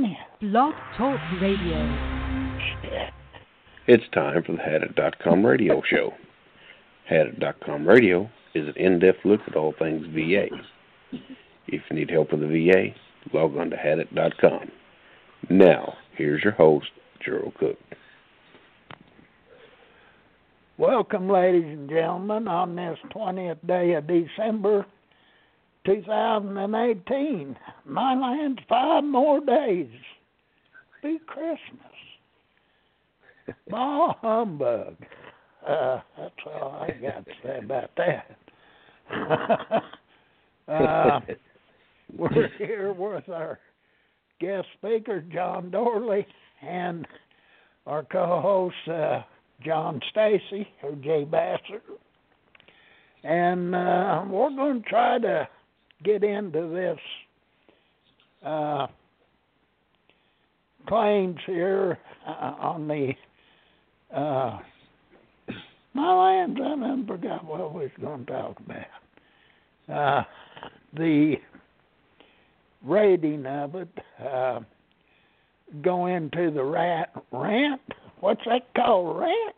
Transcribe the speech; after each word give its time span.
20th. 0.00 0.16
Blog 0.40 0.74
Talk 0.96 1.20
Radio. 1.40 2.58
It's 3.86 4.04
time 4.12 4.42
for 4.44 4.52
the 4.52 4.58
Hadit.com 4.58 5.44
radio 5.44 5.82
show. 5.88 6.14
Hadit.com 7.10 7.86
radio 7.86 8.30
is 8.54 8.68
an 8.68 8.74
in-depth 8.76 9.24
look 9.24 9.40
at 9.46 9.56
all 9.56 9.74
things 9.78 10.06
VA. 10.14 10.46
If 11.66 11.82
you 11.90 11.96
need 11.96 12.10
help 12.10 12.32
with 12.32 12.40
the 12.40 12.46
VA, 12.46 13.36
log 13.36 13.56
on 13.56 13.70
to 13.70 13.76
Hadit.com. 13.76 14.70
Now, 15.48 15.94
here's 16.16 16.44
your 16.44 16.52
host, 16.52 16.88
Gerald 17.24 17.54
Cook. 17.58 17.78
Welcome, 20.78 21.28
ladies 21.28 21.64
and 21.64 21.90
gentlemen, 21.90 22.48
on 22.48 22.74
this 22.74 22.98
20th 23.14 23.66
day 23.66 23.92
of 23.94 24.06
December 24.06 24.86
2018. 25.84 27.56
My 27.86 28.14
land's 28.14 28.60
five 28.68 29.04
more 29.04 29.40
days. 29.40 29.88
Be 31.02 31.18
Christmas. 31.26 31.58
Bah 33.68 34.14
humbug. 34.20 34.96
Uh, 35.66 36.00
that's 36.16 36.34
all 36.46 36.86
I 36.86 36.90
got 37.02 37.24
to 37.24 37.32
say 37.42 37.58
about 37.58 37.90
that. 37.96 38.36
uh, 40.68 41.20
we're 42.16 42.48
here 42.58 42.92
with 42.92 43.28
our 43.28 43.58
guest 44.40 44.66
speaker, 44.78 45.22
John 45.32 45.70
Dorle, 45.70 46.24
and 46.62 47.06
our 47.86 48.04
co 48.04 48.40
host, 48.40 48.88
uh, 48.88 49.22
John 49.64 50.00
Stacy, 50.10 50.68
or 50.82 50.94
Jay 50.96 51.24
Bassett. 51.24 51.82
And 53.22 53.74
uh, 53.74 54.24
we're 54.28 54.50
going 54.50 54.82
to 54.82 54.88
try 54.88 55.18
to 55.18 55.48
get 56.04 56.24
into 56.24 56.68
this 56.68 56.98
uh, 58.44 58.86
claims 60.88 61.38
here 61.46 61.98
uh, 62.26 62.54
on 62.60 62.88
the 62.88 63.12
uh, 64.14 64.58
my 65.94 66.12
lands. 66.12 66.58
I 66.62 66.74
never 66.74 67.06
forgot 67.06 67.44
what 67.44 67.74
we 67.74 67.82
was 67.82 67.90
going 68.00 68.26
to 68.26 68.32
talk 68.32 68.56
about. 68.60 68.86
Uh, 69.92 70.24
the 70.94 71.36
rating 72.84 73.46
of 73.46 73.74
it. 73.74 73.88
Uh, 74.24 74.60
go 75.82 76.06
into 76.06 76.50
the 76.50 76.62
rat 76.62 77.10
rant. 77.32 77.80
What's 78.20 78.42
that 78.46 78.72
called? 78.74 79.18
Rant? 79.18 79.56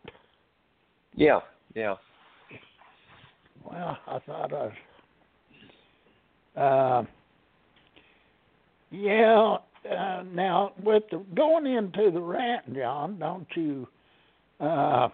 Yeah, 1.15 1.41
yeah. 1.75 1.95
Well, 3.65 3.97
I 4.07 4.19
thought 4.21 4.53
I 4.53 4.65
was 4.65 4.73
uh, 6.57 7.05
yeah. 8.91 9.57
Uh, 9.91 10.23
now, 10.33 10.73
with 10.83 11.03
the, 11.11 11.25
going 11.35 11.67
into 11.67 12.11
the 12.13 12.21
rant, 12.21 12.73
John, 12.75 13.19
don't 13.19 13.47
you? 13.57 13.89
Uh, 14.61 15.09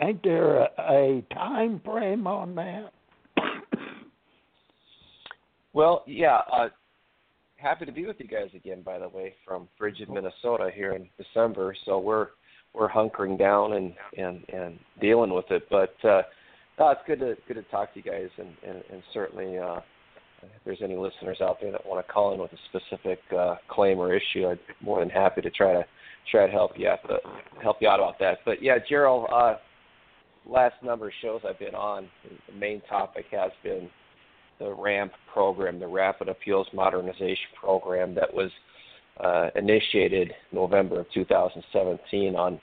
ain't 0.00 0.22
there 0.22 0.56
a, 0.58 0.68
a 0.78 1.24
time 1.32 1.80
frame 1.82 2.26
on 2.26 2.54
that? 2.56 2.92
well, 5.72 6.04
yeah. 6.06 6.40
Uh, 6.52 6.68
happy 7.56 7.86
to 7.86 7.92
be 7.92 8.04
with 8.04 8.16
you 8.18 8.28
guys 8.28 8.50
again. 8.54 8.82
By 8.82 8.98
the 8.98 9.08
way, 9.08 9.34
from 9.46 9.68
frigid 9.78 10.10
Minnesota 10.10 10.70
here 10.74 10.92
in 10.92 11.08
December. 11.16 11.74
So 11.86 11.98
we're 11.98 12.28
we're 12.74 12.90
hunkering 12.90 13.38
down 13.38 13.74
and 13.74 13.94
and 14.18 14.44
and 14.52 14.78
dealing 15.00 15.32
with 15.32 15.50
it. 15.50 15.66
But 15.70 15.94
uh, 16.04 16.22
no, 16.78 16.90
it's 16.90 17.00
good 17.06 17.20
to 17.20 17.36
good 17.48 17.54
to 17.54 17.62
talk 17.70 17.94
to 17.94 18.00
you 18.00 18.10
guys, 18.10 18.28
and 18.36 18.50
and, 18.66 18.82
and 18.92 19.02
certainly. 19.14 19.58
Uh, 19.58 19.80
if 20.42 20.64
there's 20.64 20.82
any 20.82 20.96
listeners 20.96 21.38
out 21.40 21.58
there 21.60 21.72
that 21.72 21.86
want 21.86 22.04
to 22.04 22.12
call 22.12 22.34
in 22.34 22.40
with 22.40 22.52
a 22.52 22.58
specific 22.68 23.20
uh, 23.36 23.56
claim 23.68 23.98
or 23.98 24.14
issue, 24.14 24.48
I'd 24.48 24.58
be 24.66 24.74
more 24.80 25.00
than 25.00 25.10
happy 25.10 25.40
to 25.40 25.50
try 25.50 25.72
to 25.72 25.84
try 26.30 26.46
to 26.46 26.52
help 26.52 26.72
you 26.76 26.88
out 26.88 26.98
uh, 27.10 27.16
help 27.62 27.78
you 27.80 27.88
out 27.88 28.00
about 28.00 28.18
that. 28.20 28.38
But 28.44 28.62
yeah, 28.62 28.78
Gerald, 28.88 29.28
uh, 29.32 29.56
last 30.46 30.74
number 30.82 31.08
of 31.08 31.12
shows 31.20 31.40
I've 31.48 31.58
been 31.58 31.74
on, 31.74 32.08
the 32.24 32.58
main 32.58 32.80
topic 32.88 33.26
has 33.32 33.50
been 33.62 33.88
the 34.58 34.72
RAMP 34.72 35.12
program, 35.32 35.80
the 35.80 35.86
Rapid 35.86 36.28
Appeals 36.28 36.66
Modernization 36.72 37.50
Program 37.60 38.14
that 38.14 38.32
was 38.32 38.50
uh, 39.20 39.48
initiated 39.56 40.32
November 40.52 41.00
of 41.00 41.06
2017 41.12 42.36
on, 42.36 42.60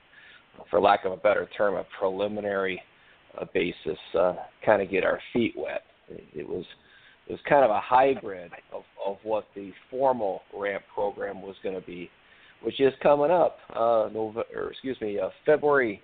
for 0.70 0.80
lack 0.80 1.06
of 1.06 1.12
a 1.12 1.18
better 1.18 1.48
term, 1.58 1.76
a 1.76 1.86
preliminary 2.00 2.82
uh, 3.40 3.46
basis, 3.54 3.98
uh, 4.18 4.34
kind 4.66 4.82
of 4.82 4.90
get 4.90 5.04
our 5.04 5.20
feet 5.34 5.54
wet. 5.58 5.84
It 6.10 6.48
was 6.48 6.66
it 7.30 7.34
was 7.34 7.42
kind 7.48 7.64
of 7.64 7.70
a 7.70 7.80
hybrid 7.80 8.52
of, 8.74 8.82
of 9.06 9.18
what 9.24 9.46
the 9.56 9.72
formal 9.90 10.42
ramp 10.58 10.84
program 10.94 11.44
was 11.44 11.56
going 11.62 11.80
to 11.80 11.86
be, 11.86 12.10
which 12.64 12.80
is 12.82 12.92
coming 13.04 13.30
up. 13.30 13.58
Uh, 13.70 14.10
November, 14.12 14.44
or 14.56 14.72
excuse 14.72 15.00
me, 15.00 15.20
uh, 15.20 15.30
February 15.46 16.02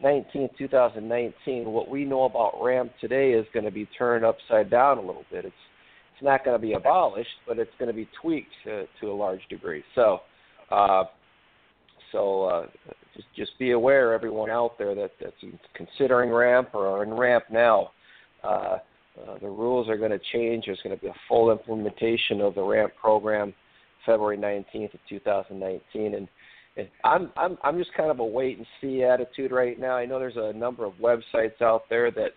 19, 0.00 0.48
2019. 0.56 1.64
What 1.64 1.90
we 1.90 2.04
know 2.04 2.24
about 2.24 2.62
ramp 2.62 2.92
today 3.00 3.32
is 3.32 3.44
going 3.52 3.64
to 3.64 3.72
be 3.72 3.86
turned 3.98 4.24
upside 4.24 4.70
down 4.70 4.98
a 4.98 5.00
little 5.00 5.24
bit. 5.30 5.44
It's 5.44 5.54
it's 6.14 6.24
not 6.24 6.44
going 6.44 6.60
to 6.60 6.64
be 6.64 6.72
abolished, 6.72 7.28
but 7.46 7.58
it's 7.58 7.70
going 7.78 7.88
to 7.88 7.94
be 7.94 8.08
tweaked 8.20 8.50
to, 8.64 8.86
to 9.00 9.06
a 9.06 9.14
large 9.14 9.42
degree. 9.48 9.84
So, 9.94 10.20
uh, 10.70 11.04
so 12.10 12.44
uh, 12.44 12.66
just 13.14 13.28
just 13.36 13.58
be 13.58 13.72
aware, 13.72 14.12
everyone 14.12 14.50
out 14.50 14.78
there 14.78 14.94
that 14.94 15.10
that's 15.20 15.34
considering 15.74 16.30
ramp 16.30 16.70
or 16.72 16.86
are 16.86 17.02
in 17.02 17.12
ramp 17.12 17.44
now. 17.50 17.90
Uh, 18.42 18.78
uh, 19.26 19.38
the 19.38 19.48
rules 19.48 19.88
are 19.88 19.96
going 19.96 20.10
to 20.10 20.20
change. 20.32 20.66
There's 20.66 20.80
going 20.82 20.96
to 20.96 21.00
be 21.00 21.08
a 21.08 21.14
full 21.28 21.50
implementation 21.50 22.40
of 22.40 22.54
the 22.54 22.62
RAMP 22.62 22.92
program 23.00 23.54
February 24.06 24.38
19th 24.38 24.94
of 24.94 25.00
2019, 25.08 26.14
and, 26.14 26.28
and 26.76 26.88
I'm 27.04 27.30
I'm 27.36 27.58
I'm 27.62 27.78
just 27.78 27.92
kind 27.94 28.10
of 28.10 28.20
a 28.20 28.24
wait 28.24 28.58
and 28.58 28.66
see 28.80 29.02
attitude 29.02 29.52
right 29.52 29.78
now. 29.78 29.96
I 29.96 30.06
know 30.06 30.18
there's 30.18 30.36
a 30.36 30.52
number 30.52 30.84
of 30.84 30.94
websites 30.94 31.60
out 31.60 31.82
there 31.90 32.10
that 32.12 32.30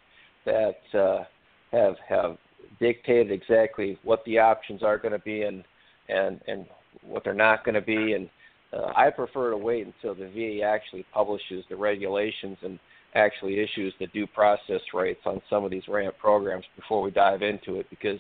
that 0.46 1.00
uh, 1.00 1.24
have 1.72 1.96
have 2.08 2.38
dictated 2.80 3.32
exactly 3.32 3.98
what 4.04 4.24
the 4.26 4.40
options 4.40 4.84
are 4.84 4.98
going 4.98 5.14
to 5.14 5.20
be 5.20 5.44
and 5.44 5.64
and 6.10 6.42
and 6.48 6.66
what 7.04 7.24
they're 7.24 7.34
not 7.34 7.64
going 7.64 7.76
to 7.76 7.82
be, 7.82 8.14
and 8.14 8.30
uh, 8.74 8.92
I 8.96 9.10
prefer 9.10 9.52
to 9.52 9.58
wait 9.58 9.86
until 9.86 10.16
the 10.16 10.28
VA 10.30 10.64
actually 10.64 11.06
publishes 11.14 11.64
the 11.70 11.76
regulations 11.76 12.58
and 12.64 12.80
actually 13.14 13.60
issues 13.60 13.94
the 14.00 14.08
due 14.08 14.28
process 14.28 14.82
rights 14.94 15.22
on 15.26 15.42
some 15.50 15.64
of 15.64 15.72
these 15.72 15.88
ramp 15.88 16.16
programs 16.20 16.66
before 16.76 17.02
we 17.02 17.12
dive 17.12 17.42
into 17.42 17.80
it 17.80 17.86
because 17.90 18.20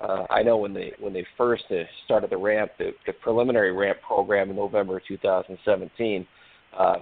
uh, 0.00 0.26
I 0.30 0.42
know 0.42 0.58
when 0.58 0.74
they 0.74 0.92
when 1.00 1.12
they 1.12 1.26
first 1.36 1.64
uh, 1.70 1.84
started 2.04 2.30
the 2.30 2.36
ramp 2.36 2.72
the, 2.78 2.90
the 3.06 3.12
preliminary 3.14 3.72
ramp 3.72 3.98
program 4.06 4.50
in 4.50 4.56
November 4.56 5.00
2017 5.06 6.26
uh, 6.78 6.96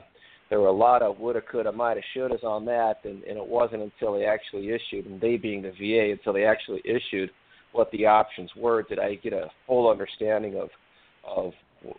there 0.49 0.61
were 0.61 0.69
a 0.69 0.73
lot 0.73 1.03
of 1.03 1.19
woulda 1.19 1.41
coulda 1.41 1.73
mighta 1.73 2.01
shouldas 2.15 2.45
on 2.45 2.65
that 2.67 3.01
and, 3.05 3.25
and 3.25 3.37
it 3.37 3.47
wasn't 3.47 3.83
until 3.83 4.15
they 4.15 4.25
actually 4.25 4.69
issued 4.69 5.07
and 5.07 5.21
they 5.21 5.37
being 5.37 5.63
the 5.63 5.73
VA 5.73 6.13
until 6.13 6.33
they 6.33 6.45
actually 6.45 6.81
issued 6.85 7.31
what 7.73 7.91
the 7.91 8.07
options 8.07 8.51
were 8.57 8.83
did 8.83 8.99
I 9.01 9.17
get 9.17 9.33
a 9.33 9.51
full 9.67 9.91
understanding 9.91 10.57
of 10.57 10.69
of 11.27 11.53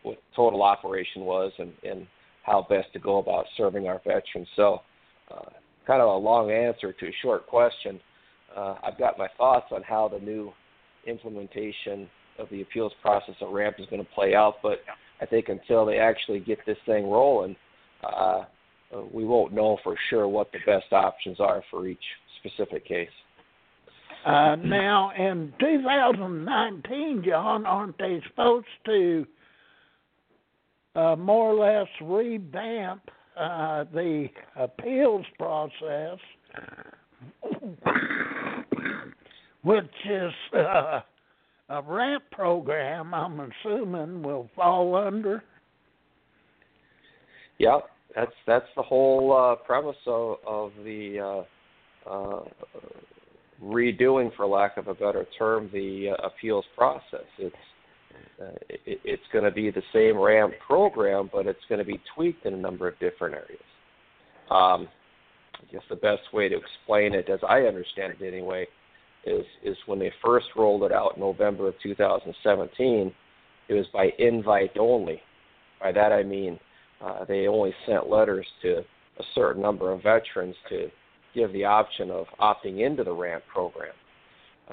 what 0.03 0.17
total 0.35 0.63
operation 0.63 1.23
was 1.23 1.51
and, 1.59 1.73
and 1.83 2.07
how 2.43 2.65
best 2.69 2.91
to 2.93 2.99
go 2.99 3.17
about 3.17 3.45
serving 3.57 3.87
our 3.87 4.01
veterans. 4.05 4.47
So 4.55 4.81
uh, 5.31 5.49
kind 5.85 6.01
of 6.01 6.09
a 6.09 6.17
long 6.17 6.51
answer 6.51 6.93
to 6.93 7.07
a 7.07 7.11
short 7.21 7.47
question. 7.47 7.99
Uh, 8.55 8.75
I've 8.83 8.97
got 8.97 9.17
my 9.17 9.27
thoughts 9.37 9.67
on 9.71 9.83
how 9.83 10.07
the 10.07 10.19
new 10.19 10.51
implementation 11.05 12.09
of 12.39 12.49
the 12.49 12.61
appeals 12.61 12.93
process 13.01 13.35
of 13.41 13.51
RAMP 13.51 13.79
is 13.79 13.85
going 13.87 14.03
to 14.03 14.11
play 14.11 14.35
out, 14.35 14.55
but 14.61 14.79
I 15.21 15.25
think 15.25 15.49
until 15.49 15.85
they 15.85 15.99
actually 15.99 16.39
get 16.39 16.59
this 16.65 16.77
thing 16.85 17.09
rolling, 17.09 17.55
uh, 18.03 18.43
we 19.11 19.25
won't 19.25 19.53
know 19.53 19.77
for 19.83 19.95
sure 20.09 20.27
what 20.27 20.51
the 20.51 20.59
best 20.65 20.91
options 20.91 21.39
are 21.39 21.63
for 21.69 21.87
each 21.87 21.97
specific 22.39 22.85
case. 22.87 23.09
Uh, 24.25 24.55
now, 24.55 25.11
in 25.17 25.53
2019, 25.59 27.23
John, 27.25 27.65
aren't 27.65 27.97
they 27.97 28.21
supposed 28.27 28.67
to 28.85 29.25
uh, 30.95 31.15
more 31.15 31.51
or 31.51 31.79
less 31.79 31.87
revamp 32.01 33.09
uh, 33.39 33.85
the 33.93 34.27
appeals 34.55 35.25
process, 35.37 36.17
which 39.63 39.85
is 40.09 40.31
uh, 40.55 41.01
a 41.69 41.81
ramp 41.81 42.23
program, 42.31 43.13
I'm 43.13 43.39
assuming 43.39 44.21
will 44.23 44.49
fall 44.55 44.95
under. 44.95 45.43
Yeah, 47.57 47.79
that's 48.15 48.31
that's 48.45 48.67
the 48.75 48.83
whole 48.83 49.33
uh, 49.33 49.55
premise 49.65 49.95
of, 50.05 50.37
of 50.45 50.71
the 50.83 51.45
uh, 52.07 52.09
uh, 52.09 52.41
redoing, 53.63 54.35
for 54.35 54.45
lack 54.45 54.77
of 54.77 54.87
a 54.87 54.93
better 54.93 55.25
term, 55.37 55.69
the 55.73 56.09
uh, 56.11 56.27
appeals 56.27 56.65
process. 56.75 57.25
It's 57.37 57.55
uh, 58.41 58.51
it, 58.69 58.99
it's 59.03 59.23
going 59.31 59.43
to 59.43 59.51
be 59.51 59.71
the 59.71 59.81
same 59.93 60.17
RAMP 60.17 60.53
program, 60.65 61.29
but 61.31 61.47
it's 61.47 61.59
going 61.69 61.79
to 61.79 61.85
be 61.85 61.99
tweaked 62.15 62.45
in 62.45 62.53
a 62.53 62.57
number 62.57 62.87
of 62.87 62.97
different 62.99 63.35
areas. 63.35 63.63
Um, 64.49 64.87
I 65.55 65.71
guess 65.71 65.81
the 65.89 65.95
best 65.95 66.21
way 66.33 66.47
to 66.49 66.55
explain 66.55 67.13
it, 67.13 67.29
as 67.29 67.39
I 67.47 67.61
understand 67.61 68.13
it 68.19 68.25
anyway, 68.25 68.67
is 69.25 69.45
is 69.63 69.75
when 69.87 69.99
they 69.99 70.11
first 70.23 70.47
rolled 70.55 70.83
it 70.83 70.91
out 70.91 71.13
in 71.15 71.21
November 71.21 71.67
of 71.67 71.75
2017, 71.81 73.13
it 73.67 73.73
was 73.73 73.85
by 73.91 74.09
invite 74.19 74.77
only. 74.79 75.21
by 75.81 75.91
that 75.91 76.11
I 76.11 76.23
mean 76.23 76.59
uh, 77.01 77.25
they 77.25 77.47
only 77.47 77.73
sent 77.85 78.09
letters 78.09 78.45
to 78.61 78.77
a 79.19 79.23
certain 79.35 79.61
number 79.61 79.91
of 79.91 80.03
veterans 80.03 80.55
to 80.69 80.89
give 81.35 81.51
the 81.53 81.65
option 81.65 82.09
of 82.09 82.25
opting 82.39 82.85
into 82.85 83.03
the 83.03 83.11
ramp 83.11 83.43
program. 83.51 83.93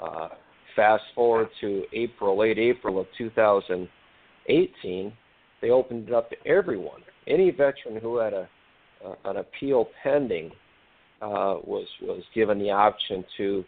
Uh, 0.01 0.29
fast 0.75 1.03
forward 1.13 1.49
to 1.61 1.83
April, 1.93 2.37
late 2.37 2.57
April 2.57 2.99
of 2.99 3.07
2018, 3.17 5.13
they 5.61 5.69
opened 5.69 6.07
it 6.07 6.13
up 6.13 6.29
to 6.29 6.35
everyone. 6.45 7.01
Any 7.27 7.49
veteran 7.51 7.97
who 8.01 8.17
had 8.17 8.33
a, 8.33 8.47
an 9.25 9.37
appeal 9.37 9.87
pending 10.03 10.51
uh, 11.21 11.57
was 11.63 11.87
was 12.01 12.21
given 12.33 12.59
the 12.59 12.69
option 12.69 13.23
to 13.37 13.63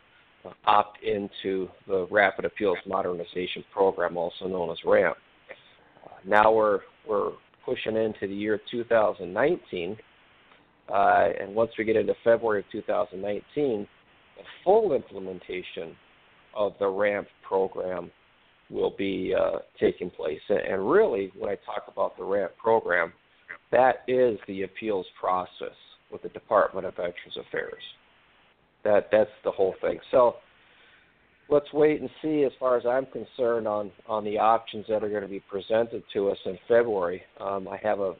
uh, 0.45 0.51
opt 0.65 1.01
into 1.03 1.69
the 1.87 2.07
Rapid 2.11 2.45
Appeals 2.45 2.77
Modernization 2.85 3.63
Program, 3.71 4.17
also 4.17 4.47
known 4.47 4.69
as 4.69 4.77
RAMP. 4.85 5.17
Uh, 6.05 6.09
now 6.25 6.51
we're 6.51 6.81
we're 7.07 7.31
pushing 7.65 7.95
into 7.95 8.27
the 8.27 8.35
year 8.35 8.59
2019, 8.69 9.97
uh, 10.89 10.93
and 11.39 11.55
once 11.55 11.71
we 11.77 11.83
get 11.83 11.95
into 11.95 12.13
February 12.23 12.59
of 12.59 12.65
2019, 12.71 13.87
the 14.37 14.43
full 14.63 14.93
implementation 14.93 15.95
of 16.57 16.73
the 16.79 16.87
RAMP 16.87 17.27
program 17.47 18.11
will 18.69 18.93
be 18.97 19.33
uh, 19.37 19.59
taking 19.79 20.09
place. 20.09 20.41
And 20.49 20.89
really, 20.89 21.31
when 21.37 21.51
I 21.51 21.55
talk 21.65 21.83
about 21.87 22.17
the 22.17 22.23
RAMP 22.23 22.51
program, 22.57 23.13
that 23.71 24.03
is 24.07 24.37
the 24.47 24.63
appeals 24.63 25.05
process 25.19 25.75
with 26.11 26.21
the 26.23 26.29
Department 26.29 26.85
of 26.85 26.95
Veterans 26.95 27.37
Affairs. 27.47 27.83
That 28.83 29.09
that's 29.11 29.29
the 29.43 29.51
whole 29.51 29.75
thing. 29.81 29.99
So 30.11 30.35
let's 31.49 31.71
wait 31.73 32.01
and 32.01 32.09
see 32.21 32.43
as 32.43 32.51
far 32.59 32.77
as 32.77 32.85
I'm 32.85 33.05
concerned 33.07 33.67
on 33.67 33.91
on 34.07 34.23
the 34.23 34.37
options 34.37 34.85
that 34.89 35.03
are 35.03 35.09
going 35.09 35.23
to 35.23 35.27
be 35.27 35.41
presented 35.49 36.03
to 36.13 36.29
us 36.29 36.37
in 36.45 36.57
February. 36.67 37.21
Um, 37.39 37.67
I 37.67 37.77
have 37.83 37.99
a 37.99 38.13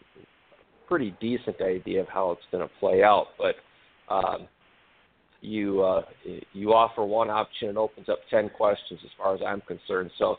pretty 0.88 1.16
decent 1.20 1.62
idea 1.62 2.02
of 2.02 2.08
how 2.08 2.32
it's 2.32 2.42
going 2.52 2.68
to 2.68 2.74
play 2.80 3.04
out, 3.04 3.28
but 3.38 3.56
um, 4.14 4.48
you 5.42 5.82
uh, 5.82 6.02
you 6.54 6.74
offer 6.74 7.06
one 7.06 7.30
option 7.30 7.70
and 7.70 7.78
opens 7.78 8.10
up 8.10 8.20
ten 8.30 8.50
questions 8.50 9.00
as 9.04 9.12
far 9.18 9.36
as 9.36 9.42
I'm 9.46 9.62
concerned. 9.62 10.12
So 10.18 10.38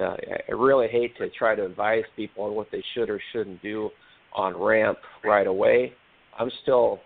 uh, 0.00 0.16
I 0.48 0.52
really 0.52 0.88
hate 0.88 1.16
to 1.18 1.28
try 1.30 1.54
to 1.54 1.64
advise 1.64 2.04
people 2.16 2.44
on 2.44 2.54
what 2.54 2.68
they 2.70 2.82
should 2.94 3.10
or 3.10 3.20
shouldn't 3.32 3.62
do 3.62 3.90
on 4.34 4.56
ramp 4.56 4.98
right 5.24 5.46
away. 5.46 5.92
I'm 6.38 6.50
still 6.62 7.00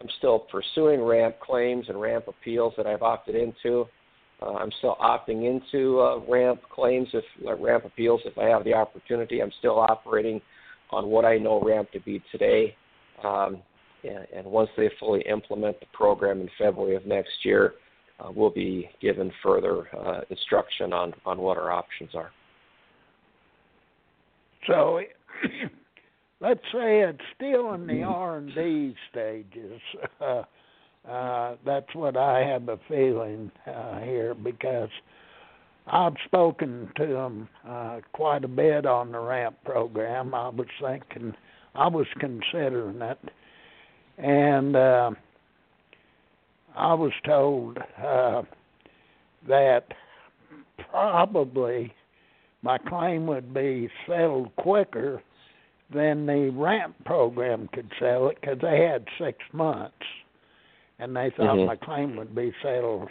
I'm 0.00 0.08
still 0.18 0.38
pursuing 0.38 1.02
ramp 1.02 1.36
claims 1.40 1.86
and 1.88 2.00
ramp 2.00 2.26
appeals 2.28 2.74
that 2.76 2.86
I've 2.86 3.02
opted 3.02 3.34
into. 3.34 3.86
Uh, 4.40 4.54
I'm 4.54 4.70
still 4.78 4.96
opting 5.00 5.44
into 5.50 6.00
uh, 6.00 6.20
ramp 6.28 6.60
claims 6.72 7.08
if 7.12 7.24
uh, 7.46 7.56
ramp 7.56 7.84
appeals 7.84 8.20
if 8.24 8.38
I 8.38 8.44
have 8.44 8.64
the 8.64 8.74
opportunity. 8.74 9.40
I'm 9.40 9.52
still 9.58 9.78
operating 9.78 10.40
on 10.90 11.08
what 11.08 11.24
I 11.24 11.38
know 11.38 11.60
ramp 11.60 11.90
to 11.92 12.00
be 12.00 12.22
today. 12.30 12.76
Um, 13.24 13.58
and, 14.04 14.26
and 14.34 14.46
once 14.46 14.70
they 14.76 14.90
fully 14.98 15.22
implement 15.22 15.78
the 15.80 15.86
program 15.92 16.40
in 16.40 16.48
February 16.58 16.96
of 16.96 17.06
next 17.06 17.44
year, 17.44 17.74
uh, 18.20 18.30
we'll 18.34 18.50
be 18.50 18.88
given 19.00 19.30
further 19.42 19.86
uh, 19.96 20.20
instruction 20.30 20.92
on, 20.92 21.12
on 21.24 21.38
what 21.38 21.56
our 21.56 21.70
options 21.70 22.10
are. 22.14 22.30
So, 24.66 25.00
let's 26.40 26.60
say 26.72 27.00
it's 27.00 27.18
still 27.36 27.74
in 27.74 27.86
the 27.86 28.02
R 28.04 28.38
and 28.38 28.54
D 28.54 28.94
stages. 29.10 29.80
Uh, 30.20 30.42
uh, 31.08 31.56
that's 31.64 31.94
what 31.94 32.16
I 32.16 32.40
have 32.40 32.68
a 32.68 32.78
feeling 32.88 33.50
uh, 33.66 34.00
here 34.00 34.34
because 34.34 34.90
I've 35.86 36.16
spoken 36.26 36.90
to 36.96 37.06
them 37.06 37.48
uh, 37.66 38.00
quite 38.12 38.44
a 38.44 38.48
bit 38.48 38.84
on 38.84 39.12
the 39.12 39.20
ramp 39.20 39.56
program. 39.64 40.34
I 40.34 40.48
was 40.48 40.66
thinking, 40.80 41.34
I 41.74 41.88
was 41.88 42.06
considering 42.18 43.00
it, 43.00 43.18
and 44.18 44.76
uh, 44.76 45.10
I 46.76 46.94
was 46.94 47.12
told 47.24 47.78
uh, 48.02 48.42
that 49.48 49.84
probably 50.90 51.92
my 52.62 52.78
claim 52.78 53.26
would 53.26 53.54
be 53.54 53.88
settled 54.06 54.54
quicker 54.56 55.22
than 55.92 56.26
the 56.26 56.50
ramp 56.54 56.94
program 57.04 57.68
could 57.72 57.90
settle 57.98 58.30
it 58.30 58.38
because 58.40 58.58
they 58.60 58.84
had 58.84 59.06
six 59.18 59.38
months 59.52 59.94
and 60.98 61.14
they 61.16 61.30
thought 61.30 61.56
Mhm. 61.56 61.66
my 61.66 61.76
claim 61.76 62.16
would 62.16 62.34
be 62.34 62.52
settled 62.62 63.10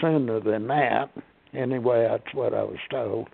sooner 0.00 0.40
than 0.40 0.66
that. 0.68 1.10
Anyway, 1.52 2.06
that's 2.08 2.34
what 2.34 2.54
I 2.54 2.62
was 2.62 2.78
told. 2.90 3.28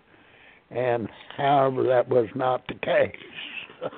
And 0.71 1.09
however, 1.37 1.85
that 1.85 2.09
was 2.09 2.29
not 2.35 2.67
the 2.67 2.75
case. 2.75 3.17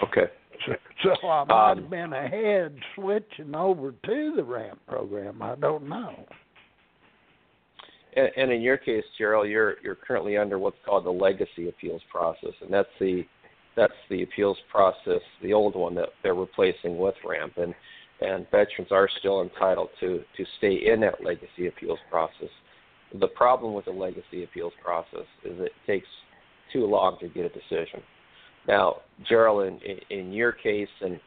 Okay. 0.00 0.30
so, 1.02 1.14
so 1.20 1.28
I 1.28 1.44
might 1.44 1.70
Um, 1.72 1.78
have 1.78 1.90
been 1.90 2.12
ahead 2.12 2.76
switching 2.94 3.54
over 3.54 3.92
to 3.92 4.32
the 4.36 4.44
ramp 4.44 4.80
program. 4.86 5.42
I 5.42 5.54
don't 5.54 5.88
know. 5.88 6.14
And, 8.16 8.30
and 8.36 8.52
in 8.52 8.60
your 8.60 8.76
case, 8.76 9.04
Gerald, 9.16 9.48
you're 9.48 9.76
you're 9.82 9.94
currently 9.94 10.36
under 10.36 10.58
what's 10.58 10.76
called 10.84 11.04
the 11.04 11.10
legacy 11.10 11.68
appeals 11.68 12.02
process, 12.10 12.52
and 12.60 12.72
that's 12.72 12.88
the 12.98 13.24
that's 13.76 13.92
the 14.10 14.22
appeals 14.22 14.58
process, 14.70 15.20
the 15.42 15.52
old 15.52 15.76
one 15.76 15.94
that 15.94 16.08
they're 16.22 16.34
replacing 16.34 16.98
with 16.98 17.14
RAMP, 17.24 17.56
and 17.58 17.74
and 18.20 18.46
veterans 18.50 18.90
are 18.90 19.08
still 19.20 19.42
entitled 19.42 19.90
to 20.00 20.22
to 20.36 20.44
stay 20.58 20.74
in 20.86 21.00
that 21.00 21.22
legacy 21.22 21.68
appeals 21.68 22.00
process. 22.10 22.48
The 23.20 23.28
problem 23.28 23.72
with 23.74 23.84
the 23.84 23.92
legacy 23.92 24.44
appeals 24.44 24.72
process 24.84 25.26
is 25.44 25.60
it 25.60 25.72
takes 25.86 26.08
too 26.72 26.84
long 26.86 27.18
to 27.20 27.28
get 27.28 27.44
a 27.44 27.48
decision. 27.48 28.02
Now, 28.68 28.96
Gerald, 29.26 29.80
in 29.82 29.98
in, 30.10 30.32
your 30.32 30.52
case, 30.52 30.88
and 31.00 31.18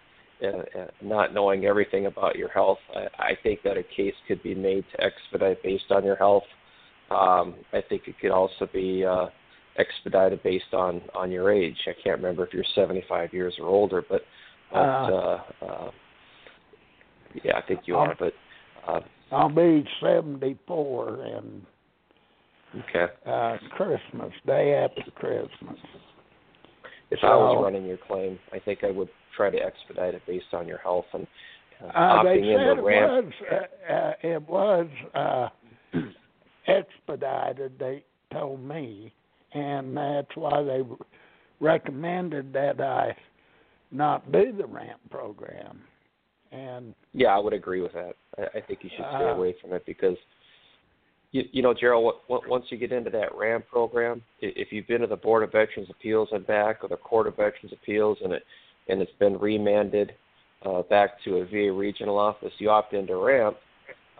uh, 0.44 0.48
uh, 0.48 0.88
not 1.02 1.34
knowing 1.34 1.66
everything 1.66 2.06
about 2.06 2.36
your 2.36 2.50
health, 2.50 2.78
I, 2.96 3.24
I 3.24 3.32
think 3.42 3.62
that 3.64 3.78
a 3.78 3.84
case 3.84 4.14
could 4.28 4.42
be 4.44 4.56
made 4.56 4.86
to 4.94 5.04
expedite 5.04 5.62
based 5.64 5.92
on 5.92 6.06
your 6.06 6.16
health. 6.16 6.44
Um, 7.10 7.56
I 7.74 7.82
think 7.90 8.04
it 8.08 8.16
could 8.22 8.32
also 8.32 8.70
be 8.72 9.04
uh, 9.04 9.26
expedited 9.78 10.44
based 10.44 10.74
on 10.74 11.02
on 11.16 11.32
your 11.32 11.52
age. 11.52 11.76
I 11.88 11.94
can't 12.04 12.18
remember 12.18 12.46
if 12.46 12.54
you're 12.54 12.64
75 12.76 13.34
years 13.34 13.56
or 13.60 13.68
older, 13.68 14.04
but, 14.08 14.22
but 14.72 14.78
uh, 14.78 15.44
uh, 15.64 15.92
yeah, 17.44 17.58
I 17.58 17.62
think 17.68 17.82
you 17.86 17.96
are. 17.96 18.16
But 18.18 18.34
uh, 18.88 19.02
I'll 19.32 19.50
be 19.50 19.84
74 20.02 21.24
and 21.24 21.66
okay, 22.90 23.14
uh 23.26 23.58
Christmas 23.76 24.32
day 24.46 24.76
after 24.76 25.10
Christmas. 25.12 25.80
If 27.12 27.20
I 27.24 27.36
was 27.36 27.62
running 27.64 27.86
your 27.86 27.98
claim, 27.98 28.40
I 28.54 28.60
think 28.60 28.84
I 28.84 28.92
would 28.92 29.10
try 29.36 29.50
to 29.50 29.58
expedite 29.58 30.14
it 30.16 30.22
based 30.26 30.54
on 30.54 30.68
your 30.68 30.80
health 30.80 31.06
and 31.14 31.28
uh, 31.84 31.88
Uh, 31.88 32.24
opting 32.24 32.46
said 32.46 32.68
into 32.68 32.72
it 32.80 32.84
ramp. 32.84 33.26
was 33.26 33.34
uh, 33.52 33.94
uh, 33.94 34.14
it 34.22 34.42
was 34.50 34.88
uh, 35.14 35.50
expedited. 36.68 37.78
They 37.80 38.04
told 38.32 38.62
me, 38.62 39.14
and 39.54 39.96
that's 39.98 40.36
why 40.36 40.64
they 40.64 40.82
recommended 41.60 42.54
that 42.54 42.80
I 42.82 43.16
not 43.92 44.32
do 44.32 44.52
the 44.58 44.66
ramp 44.66 45.02
program. 45.10 45.82
And 46.52 46.94
Yeah, 47.14 47.36
I 47.36 47.40
would 47.40 47.54
agree 47.54 47.82
with 47.82 47.94
that. 47.94 48.14
I, 48.38 48.58
I 48.58 48.62
think 48.62 48.80
you 48.84 48.90
should 48.96 49.06
stay 49.16 49.26
Uh, 49.30 49.36
away 49.36 49.56
from 49.62 49.74
it 49.74 49.86
because, 49.86 50.18
you, 51.32 51.44
you 51.52 51.62
know, 51.62 51.74
Gerald, 51.74 52.16
once 52.28 52.66
you 52.70 52.78
get 52.78 52.92
into 52.92 53.10
that 53.12 53.36
RAMP 53.36 53.68
program, 53.68 54.22
if 54.42 54.72
you've 54.72 54.88
been 54.88 55.02
to 55.02 55.08
the 55.08 55.16
Board 55.16 55.44
of 55.44 55.52
Veterans 55.52 55.90
Appeals 55.90 56.30
and 56.32 56.46
back, 56.46 56.84
or 56.84 56.90
the 56.90 56.98
Court 56.98 57.28
of 57.28 57.38
Veterans 57.38 57.72
Appeals, 57.74 58.18
and 58.24 58.34
it 58.34 58.44
and 58.90 59.02
it's 59.02 59.12
been 59.20 59.38
remanded 59.38 60.14
uh, 60.66 60.82
back 60.84 61.12
to 61.24 61.38
a 61.38 61.46
VA 61.46 61.72
regional 61.72 62.18
office, 62.18 62.52
you 62.58 62.70
opt 62.70 62.94
into 62.94 63.16
RAMP. 63.16 63.56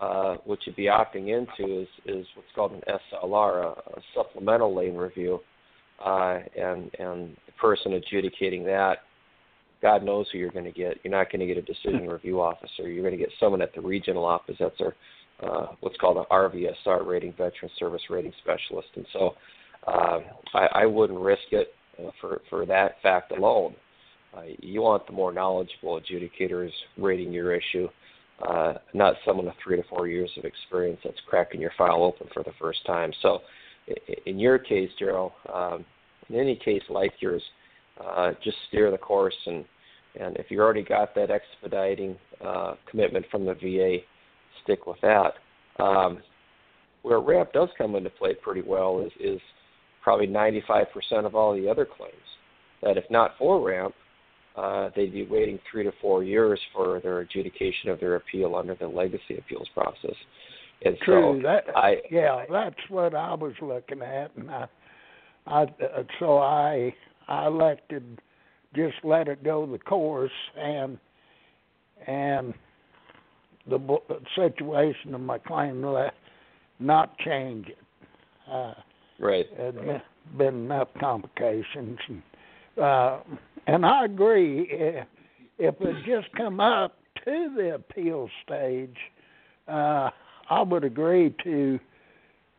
Uh, 0.00 0.36
what 0.44 0.58
you'd 0.64 0.74
be 0.74 0.84
opting 0.84 1.28
into 1.28 1.82
is, 1.82 1.88
is 2.06 2.26
what's 2.34 2.48
called 2.54 2.72
an 2.72 2.82
SLR, 2.88 3.64
a, 3.64 3.68
a 3.68 4.02
supplemental 4.14 4.74
lane 4.74 4.96
review, 4.96 5.38
uh, 6.04 6.38
and 6.56 6.90
and 6.98 7.36
the 7.46 7.52
person 7.60 7.92
adjudicating 7.92 8.64
that 8.64 8.98
God 9.82 10.02
knows 10.02 10.26
who 10.32 10.38
you're 10.38 10.50
going 10.50 10.64
to 10.64 10.72
get. 10.72 10.98
You're 11.04 11.12
not 11.12 11.30
going 11.30 11.40
to 11.40 11.46
get 11.46 11.58
a 11.58 11.62
decision 11.62 12.08
review 12.08 12.40
officer. 12.40 12.88
You're 12.88 13.02
going 13.02 13.16
to 13.16 13.22
get 13.22 13.32
someone 13.38 13.60
at 13.60 13.74
the 13.74 13.80
regional 13.80 14.24
office. 14.24 14.56
That's 14.58 14.80
our 14.80 14.94
uh, 15.42 15.66
what's 15.80 15.96
called 15.98 16.16
an 16.18 16.24
RVSR 16.30 17.06
rating, 17.06 17.32
Veteran 17.32 17.70
Service 17.78 18.02
Rating 18.10 18.32
Specialist. 18.42 18.88
And 18.96 19.06
so 19.12 19.34
uh, 19.86 20.18
I, 20.54 20.66
I 20.74 20.86
wouldn't 20.86 21.18
risk 21.18 21.42
it 21.50 21.74
uh, 21.98 22.10
for 22.20 22.40
for 22.48 22.66
that 22.66 22.96
fact 23.02 23.32
alone. 23.32 23.74
Uh, 24.36 24.42
you 24.60 24.80
want 24.80 25.06
the 25.06 25.12
more 25.12 25.32
knowledgeable 25.32 26.00
adjudicators 26.00 26.70
rating 26.96 27.32
your 27.32 27.54
issue, 27.54 27.86
uh, 28.48 28.74
not 28.94 29.14
someone 29.26 29.46
with 29.46 29.54
three 29.62 29.76
to 29.76 29.82
four 29.88 30.08
years 30.08 30.30
of 30.38 30.44
experience 30.44 30.98
that's 31.04 31.18
cracking 31.28 31.60
your 31.60 31.72
file 31.76 32.02
open 32.02 32.28
for 32.32 32.42
the 32.42 32.52
first 32.58 32.84
time. 32.86 33.12
So 33.20 33.40
in 34.24 34.38
your 34.38 34.58
case, 34.58 34.88
Gerald, 34.98 35.32
um, 35.52 35.84
in 36.30 36.36
any 36.36 36.56
case 36.56 36.82
like 36.88 37.12
yours, 37.20 37.42
uh, 38.02 38.32
just 38.42 38.56
steer 38.68 38.90
the 38.90 38.98
course 38.98 39.36
and 39.46 39.64
and 40.18 40.36
if 40.36 40.50
you 40.50 40.60
already 40.60 40.82
got 40.82 41.14
that 41.14 41.30
expediting 41.30 42.16
uh, 42.44 42.74
commitment 42.90 43.24
from 43.30 43.46
the 43.46 43.54
VA, 43.54 44.04
stick 44.64 44.86
with 44.86 45.00
that. 45.02 45.32
Um, 45.78 46.18
where 47.02 47.20
RAMP 47.20 47.52
does 47.52 47.68
come 47.76 47.96
into 47.96 48.10
play 48.10 48.34
pretty 48.34 48.62
well 48.62 49.00
is, 49.04 49.12
is 49.20 49.40
probably 50.02 50.26
95% 50.26 50.86
of 51.24 51.34
all 51.34 51.54
the 51.54 51.68
other 51.68 51.84
claims. 51.84 52.12
that 52.82 52.96
if 52.96 53.04
not 53.10 53.32
for 53.38 53.64
ramp, 53.64 53.94
uh, 54.56 54.90
they'd 54.94 55.12
be 55.12 55.24
waiting 55.26 55.58
three 55.70 55.84
to 55.84 55.92
four 56.00 56.24
years 56.24 56.60
for 56.74 57.00
their 57.00 57.20
adjudication 57.20 57.90
of 57.90 58.00
their 58.00 58.16
appeal 58.16 58.54
under 58.54 58.74
the 58.74 58.86
legacy 58.86 59.38
appeals 59.38 59.68
process. 59.72 60.14
And 60.84 60.96
True. 60.98 61.40
so 61.40 61.46
that 61.46 61.64
I 61.76 61.96
yeah, 62.10 62.44
that's 62.50 62.74
what 62.88 63.14
I 63.14 63.34
was 63.34 63.54
looking 63.62 64.02
at, 64.02 64.36
and 64.36 64.50
I, 64.50 64.66
I 65.46 65.62
uh, 65.62 66.02
so 66.18 66.38
I 66.38 66.92
I 67.28 67.46
elected 67.46 68.20
just 68.74 68.96
let 69.04 69.28
it 69.28 69.44
go 69.44 69.64
the 69.64 69.78
course 69.78 70.32
and 70.58 70.98
and 72.06 72.52
the 73.68 73.98
situation 74.34 75.14
of 75.14 75.20
my 75.20 75.38
claim 75.38 75.84
let 75.84 76.14
not 76.78 77.16
change 77.18 77.68
it. 77.68 77.78
Uh, 78.50 78.74
right. 79.20 79.46
had 79.56 80.02
been, 80.36 80.54
enough 80.54 80.88
complications, 80.98 81.98
and, 82.08 82.22
uh, 82.82 83.18
and 83.66 83.86
I 83.86 84.04
agree. 84.04 84.66
If, 84.70 85.06
if 85.58 85.74
it 85.80 85.96
just 86.04 86.34
come 86.36 86.58
up 86.60 86.98
to 87.24 87.54
the 87.56 87.74
appeal 87.76 88.28
stage, 88.44 88.96
uh, 89.68 90.10
I 90.50 90.62
would 90.62 90.84
agree 90.84 91.34
to 91.44 91.78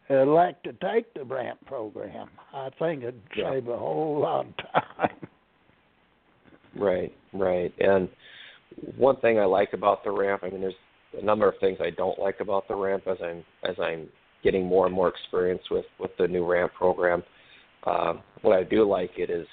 elect 0.10 0.63
to 0.63 0.74
take 0.74 1.13
the 1.13 1.24
ramp 1.25 1.60
program. 1.65 2.29
I 2.53 2.69
think 2.79 3.03
it'd 3.03 3.22
Yeah. 3.36 3.51
save 3.51 3.67
a 3.67 3.77
whole 3.77 4.19
lot 4.19 4.45
of 4.48 4.57
time. 4.57 5.10
Right, 6.75 7.13
right. 7.33 7.72
And 7.79 8.10
one 8.98 9.17
thing 9.17 9.38
I 9.39 9.45
like 9.45 9.74
about 9.74 10.03
the 10.03 10.10
ramp, 10.10 10.41
I 10.43 10.50
mean, 10.50 10.62
there's 10.62 10.74
a 11.20 11.24
number 11.24 11.48
of 11.48 11.55
things 11.60 11.77
I 11.82 11.89
don't 11.91 12.20
like 12.20 12.39
about 12.39 12.67
the 12.67 12.75
ramp 12.75 13.03
as 13.08 13.17
I'm 13.24 13.43
as 13.67 13.75
I'm 13.79 14.08
getting 14.43 14.65
more 14.65 14.86
and 14.86 14.96
more 14.96 15.10
experience 15.10 15.62
with 15.70 15.86
with 16.00 16.12
the 16.17 16.27
new 16.27 16.46
ramp 16.46 16.74
program. 16.74 17.24
Um, 17.86 18.22
what 18.41 18.58
I 18.58 18.63
do 18.63 18.88
like 18.89 19.12
it 19.17 19.29
is 19.29 19.48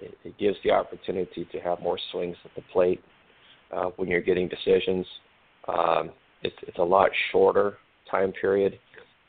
it, 0.00 0.16
it 0.24 0.38
gives 0.38 0.56
the 0.64 0.70
opportunity 0.70 1.46
to 1.50 1.58
have 1.60 1.80
more 1.80 1.98
swings 2.12 2.36
at 2.44 2.54
the 2.54 2.62
plate 2.72 3.02
uh, 3.74 3.86
when 3.96 4.08
you're 4.08 4.20
getting 4.20 4.48
decisions. 4.48 5.06
Um, 5.66 6.10
it's 6.42 6.56
it's 6.62 6.78
a 6.78 6.82
lot 6.82 7.10
shorter 7.32 7.78
time 8.10 8.32
period 8.32 8.78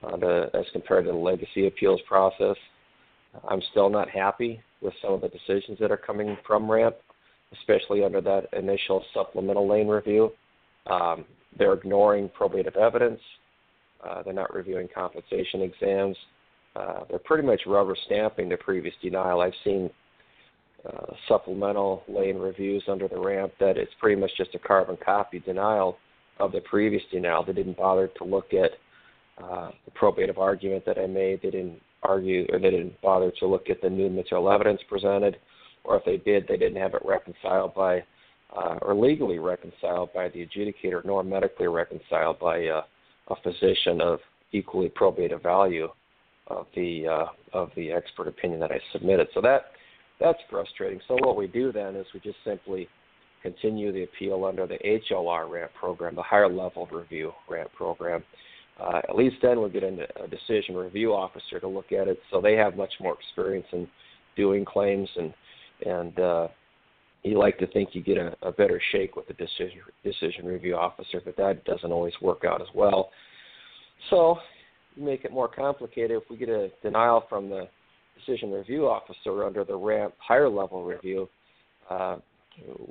uh, 0.03 0.17
the, 0.17 0.49
as 0.53 0.65
compared 0.71 1.05
to 1.05 1.11
the 1.11 1.17
legacy 1.17 1.67
appeals 1.67 2.01
process. 2.07 2.55
I'm 3.47 3.61
still 3.71 3.89
not 3.89 4.09
happy 4.09 4.61
with 4.81 4.93
some 5.01 5.13
of 5.13 5.21
the 5.21 5.29
decisions 5.29 5.77
that 5.79 5.91
are 5.91 5.97
coming 5.97 6.37
from 6.47 6.69
ramp 6.69 6.95
especially 7.57 8.03
under 8.03 8.21
that 8.21 8.47
initial 8.53 9.03
supplemental 9.13 9.67
lane 9.67 9.87
review. 9.87 10.31
Um, 10.87 11.25
they're 11.57 11.73
ignoring 11.73 12.29
probative 12.29 12.77
evidence. 12.77 13.19
Uh, 14.03 14.23
they're 14.23 14.33
not 14.33 14.53
reviewing 14.53 14.87
compensation 14.93 15.61
exams. 15.61 16.15
Uh, 16.75 16.99
they're 17.09 17.19
pretty 17.19 17.45
much 17.45 17.61
rubber 17.65 17.95
stamping 18.05 18.49
the 18.49 18.57
previous 18.57 18.93
denial. 19.01 19.41
I've 19.41 19.53
seen 19.63 19.89
uh, 20.87 21.13
supplemental 21.27 22.03
lane 22.07 22.37
reviews 22.37 22.83
under 22.87 23.07
the 23.07 23.19
ramp 23.19 23.51
that 23.59 23.77
it's 23.77 23.91
pretty 23.99 24.19
much 24.19 24.31
just 24.37 24.55
a 24.55 24.59
carbon 24.59 24.97
copy 25.03 25.39
denial 25.39 25.97
of 26.39 26.51
the 26.53 26.61
previous 26.61 27.03
denial. 27.11 27.43
They 27.43 27.53
didn't 27.53 27.77
bother 27.77 28.07
to 28.17 28.23
look 28.23 28.53
at 28.53 28.71
uh, 29.43 29.71
the 29.85 29.91
probative 29.99 30.37
argument 30.37 30.85
that 30.85 30.97
I 30.97 31.07
made. 31.07 31.41
They 31.41 31.49
didn't 31.49 31.81
argue 32.03 32.45
or 32.53 32.59
they 32.59 32.69
didn't 32.69 33.01
bother 33.01 33.31
to 33.39 33.47
look 33.47 33.69
at 33.69 33.81
the 33.81 33.89
new 33.89 34.09
material 34.09 34.49
evidence 34.49 34.79
presented 34.87 35.35
or 35.83 35.97
if 35.97 36.05
they 36.05 36.17
did, 36.17 36.47
they 36.47 36.57
didn't 36.57 36.81
have 36.81 36.93
it 36.93 37.01
reconciled 37.05 37.73
by 37.73 38.03
uh, 38.55 38.75
or 38.81 38.95
legally 38.95 39.39
reconciled 39.39 40.11
by 40.13 40.29
the 40.29 40.45
adjudicator, 40.45 41.03
nor 41.05 41.23
medically 41.23 41.67
reconciled 41.67 42.39
by 42.39 42.65
uh, 42.65 42.81
a 43.27 43.35
physician 43.43 44.01
of 44.01 44.19
equally 44.51 44.89
probative 44.89 45.43
value 45.43 45.87
of 46.47 46.65
the 46.75 47.07
uh, 47.07 47.25
of 47.53 47.69
the 47.75 47.91
expert 47.91 48.27
opinion 48.27 48.59
that 48.59 48.71
I 48.71 48.79
submitted. 48.91 49.27
So 49.33 49.41
that 49.41 49.71
that's 50.19 50.39
frustrating. 50.49 50.99
So 51.07 51.15
what 51.15 51.37
we 51.37 51.47
do 51.47 51.71
then 51.71 51.95
is 51.95 52.05
we 52.13 52.19
just 52.19 52.37
simply 52.43 52.87
continue 53.41 53.91
the 53.91 54.03
appeal 54.03 54.43
under 54.45 54.67
the 54.67 54.77
HLR 54.77 55.49
RAMP 55.49 55.71
program, 55.79 56.15
the 56.15 56.21
higher 56.21 56.49
level 56.49 56.87
review 56.91 57.31
RAMP 57.47 57.71
program. 57.73 58.23
Uh, 58.81 59.01
at 59.09 59.15
least 59.15 59.35
then 59.41 59.59
we'll 59.59 59.69
get 59.69 59.83
a, 59.83 60.07
a 60.23 60.27
decision 60.27 60.75
review 60.75 61.13
officer 61.13 61.59
to 61.59 61.67
look 61.67 61.91
at 61.91 62.07
it, 62.07 62.19
so 62.31 62.41
they 62.41 62.55
have 62.55 62.75
much 62.75 62.93
more 62.99 63.13
experience 63.13 63.67
in 63.73 63.87
doing 64.35 64.65
claims 64.65 65.09
and 65.17 65.33
and 65.85 66.19
uh, 66.19 66.47
you 67.23 67.37
like 67.37 67.57
to 67.59 67.67
think 67.67 67.89
you 67.93 68.01
get 68.01 68.17
a, 68.17 68.35
a 68.41 68.51
better 68.51 68.81
shake 68.91 69.15
with 69.15 69.27
the 69.27 69.33
decision 69.33 69.79
decision 70.03 70.45
review 70.45 70.75
officer, 70.75 71.21
but 71.23 71.35
that 71.37 71.63
doesn't 71.65 71.91
always 71.91 72.13
work 72.21 72.43
out 72.45 72.61
as 72.61 72.67
well. 72.73 73.09
So 74.09 74.37
you 74.95 75.03
make 75.03 75.25
it 75.25 75.31
more 75.31 75.47
complicated 75.47 76.11
if 76.11 76.29
we 76.29 76.37
get 76.37 76.49
a 76.49 76.71
denial 76.81 77.25
from 77.29 77.49
the 77.49 77.67
decision 78.17 78.51
review 78.51 78.87
officer 78.87 79.43
under 79.43 79.63
the 79.63 79.75
ramp 79.75 80.13
higher 80.19 80.49
level 80.49 80.83
review. 80.83 81.29
Uh, 81.89 82.17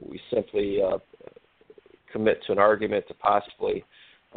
we 0.08 0.20
simply 0.32 0.78
uh, 0.82 0.99
commit 2.12 2.42
to 2.47 2.52
an 2.52 2.58
argument 2.58 3.06
to 3.08 3.14
possibly 3.14 3.85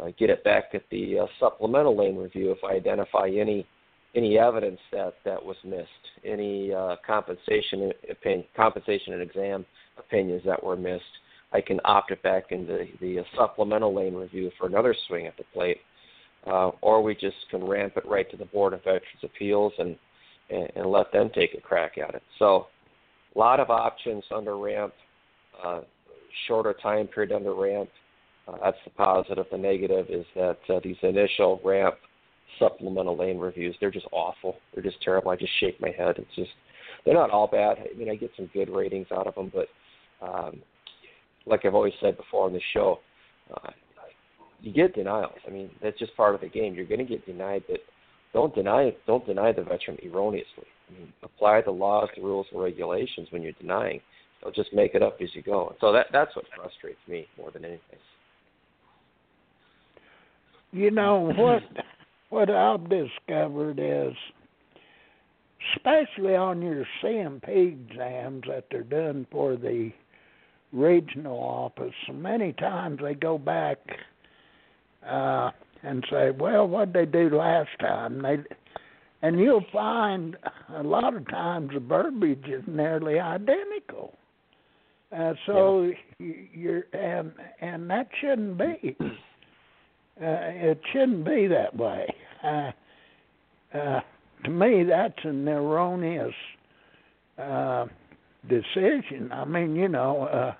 uh, 0.00 0.08
get 0.18 0.30
it 0.30 0.44
back 0.44 0.64
at 0.74 0.82
the 0.90 1.20
uh, 1.20 1.26
supplemental 1.38 1.96
lane 1.96 2.16
review 2.16 2.50
if 2.50 2.58
I 2.64 2.74
identify 2.74 3.28
any 3.28 3.66
any 4.14 4.38
evidence 4.38 4.78
that 4.92 5.14
that 5.24 5.42
was 5.42 5.56
missed, 5.64 5.88
any 6.22 6.72
uh, 6.72 6.96
compensation 7.06 7.92
opinion, 8.10 8.44
compensation 8.54 9.14
and 9.14 9.22
exam 9.22 9.64
opinions 9.98 10.42
that 10.44 10.62
were 10.62 10.76
missed. 10.76 11.04
I 11.52 11.60
can 11.60 11.80
opt 11.84 12.10
it 12.10 12.22
back 12.22 12.50
into 12.50 12.86
the, 13.00 13.16
the 13.16 13.22
supplemental 13.36 13.94
lane 13.94 14.14
review 14.14 14.50
for 14.58 14.66
another 14.66 14.94
swing 15.06 15.26
at 15.26 15.36
the 15.36 15.44
plate, 15.52 15.78
uh, 16.46 16.70
or 16.80 17.02
we 17.02 17.14
just 17.14 17.36
can 17.50 17.64
ramp 17.64 17.94
it 17.96 18.06
right 18.06 18.30
to 18.30 18.36
the 18.36 18.46
Board 18.46 18.72
of 18.72 18.80
Veterans 18.80 19.22
Appeals 19.22 19.72
and, 19.78 19.96
and 20.50 20.68
and 20.76 20.86
let 20.86 21.12
them 21.12 21.30
take 21.34 21.54
a 21.54 21.60
crack 21.60 21.98
at 21.98 22.14
it. 22.14 22.22
So, 22.38 22.66
a 23.34 23.38
lot 23.38 23.60
of 23.60 23.70
options 23.70 24.24
under 24.34 24.56
ramp, 24.56 24.92
uh, 25.62 25.80
shorter 26.46 26.74
time 26.82 27.06
period 27.06 27.32
under 27.32 27.54
ramp. 27.54 27.90
Uh, 28.48 28.56
that's 28.62 28.78
the 28.84 28.90
positive. 28.90 29.46
The 29.52 29.58
negative 29.58 30.06
is 30.08 30.26
that 30.34 30.58
uh, 30.68 30.80
these 30.82 30.96
initial 31.02 31.60
ramp 31.64 31.94
supplemental 32.58 33.16
lane 33.16 33.38
reviews. 33.38 33.76
They're 33.80 33.90
just 33.90 34.06
awful. 34.12 34.56
They're 34.74 34.82
just 34.82 35.00
terrible. 35.02 35.30
I 35.30 35.36
just 35.36 35.52
shake 35.60 35.80
my 35.80 35.90
head. 35.90 36.16
It's 36.18 36.34
just 36.34 36.50
they're 37.04 37.14
not 37.14 37.30
all 37.30 37.46
bad. 37.46 37.78
I 37.78 37.96
mean, 37.96 38.10
I 38.10 38.14
get 38.14 38.30
some 38.36 38.50
good 38.52 38.70
ratings 38.70 39.06
out 39.12 39.26
of 39.26 39.34
them, 39.34 39.50
but 39.52 39.68
um, 40.22 40.62
like 41.46 41.64
I've 41.64 41.74
always 41.74 41.92
said 42.00 42.16
before 42.16 42.46
on 42.46 42.52
the 42.52 42.60
show, 42.72 42.98
uh, 43.54 43.70
you 44.60 44.72
get 44.72 44.94
denials. 44.94 45.38
I 45.46 45.50
mean, 45.50 45.70
that's 45.82 45.98
just 45.98 46.16
part 46.16 46.34
of 46.34 46.40
the 46.40 46.48
game. 46.48 46.74
You're 46.74 46.86
going 46.86 47.00
to 47.00 47.04
get 47.04 47.26
denied, 47.26 47.64
but 47.68 47.80
don't 48.32 48.54
deny 48.54 48.94
don't 49.06 49.26
deny 49.26 49.52
the 49.52 49.62
veteran 49.62 49.98
erroneously. 50.04 50.66
I 50.88 50.98
mean, 50.98 51.12
apply 51.22 51.62
the 51.62 51.70
laws, 51.70 52.08
the 52.16 52.22
rules, 52.22 52.46
and 52.52 52.62
regulations 52.62 53.28
when 53.30 53.42
you're 53.42 53.52
denying. 53.52 54.00
Don't 54.42 54.54
just 54.54 54.72
make 54.72 54.94
it 54.94 55.02
up 55.02 55.18
as 55.20 55.28
you 55.34 55.42
go. 55.42 55.74
So 55.80 55.92
that 55.92 56.06
that's 56.12 56.34
what 56.36 56.44
frustrates 56.54 57.00
me 57.08 57.26
more 57.36 57.50
than 57.50 57.64
anything. 57.64 57.98
You 60.72 60.90
know 60.90 61.32
what? 61.36 61.62
what 62.32 62.48
I've 62.48 62.88
discovered 62.88 63.78
is, 63.78 64.14
especially 65.76 66.34
on 66.34 66.62
your 66.62 66.86
C&P 67.02 67.52
exams 67.52 68.44
that 68.48 68.64
they're 68.70 68.82
done 68.82 69.26
for 69.30 69.56
the 69.56 69.92
regional 70.72 71.38
office, 71.38 71.94
many 72.12 72.52
times 72.54 73.00
they 73.02 73.14
go 73.14 73.38
back 73.38 73.78
uh, 75.06 75.50
and 75.82 76.04
say, 76.10 76.30
"Well, 76.30 76.66
what 76.66 76.92
did 76.92 77.12
they 77.12 77.20
do 77.20 77.36
last 77.36 77.70
time?" 77.80 78.22
They 78.22 78.38
and 79.22 79.38
you'll 79.38 79.64
find 79.72 80.36
a 80.74 80.82
lot 80.82 81.14
of 81.14 81.28
times 81.28 81.70
the 81.72 81.80
verbiage 81.80 82.46
is 82.46 82.64
nearly 82.66 83.20
identical. 83.20 84.14
Uh, 85.16 85.34
so 85.46 85.92
yeah. 86.18 86.32
you're 86.52 86.84
and 86.92 87.32
and 87.60 87.88
that 87.90 88.08
shouldn't 88.20 88.58
be. 88.58 88.96
Uh, 90.20 90.26
it 90.26 90.80
shouldn't 90.92 91.24
be 91.24 91.46
that 91.46 91.74
way. 91.74 92.06
Uh, 92.44 92.70
uh, 93.74 94.00
to 94.44 94.50
me, 94.50 94.84
that's 94.84 95.18
an 95.24 95.48
erroneous 95.48 96.34
uh, 97.38 97.86
decision. 98.48 99.30
I 99.32 99.44
mean, 99.44 99.76
you 99.76 99.88
know, 99.88 100.54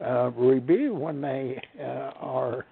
uh, 0.00 0.04
uh, 0.04 0.30
review 0.30 0.94
when 0.94 1.20
they 1.20 1.60
uh, 1.80 2.12
are 2.20 2.64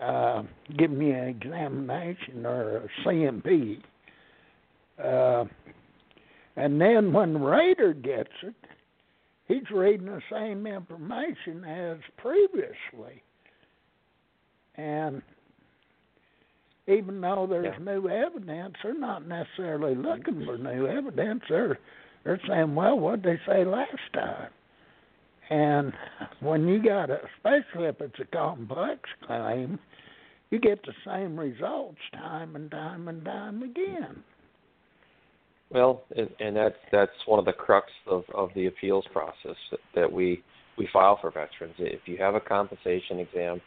uh, 0.00 0.42
giving 0.76 1.00
you 1.00 1.14
an 1.14 1.28
examination 1.28 2.44
or 2.44 2.76
a 2.78 2.88
C&P. 3.04 3.82
Uh, 5.02 5.44
and 6.56 6.80
then 6.80 7.12
when 7.12 7.34
the 7.34 7.38
rater 7.38 7.92
gets 7.92 8.30
it, 8.42 8.54
he's 9.48 9.70
reading 9.72 10.06
the 10.06 10.22
same 10.30 10.66
information 10.66 11.64
as 11.64 11.98
previously. 12.16 13.22
And 14.76 15.22
even 16.88 17.20
though 17.20 17.46
there's 17.48 17.74
yeah. 17.78 17.94
new 17.94 18.08
evidence, 18.08 18.74
they're 18.82 18.98
not 18.98 19.26
necessarily 19.26 19.94
looking 19.94 20.44
for 20.44 20.56
new 20.56 20.86
evidence. 20.86 21.42
They're 21.48 21.78
they're 22.26 22.40
saying, 22.48 22.74
well, 22.74 22.98
what 22.98 23.22
did 23.22 23.38
they 23.38 23.52
say 23.52 23.64
last 23.64 23.92
time? 24.12 24.50
And 25.48 25.92
when 26.40 26.66
you 26.66 26.82
got 26.82 27.08
a, 27.08 27.20
especially 27.36 27.86
if 27.86 28.00
it's 28.00 28.18
a 28.18 28.24
complex 28.36 29.00
claim, 29.24 29.78
you 30.50 30.58
get 30.58 30.80
the 30.84 30.92
same 31.06 31.38
results 31.38 31.98
time 32.12 32.56
and 32.56 32.68
time 32.68 33.06
and 33.06 33.24
time 33.24 33.62
again. 33.62 34.24
Well, 35.70 36.02
and, 36.40 36.56
that's 36.56 36.74
that's 36.92 37.12
one 37.26 37.38
of 37.38 37.44
the 37.44 37.52
crux 37.52 37.86
of, 38.08 38.24
of 38.34 38.50
the 38.54 38.66
appeals 38.66 39.04
process 39.12 39.56
that, 39.70 39.80
that 39.94 40.12
we 40.12 40.42
we 40.76 40.88
file 40.92 41.18
for 41.20 41.30
veterans. 41.30 41.74
If 41.78 42.00
you 42.06 42.16
have 42.18 42.34
a 42.34 42.40
compensation 42.40 43.20
exam 43.20 43.60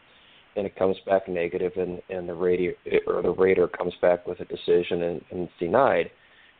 and 0.55 0.65
it 0.65 0.75
comes 0.77 0.97
back 1.05 1.27
negative, 1.29 1.73
and 1.77 2.01
and 2.09 2.27
the 2.27 2.33
rater 2.33 2.73
or 3.07 3.21
the 3.21 3.31
rater 3.31 3.67
comes 3.67 3.93
back 4.01 4.27
with 4.27 4.39
a 4.41 4.45
decision 4.45 5.03
and, 5.03 5.21
and 5.31 5.39
it's 5.41 5.53
denied, 5.59 6.11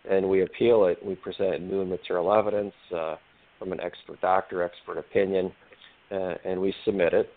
and 0.10 0.28
we 0.28 0.44
appeal 0.44 0.86
it, 0.86 1.04
we 1.04 1.16
present 1.16 1.62
new 1.62 1.82
and 1.82 1.90
material 1.90 2.32
evidence 2.34 2.74
uh, 2.96 3.16
from 3.58 3.72
an 3.72 3.80
expert 3.82 4.20
doctor, 4.22 4.64
expert 4.64 4.98
opinion, 4.98 5.52
uh, 6.12 6.36
and 6.46 6.60
we 6.60 6.74
submit 6.86 7.14
it, 7.14 7.30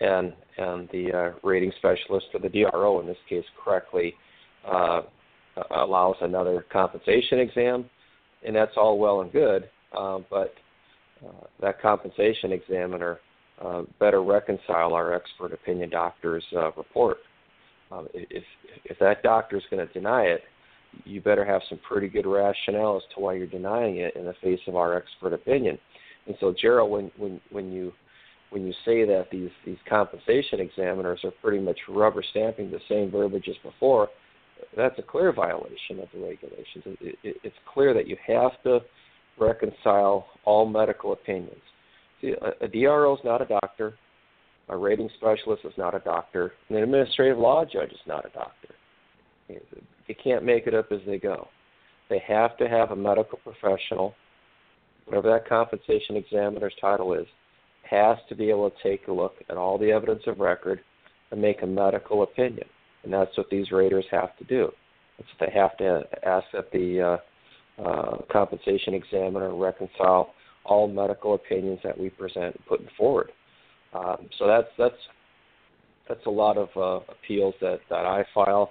and 0.00 0.32
and 0.58 0.88
the 0.92 1.12
uh, 1.12 1.46
rating 1.46 1.72
specialist 1.78 2.26
or 2.34 2.40
the 2.40 2.48
DRO 2.48 3.00
in 3.00 3.06
this 3.06 3.16
case 3.28 3.44
correctly 3.62 4.14
uh, 4.70 5.02
allows 5.76 6.16
another 6.20 6.64
compensation 6.72 7.40
exam, 7.40 7.88
and 8.46 8.54
that's 8.54 8.76
all 8.76 8.98
well 8.98 9.22
and 9.22 9.32
good, 9.32 9.68
uh, 9.96 10.18
but 10.30 10.54
that 11.60 11.80
compensation 11.80 12.52
examiner 12.52 13.18
better 13.98 14.22
reconcile 14.22 14.92
our 14.92 15.14
expert 15.14 15.52
opinion 15.52 15.88
doctor's 15.88 16.44
report. 16.76 17.18
Um, 17.90 18.08
if 18.12 18.42
if 18.84 18.98
that 18.98 19.22
doctor 19.22 19.56
is 19.56 19.62
going 19.70 19.86
to 19.86 19.92
deny 19.92 20.24
it, 20.24 20.42
you 21.04 21.20
better 21.20 21.44
have 21.44 21.62
some 21.68 21.78
pretty 21.86 22.08
good 22.08 22.26
rationale 22.26 22.96
as 22.96 23.02
to 23.14 23.20
why 23.20 23.34
you're 23.34 23.46
denying 23.46 23.98
it 23.98 24.16
in 24.16 24.24
the 24.24 24.34
face 24.42 24.60
of 24.66 24.76
our 24.76 24.96
expert 24.96 25.32
opinion. 25.32 25.78
And 26.26 26.36
so, 26.40 26.54
Gerald, 26.58 26.90
when 26.90 27.10
when 27.16 27.40
when 27.50 27.72
you 27.72 27.92
when 28.50 28.66
you 28.66 28.72
say 28.84 29.04
that 29.04 29.26
these 29.30 29.50
these 29.66 29.78
compensation 29.88 30.60
examiners 30.60 31.20
are 31.24 31.32
pretty 31.42 31.62
much 31.62 31.78
rubber 31.88 32.22
stamping 32.30 32.70
the 32.70 32.80
same 32.88 33.10
verbiage 33.10 33.48
as 33.48 33.56
before, 33.62 34.08
that's 34.76 34.98
a 34.98 35.02
clear 35.02 35.32
violation 35.32 36.00
of 36.00 36.08
the 36.14 36.20
regulations. 36.20 36.84
It, 37.00 37.18
it, 37.22 37.36
it's 37.42 37.56
clear 37.72 37.92
that 37.94 38.06
you 38.06 38.16
have 38.26 38.52
to 38.64 38.80
reconcile 39.38 40.26
all 40.44 40.66
medical 40.66 41.12
opinions. 41.12 41.62
See, 42.20 42.34
a, 42.40 42.64
a 42.64 42.68
DRO 42.68 43.14
is 43.14 43.20
not 43.24 43.42
a 43.42 43.46
doctor, 43.46 43.98
a 44.68 44.76
rating 44.76 45.10
specialist 45.16 45.64
is 45.64 45.72
not 45.76 45.94
a 45.94 46.00
doctor, 46.00 46.52
and 46.68 46.78
an 46.78 46.84
administrative 46.84 47.38
law 47.38 47.64
judge 47.64 47.90
is 47.90 47.98
not 48.06 48.24
a 48.24 48.30
doctor. 48.30 48.74
They 49.48 50.14
can't 50.14 50.44
make 50.44 50.66
it 50.66 50.74
up 50.74 50.90
as 50.92 51.00
they 51.06 51.18
go. 51.18 51.48
They 52.10 52.22
have 52.26 52.56
to 52.58 52.68
have 52.68 52.90
a 52.90 52.96
medical 52.96 53.38
professional, 53.38 54.14
whatever 55.06 55.30
that 55.30 55.48
compensation 55.48 56.16
examiner's 56.16 56.74
title 56.80 57.14
is, 57.14 57.26
has 57.88 58.16
to 58.28 58.34
be 58.34 58.50
able 58.50 58.70
to 58.70 58.76
take 58.82 59.08
a 59.08 59.12
look 59.12 59.34
at 59.48 59.56
all 59.56 59.78
the 59.78 59.90
evidence 59.90 60.22
of 60.26 60.40
record 60.40 60.80
and 61.30 61.40
make 61.40 61.62
a 61.62 61.66
medical 61.66 62.22
opinion. 62.22 62.66
And 63.02 63.12
that's 63.12 63.36
what 63.36 63.50
these 63.50 63.70
raters 63.70 64.06
have 64.10 64.36
to 64.38 64.44
do. 64.44 64.70
That's 65.18 65.28
what 65.38 65.48
they 65.48 65.58
have 65.58 65.76
to 65.78 66.02
ask 66.26 66.46
that 66.52 66.70
the 66.72 67.18
uh, 67.78 67.82
uh, 67.82 68.16
compensation 68.30 68.94
examiner 68.94 69.54
reconcile 69.54 70.30
all 70.64 70.88
medical 70.88 71.34
opinions 71.34 71.80
that 71.84 71.98
we 71.98 72.08
present 72.10 72.54
and 72.56 72.66
put 72.66 72.80
forward. 72.96 73.30
Um, 73.92 74.28
so 74.38 74.46
that's 74.46 74.68
that's 74.78 74.94
that's 76.08 76.26
a 76.26 76.30
lot 76.30 76.56
of 76.56 76.68
uh, 76.76 77.04
appeals 77.12 77.54
that, 77.60 77.80
that 77.90 78.04
I 78.06 78.24
file 78.34 78.70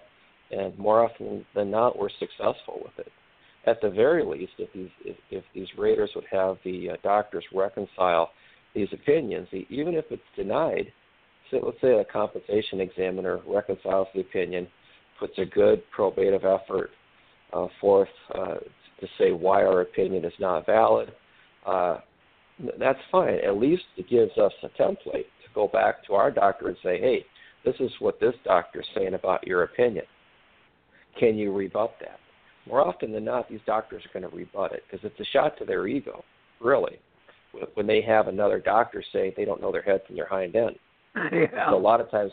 and 0.54 0.78
more 0.78 1.04
often 1.04 1.46
than 1.56 1.72
not, 1.72 1.98
we're 1.98 2.10
successful 2.20 2.82
with 2.84 2.98
it. 3.00 3.12
At 3.66 3.82
the 3.82 3.90
very 3.90 4.26
least, 4.26 4.54
if 4.58 4.72
these 4.74 4.90
if, 5.06 5.16
if 5.32 5.44
these 5.56 5.68
raters 5.78 6.12
would 6.16 6.26
have 6.32 6.58
the 6.64 6.92
uh, 6.92 6.96
doctors 7.02 7.46
reconcile 7.54 8.32
these 8.76 8.90
opinions, 8.92 9.48
even 9.70 9.94
if 9.94 10.06
it's 10.10 10.22
denied, 10.36 10.92
so 11.50 11.60
let's 11.64 11.80
say 11.82 12.00
a 12.00 12.06
compensation 12.06 12.82
examiner 12.82 13.40
reconciles 13.48 14.08
the 14.14 14.22
opinion, 14.22 14.68
puts 15.20 15.38
a 15.38 15.46
good 15.46 15.82
probative 15.96 16.44
effort 16.44 16.90
uh, 17.54 17.68
forth 17.80 18.10
uh, 18.36 18.56
to 19.00 19.08
say 19.18 19.32
why 19.32 19.64
our 19.64 19.82
opinion 19.82 20.26
is 20.26 20.34
not 20.40 20.66
valid, 20.66 21.14
uh, 21.66 21.98
that's 22.80 23.00
fine. 23.12 23.36
At 23.46 23.58
least 23.58 23.84
it 23.98 24.10
gives 24.10 24.38
us 24.38 24.52
a 24.64 24.70
template 24.82 25.30
to 25.44 25.50
go 25.54 25.68
back 25.68 26.06
to 26.08 26.14
our 26.14 26.32
doctor 26.32 26.68
and 26.68 26.78
say, 26.84 27.00
hey, 27.00 27.26
this 27.66 27.76
is 27.80 27.92
what 28.00 28.20
this 28.20 28.36
doctor 28.44 28.82
is 28.82 28.88
saying 28.96 29.14
about 29.14 29.46
your 29.48 29.64
opinion. 29.64 30.06
Can 31.20 31.38
you 31.38 31.54
rebut 31.54 31.96
that? 32.00 32.20
More 32.68 32.82
often 32.82 33.12
than 33.12 33.26
not, 33.26 33.50
these 33.50 33.60
doctors 33.66 34.04
are 34.06 34.20
going 34.20 34.30
to 34.30 34.36
rebut 34.36 34.72
it 34.72 34.84
because 34.90 35.06
it's 35.06 35.20
a 35.20 35.32
shot 35.32 35.58
to 35.58 35.66
their 35.66 35.86
ego, 35.88 36.24
really, 36.62 36.98
when 37.74 37.86
they 37.86 38.02
have 38.02 38.28
another 38.28 38.60
doctor 38.60 39.04
say 39.12 39.34
they 39.36 39.46
don't 39.46 39.62
know 39.62 39.72
their 39.72 39.82
head 39.82 40.02
from 40.08 40.16
their 40.16 40.28
hind 40.28 40.56
end. 40.56 40.76
Yeah. 41.32 41.70
So 41.70 41.78
a 41.78 41.78
lot 41.78 42.02
of 42.02 42.10
times, 42.10 42.32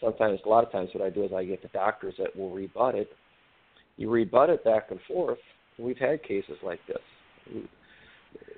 sometimes, 0.00 0.40
a 0.46 0.48
lot 0.48 0.64
of 0.64 0.72
times, 0.72 0.88
what 0.94 1.04
I 1.04 1.10
do 1.10 1.24
is 1.24 1.32
I 1.34 1.44
get 1.44 1.60
the 1.60 1.68
doctors 1.68 2.14
that 2.18 2.34
will 2.34 2.50
rebut 2.50 2.94
it. 2.94 3.10
You 3.98 4.08
rebut 4.08 4.48
it 4.48 4.64
back 4.64 4.90
and 4.90 4.98
forth. 5.06 5.38
And 5.76 5.86
we've 5.86 5.98
had 5.98 6.22
cases 6.22 6.56
like 6.62 6.80
this. 6.88 7.66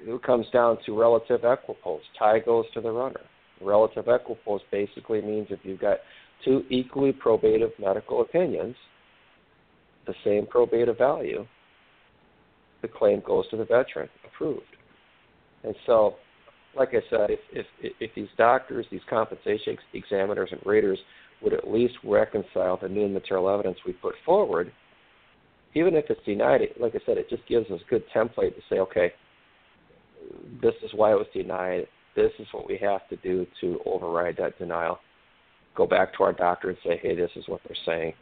It 0.07 0.23
comes 0.23 0.47
down 0.53 0.79
to 0.87 0.97
relative 0.97 1.41
equipoise. 1.45 2.03
Tie 2.17 2.39
goes 2.39 2.67
to 2.75 2.81
the 2.81 2.93
runner. 2.93 3.23
Relative 3.61 4.07
equipoise 4.07 4.61
basically 4.71 5.21
means 5.21 5.49
if 5.51 5.59
you've 5.65 5.81
got 5.81 5.99
two 6.45 6.63
equally 6.71 7.13
probative 7.13 7.73
medical 7.81 8.21
opinions– 8.21 8.77
the 10.07 10.15
same 10.25 10.47
probative 10.47 10.99
value, 10.99 11.47
the 12.83 12.89
claim 12.89 13.23
goes 13.27 13.49
to 13.51 13.57
the 13.57 13.65
veteran, 13.65 14.09
approved. 14.25 14.63
And 15.65 15.75
so, 15.87 16.17
like 16.77 16.91
I 16.91 17.01
said, 17.11 17.31
if 17.31 17.41
if, 17.53 17.67
if 18.01 18.15
these 18.15 18.29
doctors, 18.37 18.87
these 18.91 19.01
compensation 19.09 19.77
examiners 19.95 20.51
and 20.53 20.61
raters 20.65 20.99
would 21.43 21.53
at 21.53 21.69
least 21.69 21.95
reconcile 22.05 22.79
the 22.81 22.89
new 22.89 23.09
material 23.09 23.51
evidence 23.51 23.79
we 23.87 23.93
put 23.93 24.15
forward, 24.25 24.73
even 25.75 25.95
if 25.95 26.07
it's 26.09 26.25
denied, 26.25 26.63
it, 26.63 26.81
like 26.81 26.95
I 26.95 27.01
said, 27.05 27.19
it 27.19 27.29
just 27.29 27.47
gives 27.47 27.71
us 27.71 27.81
a 27.87 27.91
good 27.91 28.05
template 28.15 28.55
to 28.55 28.63
say, 28.71 28.79
okay, 28.79 29.13
this 30.63 30.75
is 30.83 30.91
why 30.95 31.13
it 31.13 31.17
was 31.17 31.27
denied. 31.35 31.87
This 32.15 32.33
is 32.39 32.47
what 32.53 32.67
we 32.67 32.79
have 32.79 33.07
to 33.11 33.17
do 33.17 33.47
to 33.61 33.79
override 33.85 34.37
that 34.39 34.59
denial. 34.59 34.99
Go 35.75 35.87
back 35.87 36.17
to 36.17 36.23
our 36.23 36.33
doctor 36.33 36.71
and 36.71 36.79
say, 36.83 36.99
hey, 37.03 37.15
this 37.15 37.31
is 37.37 37.45
what 37.49 37.61
they're 37.67 37.77
saying 37.85 38.15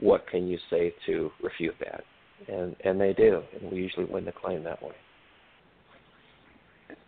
what 0.00 0.26
can 0.28 0.46
you 0.46 0.58
say 0.70 0.94
to 1.06 1.30
refute 1.42 1.74
that? 1.80 2.04
And 2.48 2.76
and 2.84 3.00
they 3.00 3.12
do, 3.12 3.42
and 3.60 3.72
we 3.72 3.78
usually 3.78 4.06
win 4.06 4.24
the 4.24 4.32
claim 4.32 4.62
that 4.64 4.82
way. 4.82 4.92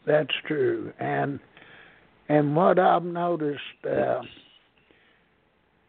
That's 0.06 0.32
true, 0.46 0.92
and 0.98 1.38
and 2.28 2.54
what 2.54 2.78
I've 2.78 3.04
noticed, 3.04 3.60
uh, 3.88 4.20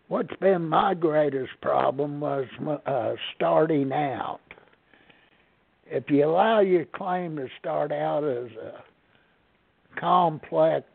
what's 0.07 0.35
been 0.39 0.67
my 0.67 0.93
greatest 0.93 1.51
problem 1.61 2.19
was 2.19 2.45
uh, 2.85 3.13
starting 3.35 3.91
out. 3.91 4.41
If 5.85 6.05
you 6.09 6.25
allow 6.25 6.61
your 6.61 6.85
claim 6.85 7.35
to 7.35 7.47
start 7.59 7.91
out 7.91 8.23
as 8.23 8.49
a 8.57 9.99
complex 9.99 10.85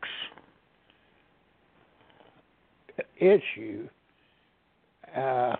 issue, 3.19 3.87
uh, 5.15 5.55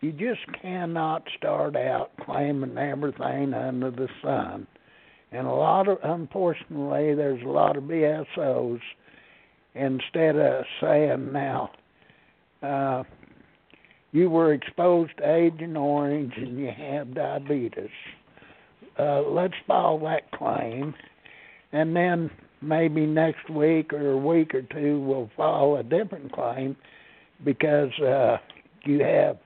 you 0.00 0.12
just 0.12 0.40
cannot 0.60 1.24
start 1.36 1.76
out 1.76 2.10
claiming 2.24 2.78
everything 2.78 3.52
under 3.52 3.90
the 3.90 4.08
sun. 4.22 4.66
And 5.32 5.46
a 5.46 5.52
lot 5.52 5.88
of, 5.88 5.98
unfortunately, 6.02 7.14
there's 7.14 7.42
a 7.42 7.48
lot 7.48 7.76
of 7.76 7.84
VSOs. 7.84 8.80
Instead 9.74 10.36
of 10.36 10.64
saying 10.80 11.32
now, 11.32 11.70
uh, 12.62 13.04
you 14.12 14.28
were 14.28 14.52
exposed 14.52 15.12
to 15.18 15.32
Agent 15.32 15.76
Orange 15.76 16.32
and 16.36 16.58
you 16.58 16.70
have 16.76 17.14
diabetes. 17.14 17.90
Uh, 18.98 19.22
let's 19.22 19.54
file 19.68 19.98
that 20.00 20.30
claim, 20.32 20.92
and 21.72 21.94
then 21.94 22.30
maybe 22.60 23.06
next 23.06 23.48
week 23.48 23.92
or 23.92 24.10
a 24.10 24.16
week 24.16 24.54
or 24.54 24.62
two 24.62 25.00
we'll 25.00 25.30
file 25.36 25.76
a 25.76 25.82
different 25.82 26.32
claim 26.32 26.76
because 27.44 27.96
uh, 28.00 28.36
you 28.84 28.98
have 29.02 29.38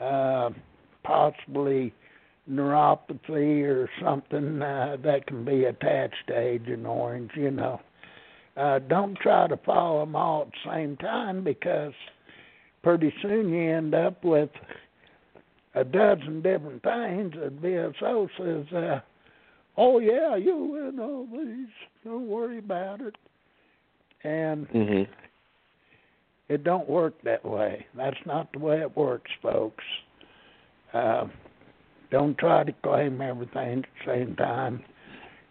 uh, 0.00 0.50
possibly 1.04 1.92
neuropathy 2.50 3.64
or 3.64 3.88
something 4.02 4.60
uh, 4.62 4.96
that 5.04 5.26
can 5.26 5.44
be 5.44 5.64
attached 5.64 6.26
to 6.28 6.38
Agent 6.38 6.86
Orange, 6.86 7.30
you 7.34 7.50
know. 7.50 7.80
Uh, 8.56 8.78
don't 8.78 9.16
try 9.18 9.46
to 9.46 9.56
follow 9.58 10.00
them 10.00 10.16
all 10.16 10.42
at 10.42 10.48
the 10.48 10.70
same 10.70 10.96
time 10.96 11.44
because 11.44 11.92
pretty 12.82 13.12
soon 13.22 13.50
you 13.50 13.70
end 13.70 13.94
up 13.94 14.24
with 14.24 14.50
a 15.74 15.84
dozen 15.84 16.42
different 16.42 16.82
things 16.82 17.32
that 17.34 17.62
VSO 17.62 18.28
says, 18.36 18.72
uh, 18.74 19.00
oh 19.76 19.98
yeah, 20.00 20.36
you 20.36 20.56
win 20.56 20.98
all 20.98 21.26
these, 21.32 21.68
don't 22.04 22.26
worry 22.26 22.58
about 22.58 23.00
it. 23.00 23.14
And 24.24 24.68
mm-hmm. 24.68 25.12
It 26.50 26.64
don't 26.64 26.88
work 26.90 27.14
that 27.22 27.44
way. 27.44 27.86
That's 27.96 28.16
not 28.26 28.52
the 28.52 28.58
way 28.58 28.80
it 28.80 28.96
works, 28.96 29.30
folks. 29.40 29.84
Uh, 30.92 31.28
don't 32.10 32.36
try 32.38 32.64
to 32.64 32.72
claim 32.82 33.20
everything 33.20 33.78
at 33.78 33.84
the 34.04 34.12
same 34.12 34.34
time. 34.34 34.82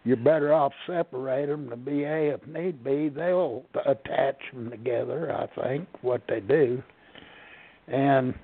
You're 0.04 0.18
better 0.18 0.52
off 0.52 0.72
separate 0.86 1.46
them. 1.46 1.70
The 1.70 1.76
VA, 1.76 2.34
if 2.34 2.46
need 2.46 2.84
be, 2.84 3.08
they'll 3.08 3.64
attach 3.86 4.36
them 4.52 4.70
together. 4.70 5.32
I 5.32 5.46
think 5.58 5.88
what 6.02 6.20
they 6.28 6.40
do, 6.40 6.82
and 7.88 8.34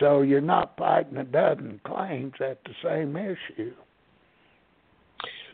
So 0.00 0.22
you're 0.22 0.40
not 0.40 0.76
fighting 0.76 1.18
a 1.18 1.24
dozen 1.24 1.80
claims 1.84 2.32
at 2.40 2.58
the 2.64 2.74
same 2.82 3.16
issue. 3.16 3.72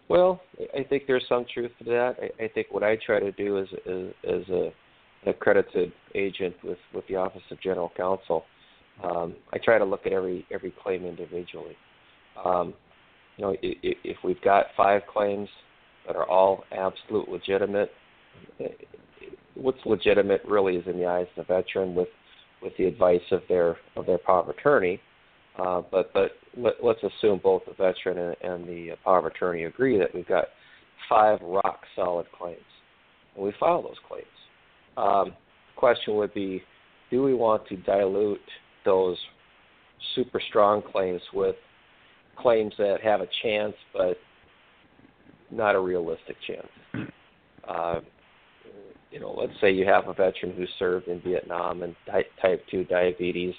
Well, 0.08 0.40
I 0.74 0.82
think 0.84 1.02
there's 1.06 1.26
some 1.28 1.44
truth 1.52 1.72
to 1.80 1.84
that. 1.84 2.16
I, 2.22 2.44
I 2.44 2.48
think 2.48 2.68
what 2.70 2.82
I 2.82 2.96
try 3.04 3.20
to 3.20 3.32
do 3.32 3.58
is, 3.58 3.68
as, 3.86 4.14
as 4.26 4.48
a 4.48 4.72
accredited 5.26 5.92
agent 6.14 6.54
with 6.62 6.78
with 6.94 7.06
the 7.08 7.16
Office 7.16 7.42
of 7.50 7.60
General 7.60 7.92
Counsel, 7.96 8.44
um, 9.02 9.36
I 9.52 9.58
try 9.58 9.78
to 9.78 9.84
look 9.84 10.06
at 10.06 10.12
every 10.12 10.46
every 10.52 10.72
claim 10.82 11.04
individually. 11.04 11.76
Um, 12.44 12.74
you 13.36 13.44
know, 13.44 13.56
if, 13.62 13.96
if 14.04 14.16
we've 14.24 14.40
got 14.42 14.66
five 14.76 15.02
claims 15.12 15.48
that 16.06 16.16
are 16.16 16.28
all 16.28 16.64
absolute 16.72 17.28
legitimate, 17.28 17.90
what's 19.54 19.78
legitimate 19.84 20.40
really 20.46 20.76
is 20.76 20.86
in 20.86 20.98
the 20.98 21.06
eyes 21.06 21.26
of 21.36 21.46
the 21.46 21.54
veteran 21.54 21.94
with 21.94 22.08
with 22.62 22.72
the 22.78 22.84
advice 22.84 23.20
of 23.30 23.42
their 23.48 23.76
of 23.96 24.06
their 24.06 24.18
power 24.18 24.40
of 24.40 24.48
attorney. 24.48 25.00
Uh, 25.58 25.82
but 25.90 26.12
but 26.12 26.32
let, 26.56 26.74
let's 26.82 27.00
assume 27.02 27.40
both 27.42 27.62
the 27.66 27.72
veteran 27.72 28.18
and, 28.18 28.52
and 28.52 28.68
the 28.68 28.90
power 29.04 29.18
of 29.18 29.24
attorney 29.26 29.64
agree 29.64 29.98
that 29.98 30.14
we've 30.14 30.28
got 30.28 30.46
five 31.08 31.38
rock 31.42 31.80
solid 31.94 32.26
claims, 32.36 32.60
and 33.34 33.44
we 33.44 33.52
file 33.58 33.82
those 33.82 33.96
claims. 34.08 34.26
Um, 34.98 35.32
question 35.76 36.16
would 36.16 36.34
be, 36.34 36.62
do 37.10 37.22
we 37.22 37.34
want 37.34 37.66
to 37.68 37.76
dilute 37.76 38.40
those 38.84 39.16
super 40.14 40.40
strong 40.48 40.82
claims 40.82 41.22
with 41.32 41.56
claims 42.36 42.72
that 42.78 43.00
have 43.02 43.20
a 43.20 43.28
chance 43.42 43.74
but 43.92 44.16
not 45.50 45.74
a 45.74 45.80
realistic 45.80 46.36
chance? 46.46 47.10
Uh, 47.66 48.00
you 49.10 49.20
know, 49.20 49.34
let's 49.38 49.52
say 49.60 49.70
you 49.70 49.86
have 49.86 50.08
a 50.08 50.12
veteran 50.12 50.52
who 50.54 50.66
served 50.78 51.08
in 51.08 51.20
Vietnam 51.20 51.82
and 51.82 51.94
type 52.42 52.62
2 52.70 52.84
diabetes 52.84 53.54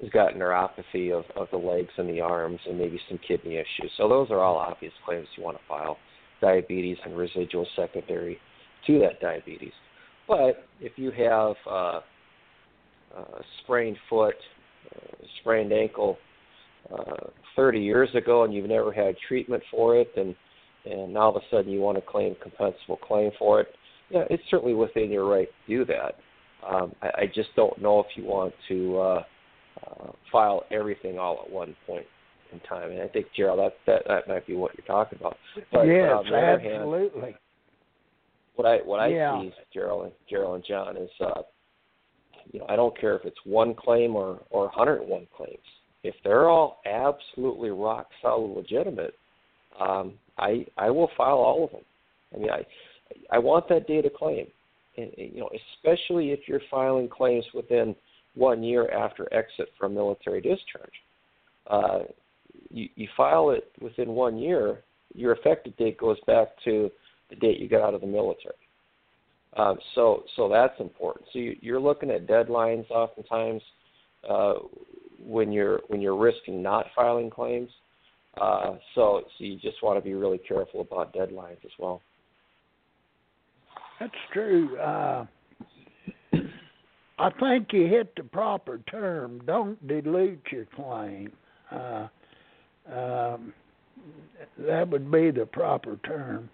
has 0.00 0.10
got 0.10 0.34
neuropathy 0.34 1.12
of, 1.12 1.24
of 1.36 1.48
the 1.50 1.56
legs 1.56 1.90
and 1.96 2.08
the 2.08 2.20
arms 2.20 2.60
and 2.66 2.78
maybe 2.78 3.00
some 3.08 3.18
kidney 3.26 3.56
issues. 3.56 3.90
So 3.96 4.08
those 4.08 4.30
are 4.30 4.40
all 4.40 4.56
obvious 4.56 4.92
claims 5.04 5.26
you 5.36 5.42
want 5.42 5.58
to 5.58 5.62
file. 5.68 5.98
Diabetes 6.40 6.96
and 7.04 7.16
residual 7.16 7.66
secondary 7.76 8.38
to 8.86 8.98
that 9.00 9.20
diabetes. 9.20 9.72
But 10.30 10.64
if 10.80 10.92
you 10.94 11.10
have 11.10 11.56
uh, 11.68 12.00
a 13.18 13.42
sprained 13.64 13.96
foot, 14.08 14.36
uh, 14.94 15.24
sprained 15.40 15.72
ankle 15.72 16.18
uh, 16.96 17.26
30 17.56 17.80
years 17.80 18.08
ago 18.14 18.44
and 18.44 18.54
you've 18.54 18.68
never 18.68 18.92
had 18.92 19.16
treatment 19.26 19.60
for 19.72 19.96
it 19.96 20.08
and 20.16 20.36
and 20.86 21.12
now 21.12 21.20
all 21.22 21.36
of 21.36 21.42
a 21.42 21.44
sudden 21.50 21.70
you 21.70 21.80
want 21.80 21.98
to 21.98 22.02
claim 22.02 22.34
compensable 22.36 22.98
claim 23.06 23.30
for 23.38 23.60
it, 23.60 23.66
yeah, 24.08 24.22
it's 24.30 24.42
certainly 24.50 24.72
within 24.72 25.10
your 25.10 25.28
right 25.28 25.48
to 25.66 25.76
do 25.76 25.84
that. 25.84 26.14
Um, 26.66 26.94
I, 27.02 27.08
I 27.08 27.26
just 27.34 27.50
don't 27.54 27.82
know 27.82 28.00
if 28.00 28.06
you 28.14 28.24
want 28.24 28.54
to 28.68 28.98
uh, 28.98 29.22
uh, 29.86 30.12
file 30.32 30.64
everything 30.70 31.18
all 31.18 31.42
at 31.44 31.52
one 31.52 31.76
point 31.86 32.06
in 32.52 32.60
time. 32.60 32.92
And 32.92 33.02
I 33.02 33.08
think 33.08 33.26
Gerald, 33.36 33.58
that 33.58 33.74
that 33.86 34.02
that 34.08 34.28
might 34.28 34.46
be 34.46 34.54
what 34.54 34.72
you're 34.74 34.86
talking 34.86 35.18
about. 35.18 35.36
But 35.70 35.82
yes, 35.82 36.12
on 36.14 36.24
the 36.30 36.38
other 36.38 36.60
hand, 36.60 36.74
absolutely. 36.76 37.36
What 38.56 38.66
I 38.66 38.78
what 38.78 39.00
I 39.00 39.08
Yeah. 39.08 39.40
see, 39.40 39.52
Gerald 39.72 40.04
and 40.04 40.12
Gerald 40.28 40.56
and 40.56 40.64
John, 40.64 40.96
is 40.96 41.10
uh, 41.20 41.42
you 42.52 42.60
know 42.60 42.66
I 42.68 42.76
don't 42.76 42.98
care 42.98 43.16
if 43.16 43.24
it's 43.24 43.38
one 43.44 43.74
claim 43.74 44.16
or 44.16 44.40
or 44.50 44.64
101 44.66 45.26
claims. 45.36 45.58
If 46.02 46.14
they're 46.24 46.48
all 46.48 46.80
absolutely 46.86 47.70
rock 47.70 48.08
solid 48.22 48.54
legitimate, 48.56 49.14
um, 49.78 50.14
I 50.38 50.66
I 50.76 50.90
will 50.90 51.10
file 51.16 51.38
all 51.38 51.64
of 51.64 51.70
them. 51.72 51.84
I 52.34 52.38
mean 52.38 52.50
I 52.50 52.64
I 53.30 53.38
want 53.38 53.68
that 53.68 53.86
data 53.86 54.10
claim, 54.10 54.46
and, 54.96 55.12
and, 55.16 55.32
you 55.32 55.40
know 55.40 55.50
especially 55.76 56.30
if 56.32 56.40
you're 56.46 56.62
filing 56.70 57.08
claims 57.08 57.44
within 57.54 57.94
one 58.34 58.62
year 58.62 58.90
after 58.90 59.32
exit 59.34 59.68
from 59.78 59.94
military 59.94 60.40
discharge. 60.40 60.92
Uh, 61.66 62.00
you, 62.70 62.88
you 62.94 63.08
file 63.16 63.50
it 63.50 63.70
within 63.80 64.10
one 64.10 64.38
year, 64.38 64.82
your 65.14 65.32
effective 65.32 65.76
date 65.76 65.98
goes 65.98 66.18
back 66.26 66.48
to 66.64 66.90
the 67.30 67.36
date 67.36 67.58
you 67.60 67.68
got 67.68 67.82
out 67.82 67.94
of 67.94 68.00
the 68.00 68.06
military. 68.06 68.54
Um, 69.56 69.78
so, 69.94 70.24
so 70.36 70.48
that's 70.48 70.78
important. 70.80 71.26
So 71.32 71.38
you, 71.38 71.56
you're 71.60 71.80
looking 71.80 72.10
at 72.10 72.26
deadlines 72.26 72.88
oftentimes 72.90 73.62
uh, 74.28 74.54
when 75.22 75.50
you're 75.50 75.80
when 75.88 76.00
you're 76.00 76.16
risking 76.16 76.62
not 76.62 76.86
filing 76.94 77.30
claims. 77.30 77.70
Uh, 78.40 78.76
so, 78.94 79.22
so 79.36 79.44
you 79.44 79.58
just 79.58 79.82
want 79.82 79.98
to 79.98 80.04
be 80.04 80.14
really 80.14 80.38
careful 80.38 80.80
about 80.80 81.12
deadlines 81.12 81.64
as 81.64 81.72
well. 81.78 82.00
That's 83.98 84.12
true. 84.32 84.78
Uh, 84.78 85.26
I 87.18 87.30
think 87.38 87.68
you 87.72 87.86
hit 87.86 88.14
the 88.16 88.22
proper 88.22 88.78
term. 88.90 89.42
Don't 89.46 89.84
dilute 89.86 90.40
your 90.50 90.66
claim. 90.74 91.32
Uh, 91.70 92.08
um, 92.90 93.52
that 94.58 94.88
would 94.88 95.10
be 95.10 95.30
the 95.30 95.44
proper 95.44 95.98
term, 96.04 96.48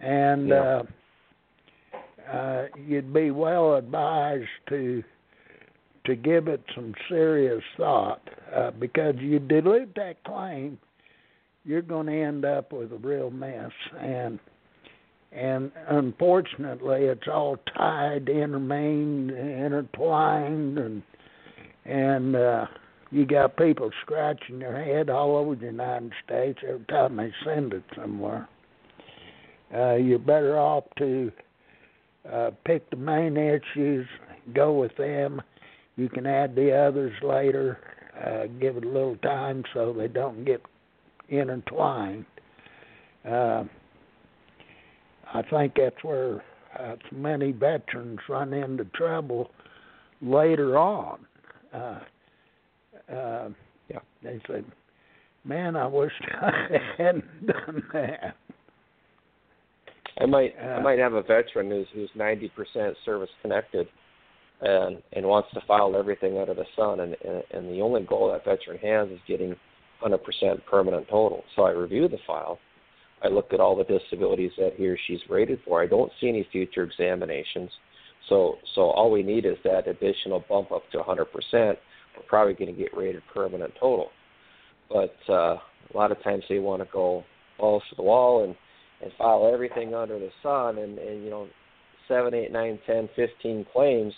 and 0.00 0.48
Yeah. 0.48 0.82
uh, 1.92 2.32
uh, 2.32 2.66
you'd 2.86 3.12
be 3.12 3.30
well 3.30 3.76
advised 3.76 4.48
to 4.68 5.02
to 6.04 6.14
give 6.14 6.48
it 6.48 6.62
some 6.74 6.94
serious 7.08 7.62
thought 7.78 8.20
uh, 8.54 8.70
because 8.72 9.14
you 9.16 9.38
dilute 9.38 9.94
that 9.94 10.22
claim, 10.24 10.78
you're 11.64 11.80
going 11.80 12.06
to 12.06 12.12
end 12.12 12.44
up 12.44 12.74
with 12.74 12.92
a 12.92 12.96
real 12.98 13.30
mess 13.30 13.72
and 13.98 14.38
and 15.32 15.72
unfortunately 15.88 17.04
it's 17.04 17.26
all 17.26 17.56
tied, 17.76 18.28
intermingled, 18.28 19.36
intertwined, 19.36 20.78
and 20.78 21.02
and 21.84 22.36
uh, 22.36 22.66
you 23.10 23.26
got 23.26 23.56
people 23.56 23.90
scratching 24.02 24.60
their 24.60 24.82
head 24.82 25.10
all 25.10 25.36
over 25.36 25.54
the 25.54 25.66
United 25.66 26.12
States 26.24 26.58
every 26.66 26.84
time 26.86 27.16
they 27.16 27.32
send 27.44 27.72
it 27.72 27.82
somewhere. 27.96 28.48
Uh, 29.74 29.94
you're 29.94 30.18
better 30.18 30.58
off 30.58 30.84
to 30.98 31.32
uh, 32.30 32.50
pick 32.64 32.88
the 32.90 32.96
main 32.96 33.36
issues, 33.36 34.06
go 34.54 34.72
with 34.72 34.96
them. 34.96 35.42
You 35.96 36.08
can 36.08 36.26
add 36.26 36.54
the 36.54 36.72
others 36.72 37.12
later. 37.22 37.78
Uh, 38.24 38.46
give 38.60 38.76
it 38.76 38.84
a 38.84 38.88
little 38.88 39.16
time 39.16 39.64
so 39.74 39.92
they 39.92 40.06
don't 40.06 40.44
get 40.44 40.62
intertwined. 41.28 42.24
Uh, 43.28 43.64
I 45.32 45.42
think 45.50 45.74
that's 45.76 46.02
where 46.04 46.44
uh, 46.78 46.94
many 47.10 47.50
veterans 47.50 48.20
run 48.28 48.52
into 48.52 48.84
trouble 48.86 49.50
later 50.22 50.78
on. 50.78 51.26
Uh, 51.72 51.98
uh, 53.12 53.48
Yeah. 53.88 53.98
They 54.22 54.40
say, 54.48 54.62
"Man, 55.44 55.76
I 55.76 55.86
wish 55.86 56.12
I 56.40 56.78
hadn't 56.96 57.46
done 57.46 57.82
that." 57.92 58.36
I 60.20 60.26
might 60.26 60.54
Uh, 60.60 60.66
I 60.66 60.80
might 60.80 60.98
have 60.98 61.14
a 61.14 61.22
veteran 61.22 61.70
who's 61.70 61.86
who's 61.94 62.10
ninety 62.14 62.48
percent 62.48 62.96
service 63.04 63.30
connected, 63.42 63.88
and 64.60 65.02
and 65.12 65.26
wants 65.26 65.48
to 65.54 65.60
file 65.66 65.96
everything 65.96 66.38
under 66.38 66.54
the 66.54 66.66
sun, 66.76 67.00
and 67.00 67.16
and, 67.24 67.42
and 67.50 67.72
the 67.72 67.80
only 67.80 68.02
goal 68.02 68.30
that 68.32 68.44
veteran 68.44 68.78
has 68.78 69.08
is 69.10 69.20
getting 69.26 69.56
hundred 70.00 70.22
percent 70.24 70.64
permanent 70.66 71.08
total. 71.08 71.42
So 71.56 71.62
I 71.62 71.70
review 71.70 72.08
the 72.08 72.18
file, 72.26 72.58
I 73.22 73.28
look 73.28 73.52
at 73.52 73.60
all 73.60 73.74
the 73.76 73.84
disabilities 73.84 74.52
that 74.58 74.74
he 74.76 74.86
or 74.86 74.98
she's 75.06 75.20
rated 75.28 75.60
for. 75.64 75.82
I 75.82 75.86
don't 75.86 76.12
see 76.20 76.28
any 76.28 76.46
future 76.52 76.84
examinations, 76.84 77.70
so 78.28 78.58
so 78.74 78.82
all 78.82 79.10
we 79.10 79.22
need 79.22 79.46
is 79.46 79.56
that 79.64 79.88
additional 79.88 80.44
bump 80.48 80.70
up 80.72 80.82
to 80.92 81.02
hundred 81.02 81.26
percent. 81.26 81.78
We're 82.16 82.28
probably 82.28 82.54
going 82.54 82.72
to 82.72 82.80
get 82.80 82.96
rated 82.96 83.22
permanent 83.32 83.72
total, 83.80 84.10
but 84.88 85.16
uh, 85.28 85.56
a 85.56 85.92
lot 85.92 86.12
of 86.12 86.22
times 86.22 86.44
they 86.48 86.60
want 86.60 86.80
to 86.82 86.88
go 86.92 87.24
balls 87.58 87.82
to 87.90 87.96
the 87.96 88.02
wall 88.02 88.44
and 88.44 88.54
and 89.04 89.12
file 89.18 89.50
everything 89.52 89.94
under 89.94 90.18
the 90.18 90.30
sun 90.42 90.78
and, 90.78 90.98
and 90.98 91.22
you 91.22 91.30
know 91.30 91.46
seven, 92.08 92.34
eight, 92.34 92.50
nine, 92.50 92.78
ten, 92.86 93.08
fifteen 93.14 93.66
claims 93.72 94.12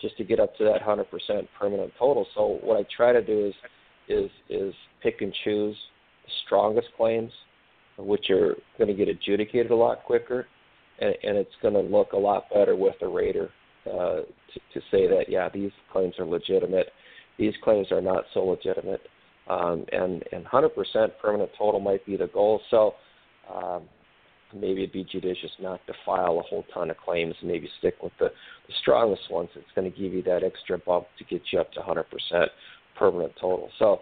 just 0.00 0.16
to 0.16 0.24
get 0.24 0.40
up 0.40 0.56
to 0.56 0.64
that 0.64 0.82
hundred 0.82 1.10
percent 1.10 1.48
permanent 1.58 1.92
total. 1.98 2.26
So 2.34 2.58
what 2.62 2.78
I 2.78 2.84
try 2.96 3.12
to 3.12 3.22
do 3.22 3.46
is 3.46 3.54
is 4.08 4.30
is 4.48 4.74
pick 5.02 5.20
and 5.20 5.34
choose 5.44 5.76
the 6.24 6.30
strongest 6.46 6.88
claims, 6.96 7.32
which 7.98 8.30
are 8.30 8.54
going 8.78 8.88
to 8.88 8.94
get 8.94 9.08
adjudicated 9.08 9.70
a 9.70 9.76
lot 9.76 10.04
quicker, 10.04 10.46
and, 11.00 11.14
and 11.22 11.36
it's 11.36 11.50
going 11.60 11.74
to 11.74 11.80
look 11.80 12.12
a 12.12 12.16
lot 12.16 12.44
better 12.52 12.76
with 12.76 12.94
the 13.00 13.08
rater 13.08 13.50
uh, 13.86 14.20
to, 14.20 14.60
to 14.74 14.80
say 14.90 15.06
that 15.06 15.24
yeah 15.28 15.48
these 15.52 15.72
claims 15.92 16.14
are 16.18 16.26
legitimate, 16.26 16.88
these 17.38 17.54
claims 17.62 17.90
are 17.90 18.00
not 18.00 18.24
so 18.32 18.44
legitimate, 18.44 19.02
um, 19.48 19.84
and 19.92 20.22
and 20.32 20.46
hundred 20.46 20.70
percent 20.70 21.12
permanent 21.20 21.50
total 21.58 21.80
might 21.80 22.04
be 22.06 22.16
the 22.16 22.28
goal. 22.28 22.60
So. 22.70 22.94
Um, 23.52 23.82
maybe 24.54 24.82
it'd 24.82 24.92
be 24.92 25.04
judicious 25.04 25.50
not 25.60 25.84
to 25.86 25.92
file 26.04 26.38
a 26.38 26.42
whole 26.42 26.64
ton 26.72 26.90
of 26.90 26.96
claims 26.96 27.34
and 27.40 27.50
maybe 27.50 27.68
stick 27.78 27.94
with 28.02 28.12
the, 28.18 28.26
the 28.66 28.74
strongest 28.80 29.30
ones 29.30 29.48
that's 29.54 29.66
going 29.74 29.90
to 29.90 29.98
give 29.98 30.12
you 30.12 30.22
that 30.22 30.42
extra 30.42 30.78
bump 30.78 31.06
to 31.18 31.24
get 31.24 31.42
you 31.52 31.60
up 31.60 31.72
to 31.72 31.80
100% 31.80 32.46
permanent 32.98 33.32
total. 33.40 33.70
So, 33.78 34.00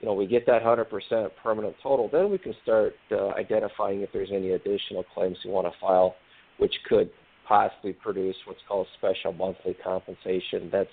you 0.00 0.06
know, 0.06 0.14
we 0.14 0.26
get 0.26 0.46
that 0.46 0.62
100% 0.62 1.30
permanent 1.42 1.76
total, 1.82 2.08
then 2.12 2.30
we 2.30 2.38
can 2.38 2.54
start 2.62 2.94
uh, 3.10 3.28
identifying 3.30 4.02
if 4.02 4.10
there's 4.12 4.30
any 4.32 4.52
additional 4.52 5.04
claims 5.14 5.36
we 5.44 5.50
want 5.50 5.66
to 5.66 5.72
file, 5.80 6.14
which 6.58 6.74
could 6.88 7.10
possibly 7.46 7.92
produce 7.92 8.36
what's 8.46 8.60
called 8.66 8.86
special 8.98 9.32
monthly 9.32 9.74
compensation. 9.74 10.68
That's 10.70 10.88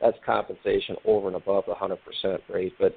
that's 0.00 0.16
compensation 0.26 0.96
over 1.06 1.26
and 1.28 1.36
above 1.36 1.64
the 1.66 1.72
100% 1.72 2.38
rate. 2.50 2.74
But 2.78 2.94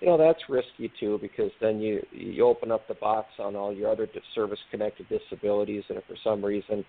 you 0.00 0.06
know 0.06 0.16
that's 0.16 0.40
risky 0.48 0.92
too 1.00 1.18
because 1.20 1.50
then 1.60 1.80
you 1.80 2.04
you 2.12 2.46
open 2.46 2.70
up 2.70 2.86
the 2.88 2.94
box 2.94 3.28
on 3.38 3.56
all 3.56 3.72
your 3.72 3.90
other 3.90 4.06
service 4.34 4.58
connected 4.70 5.06
disabilities, 5.08 5.84
and 5.88 5.98
if 5.98 6.04
for 6.04 6.16
some 6.22 6.44
reason 6.44 6.84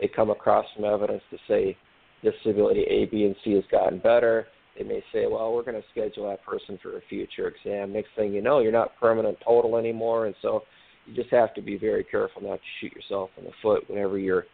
they 0.00 0.08
come 0.08 0.30
across 0.30 0.64
some 0.74 0.84
evidence 0.84 1.22
to 1.30 1.38
say 1.48 1.76
disability 2.22 2.82
A, 2.82 3.06
B, 3.06 3.24
and 3.24 3.36
C 3.44 3.52
has 3.52 3.64
gotten 3.70 3.98
better, 3.98 4.46
they 4.78 4.84
may 4.84 5.02
say, 5.12 5.26
well, 5.26 5.52
we're 5.52 5.62
going 5.62 5.80
to 5.80 5.88
schedule 5.90 6.28
that 6.28 6.44
person 6.44 6.78
for 6.82 6.96
a 6.96 7.00
future 7.08 7.48
exam. 7.48 7.92
Next 7.92 8.08
thing 8.16 8.32
you 8.32 8.42
know, 8.42 8.60
you're 8.60 8.72
not 8.72 8.98
permanent 8.98 9.38
total 9.44 9.76
anymore, 9.76 10.26
and 10.26 10.34
so 10.42 10.62
you 11.06 11.14
just 11.14 11.30
have 11.30 11.54
to 11.54 11.62
be 11.62 11.76
very 11.76 12.02
careful 12.02 12.42
not 12.42 12.56
to 12.56 12.60
shoot 12.80 12.92
yourself 12.92 13.30
in 13.36 13.44
the 13.44 13.50
foot 13.62 13.88
whenever 13.88 14.18
you're 14.18 14.46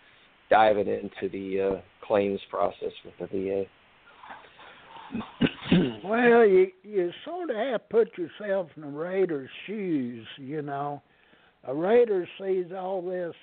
diving 0.51 0.89
into 0.89 1.29
the 1.33 1.61
uh, 1.61 1.81
claims 2.07 2.41
process 2.51 2.93
with 3.05 3.15
the 3.31 3.39
VA. 3.39 3.65
well, 6.05 6.47
you 6.47 6.69
you 6.83 7.11
sort 7.25 7.51
of 7.51 7.57
have 7.57 7.81
to 7.81 7.87
put 7.91 8.19
yourself 8.19 8.69
in 8.77 8.85
a 8.85 8.89
raters' 8.89 9.51
shoes. 9.67 10.27
You 10.37 10.63
know, 10.63 11.03
a 11.65 11.75
rater 11.75 12.29
sees 12.39 12.67
all 12.77 13.03
this 13.03 13.35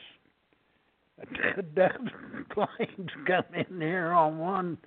a 1.58 1.62
dozen 1.62 2.12
claims 2.50 3.10
come 3.26 3.46
in 3.54 3.80
there 3.80 4.14
on 4.14 4.38
one 4.38 4.78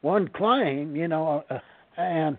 one 0.00 0.28
claim. 0.28 0.96
You 0.96 1.08
know, 1.08 1.44
uh, 1.50 1.58
and 1.96 2.38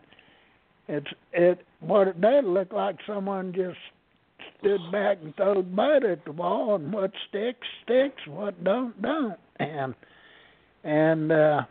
it's 0.87 1.07
it 1.33 1.65
what 1.79 2.07
it 2.07 2.19
does 2.19 2.43
look 2.45 2.73
like 2.73 2.97
someone 3.07 3.53
just 3.53 3.77
stood 4.59 4.91
back 4.91 5.19
and 5.23 5.35
threw 5.35 5.63
mud 5.63 6.03
at 6.03 6.25
the 6.25 6.31
wall, 6.31 6.75
and 6.75 6.91
what 6.91 7.11
sticks 7.29 7.67
sticks, 7.83 8.21
what 8.27 8.61
don't 8.63 8.99
don't, 9.01 9.37
and 9.59 9.95
and 10.83 11.31
uh 11.31 11.61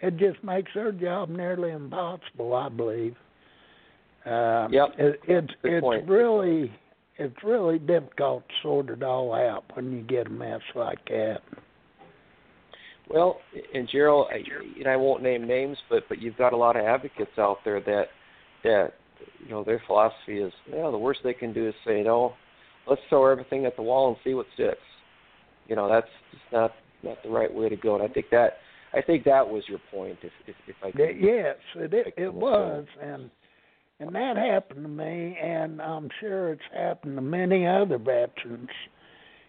it 0.00 0.16
just 0.16 0.42
makes 0.44 0.70
their 0.74 0.92
job 0.92 1.28
nearly 1.28 1.70
impossible, 1.70 2.54
I 2.54 2.68
believe. 2.68 3.16
Uh, 4.24 4.68
yep. 4.70 4.88
It, 4.98 5.20
it's 5.28 5.52
Good 5.62 5.72
it's 5.72 5.80
point. 5.82 6.08
really 6.08 6.72
it's 7.18 7.36
really 7.42 7.78
difficult 7.78 8.46
to 8.48 8.54
sort 8.62 8.90
it 8.90 9.02
all 9.02 9.32
out 9.32 9.64
when 9.74 9.92
you 9.92 10.02
get 10.02 10.26
a 10.26 10.30
mess 10.30 10.60
like 10.74 11.02
that. 11.06 11.38
Well, 13.08 13.38
and 13.72 13.88
Gerald, 13.88 14.26
I, 14.32 14.42
and 14.78 14.88
I 14.88 14.96
won't 14.96 15.22
name 15.22 15.46
names, 15.46 15.78
but 15.88 16.02
but 16.08 16.20
you've 16.20 16.36
got 16.36 16.52
a 16.52 16.56
lot 16.56 16.76
of 16.76 16.84
advocates 16.84 17.38
out 17.38 17.58
there 17.64 17.80
that 17.80 18.06
that 18.64 18.94
you 19.44 19.50
know 19.50 19.62
their 19.62 19.80
philosophy 19.86 20.40
is, 20.40 20.52
yeah, 20.68 20.90
the 20.90 20.98
worst 20.98 21.20
they 21.22 21.32
can 21.32 21.52
do 21.52 21.68
is 21.68 21.74
say 21.86 22.02
no. 22.02 22.34
Let's 22.88 23.00
throw 23.08 23.30
everything 23.30 23.64
at 23.64 23.76
the 23.76 23.82
wall 23.82 24.08
and 24.08 24.16
see 24.24 24.34
what 24.34 24.46
sticks. 24.54 24.78
You 25.68 25.76
know, 25.76 25.88
that's 25.88 26.08
just 26.32 26.42
not 26.52 26.72
not 27.02 27.22
the 27.22 27.30
right 27.30 27.52
way 27.52 27.68
to 27.68 27.76
go. 27.76 27.94
And 27.94 28.02
I 28.02 28.12
think 28.12 28.26
that 28.30 28.54
I 28.94 29.02
think 29.02 29.24
that 29.24 29.46
was 29.46 29.64
your 29.68 29.80
point. 29.90 30.18
If 30.22 30.32
if, 30.46 30.56
if 30.68 30.76
I 30.82 30.90
could, 30.90 31.16
Yes, 31.20 31.56
it 31.74 31.92
it, 31.92 32.14
it 32.16 32.32
was, 32.32 32.86
and 33.02 33.30
and 34.00 34.14
that 34.14 34.36
happened 34.36 34.82
to 34.82 34.88
me, 34.88 35.36
and 35.42 35.80
I'm 35.80 36.08
sure 36.20 36.52
it's 36.52 36.62
happened 36.74 37.16
to 37.16 37.22
many 37.22 37.66
other 37.66 37.98
veterans. 37.98 38.68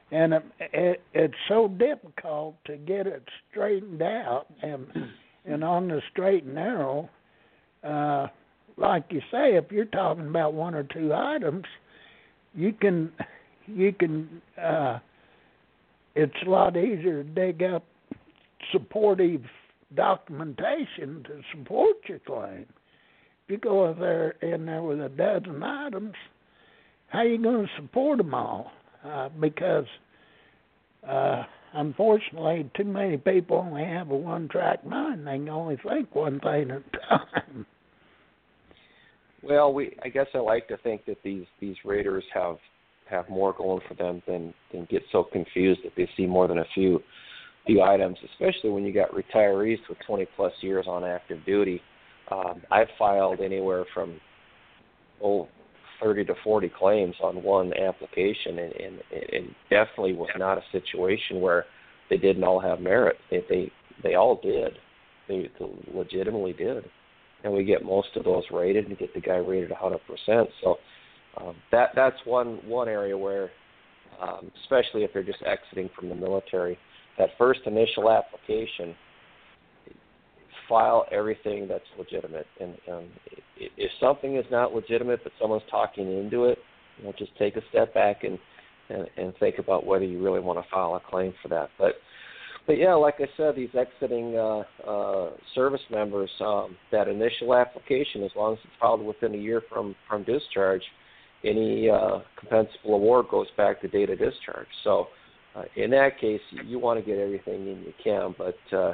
And 0.10 0.34
it, 0.34 0.43
it, 0.60 1.02
it's 1.13 1.34
so 1.50 1.67
difficult 1.67 2.56
to 2.65 2.78
get 2.78 3.08
it 3.08 3.23
straightened 3.52 4.02
out, 4.02 4.47
and 4.62 4.88
and 5.45 5.63
on 5.63 5.89
the 5.89 6.02
straight 6.12 6.45
and 6.45 6.56
narrow, 6.56 7.10
uh, 7.84 8.28
like 8.78 9.06
you 9.10 9.19
say, 9.32 9.56
if 9.56 9.65
you're 9.71 9.86
talking 9.86 10.28
about 10.28 10.54
one 10.54 10.76
or 10.76 10.84
two 10.84 11.13
items, 11.13 11.65
you 12.54 12.71
can 12.73 13.12
you 13.67 13.91
can. 13.91 14.41
Uh, 14.62 15.00
it's 16.15 16.34
a 16.45 16.50
lot 16.50 16.76
easier 16.78 17.23
to 17.23 17.30
dig 17.30 17.62
up 17.62 17.84
supportive 18.71 19.41
documentation 19.95 21.23
to 21.23 21.41
support 21.51 21.97
your 22.08 22.19
claim. 22.19 22.65
If 23.45 23.51
you 23.51 23.58
go 23.58 23.93
there 23.97 24.32
in 24.41 24.65
there 24.65 24.82
with 24.82 24.99
a 24.99 25.10
dozen 25.10 25.63
items, 25.63 26.15
how 27.08 27.19
are 27.19 27.25
you 27.25 27.41
going 27.41 27.65
to 27.65 27.82
support 27.82 28.17
them 28.17 28.34
all? 28.34 28.71
Uh, 29.06 29.30
because 29.39 29.86
uh, 31.08 31.43
unfortunately, 31.73 32.69
too 32.75 32.84
many 32.84 33.17
people 33.17 33.58
only 33.58 33.86
have 33.86 34.10
a 34.10 34.15
one-track 34.15 34.86
mind. 34.86 35.25
They 35.25 35.38
can 35.38 35.49
only 35.49 35.77
think 35.88 36.13
one 36.13 36.39
thing 36.39 36.71
at 36.71 36.77
a 36.77 37.17
time. 37.17 37.65
well, 39.43 39.73
we 39.73 39.95
I 40.03 40.10
guess 40.10 40.27
I 40.34 40.39
like 40.39 40.67
to 40.67 40.77
think 40.77 41.06
that 41.06 41.17
these 41.23 41.45
these 41.62 41.75
raters 41.86 42.23
have 42.34 42.58
have 43.10 43.30
more 43.30 43.53
going 43.53 43.82
for 43.88 43.93
them 43.93 44.21
than 44.27 44.53
than 44.73 44.86
get 44.89 45.03
so 45.12 45.23
confused 45.23 45.82
that 45.86 45.93
they 45.95 46.10
see 46.17 46.25
more 46.25 46.47
than 46.47 46.60
a 46.60 46.65
few 46.73 47.01
few 47.67 47.82
items, 47.82 48.17
especially 48.34 48.71
when 48.71 48.84
you 48.84 48.93
got 48.93 49.12
retirees 49.12 49.77
with 49.88 49.97
20 50.08 50.25
plus 50.36 50.53
years 50.62 50.86
on 50.88 51.03
active 51.03 51.45
duty. 51.45 51.82
Um, 52.32 52.62
I've 52.71 52.88
filed 52.97 53.39
anywhere 53.39 53.86
from 53.93 54.19
oh 55.23 55.47
30 56.01 56.25
to 56.25 56.34
40 56.43 56.71
claims 56.77 57.15
on 57.23 57.43
one 57.43 57.73
application, 57.73 58.60
and, 58.60 58.73
and 58.73 58.99
and 59.34 59.56
definitely 59.69 60.13
was 60.13 60.30
not 60.38 60.58
a 60.58 60.63
situation 60.71 61.41
where 61.41 61.65
they 62.10 62.17
didn't 62.17 62.43
all 62.43 62.60
have 62.60 62.80
merit. 62.80 63.17
They 63.30 63.43
they 63.49 63.71
they 64.03 64.15
all 64.15 64.39
did. 64.41 64.73
They 65.27 65.49
legitimately 65.93 66.53
did, 66.53 66.86
and 67.43 67.53
we 67.53 67.63
get 67.63 67.84
most 67.84 68.10
of 68.15 68.23
those 68.23 68.43
rated 68.51 68.88
and 68.88 68.97
get 68.97 69.13
the 69.13 69.19
guy 69.19 69.36
rated 69.36 69.71
100%. 69.71 70.47
So 70.63 70.77
um, 71.39 71.56
that 71.71 71.89
that's 71.95 72.15
one 72.25 72.60
one 72.65 72.88
area 72.88 73.17
where, 73.17 73.49
um, 74.21 74.51
especially 74.63 75.03
if 75.03 75.12
they're 75.13 75.23
just 75.23 75.43
exiting 75.43 75.89
from 75.97 76.10
the 76.10 76.15
military, 76.15 76.77
that 77.17 77.30
first 77.38 77.62
initial 77.65 78.10
application, 78.12 78.95
file 80.69 81.06
everything 81.12 81.67
that's 81.67 81.84
legitimate. 81.97 82.47
And 82.60 82.75
um, 82.91 83.06
if 83.58 83.91
something 83.99 84.36
is 84.36 84.45
not 84.51 84.73
legitimate, 84.73 85.21
but 85.23 85.32
someone's 85.39 85.63
talking 85.69 86.06
into 86.19 86.45
it, 86.45 86.58
you 86.97 87.06
know, 87.06 87.13
just 87.17 87.36
take 87.38 87.56
a 87.56 87.62
step 87.69 87.93
back 87.93 88.23
and 88.23 88.38
and, 88.89 89.06
and 89.17 89.34
think 89.38 89.60
about 89.60 89.86
whether 89.86 90.06
you 90.06 90.23
really 90.23 90.39
want 90.39 90.58
to 90.58 90.65
file 90.71 90.95
a 90.95 91.12
claim 91.12 91.34
for 91.41 91.49
that. 91.49 91.69
But 91.77 91.95
but 92.65 92.77
yeah, 92.77 92.93
like 92.93 93.15
I 93.19 93.27
said, 93.38 93.56
these 93.56 93.69
exiting 93.77 94.36
uh, 94.36 94.63
uh, 94.86 95.30
service 95.56 95.82
members, 95.89 96.30
um, 96.41 96.75
that 96.91 97.08
initial 97.08 97.56
application, 97.56 98.23
as 98.23 98.32
long 98.36 98.53
as 98.53 98.60
it's 98.63 98.73
filed 98.80 99.06
within 99.06 99.34
a 99.34 99.38
year 99.38 99.62
from 99.69 99.95
from 100.08 100.23
discharge, 100.23 100.84
any 101.43 101.89
uh, 101.89 102.19
compensable 102.41 102.95
award 102.95 103.27
goes 103.30 103.47
back 103.56 103.82
to 103.82 103.88
date 103.88 104.10
of 104.10 104.19
discharge. 104.19 104.67
So 104.84 105.08
uh, 105.58 105.63
in 105.76 105.91
that 105.91 106.20
case, 106.20 106.41
you, 106.65 106.80
want 106.80 107.00
to 107.00 107.06
get 107.06 107.20
everything 107.20 107.67
in 107.67 107.84
you 107.84 107.93
can, 108.04 108.36
but 108.38 108.58
uh, 108.76 108.93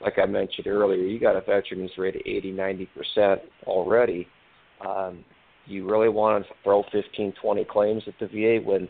like 0.00 0.18
I 0.18 0.26
mentioned 0.26 0.66
earlier, 0.66 1.02
you 1.02 1.18
got 1.18 1.36
a 1.36 1.40
veteran 1.40 1.80
who's 1.80 1.92
rated 1.96 2.22
80, 2.26 2.52
90 2.52 2.86
percent 2.86 3.40
already. 3.66 4.26
Um, 4.86 5.24
you 5.66 5.88
really 5.88 6.08
want 6.08 6.44
to 6.44 6.52
throw 6.62 6.84
15, 6.92 7.32
20 7.40 7.64
claims 7.64 8.02
at 8.06 8.14
the 8.20 8.26
VA 8.26 8.62
when 8.62 8.88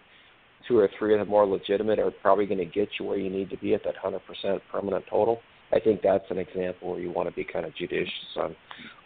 two 0.67 0.79
or 0.79 0.89
three 0.99 1.15
of 1.15 1.21
the 1.21 1.27
more 1.27 1.47
legitimate 1.47 1.99
are 1.99 2.11
probably 2.11 2.47
going 2.47 2.59
to 2.59 2.65
get 2.65 2.89
you 2.99 3.07
where 3.07 3.19
you 3.19 3.31
need 3.31 3.51
to 3.51 3.59
be 3.59 3.75
at 3.75 3.85
that 3.85 3.95
100% 4.03 4.61
permanent 4.73 5.05
total. 5.09 5.41
I 5.73 5.79
think 5.79 6.03
that's 6.03 6.25
an 6.31 6.39
example 6.39 6.91
where 6.91 7.01
you 7.01 7.11
want 7.11 7.29
to 7.29 7.35
be 7.35 7.45
kind 7.45 7.65
of 7.65 7.75
judicious 7.77 8.37
on 8.37 8.57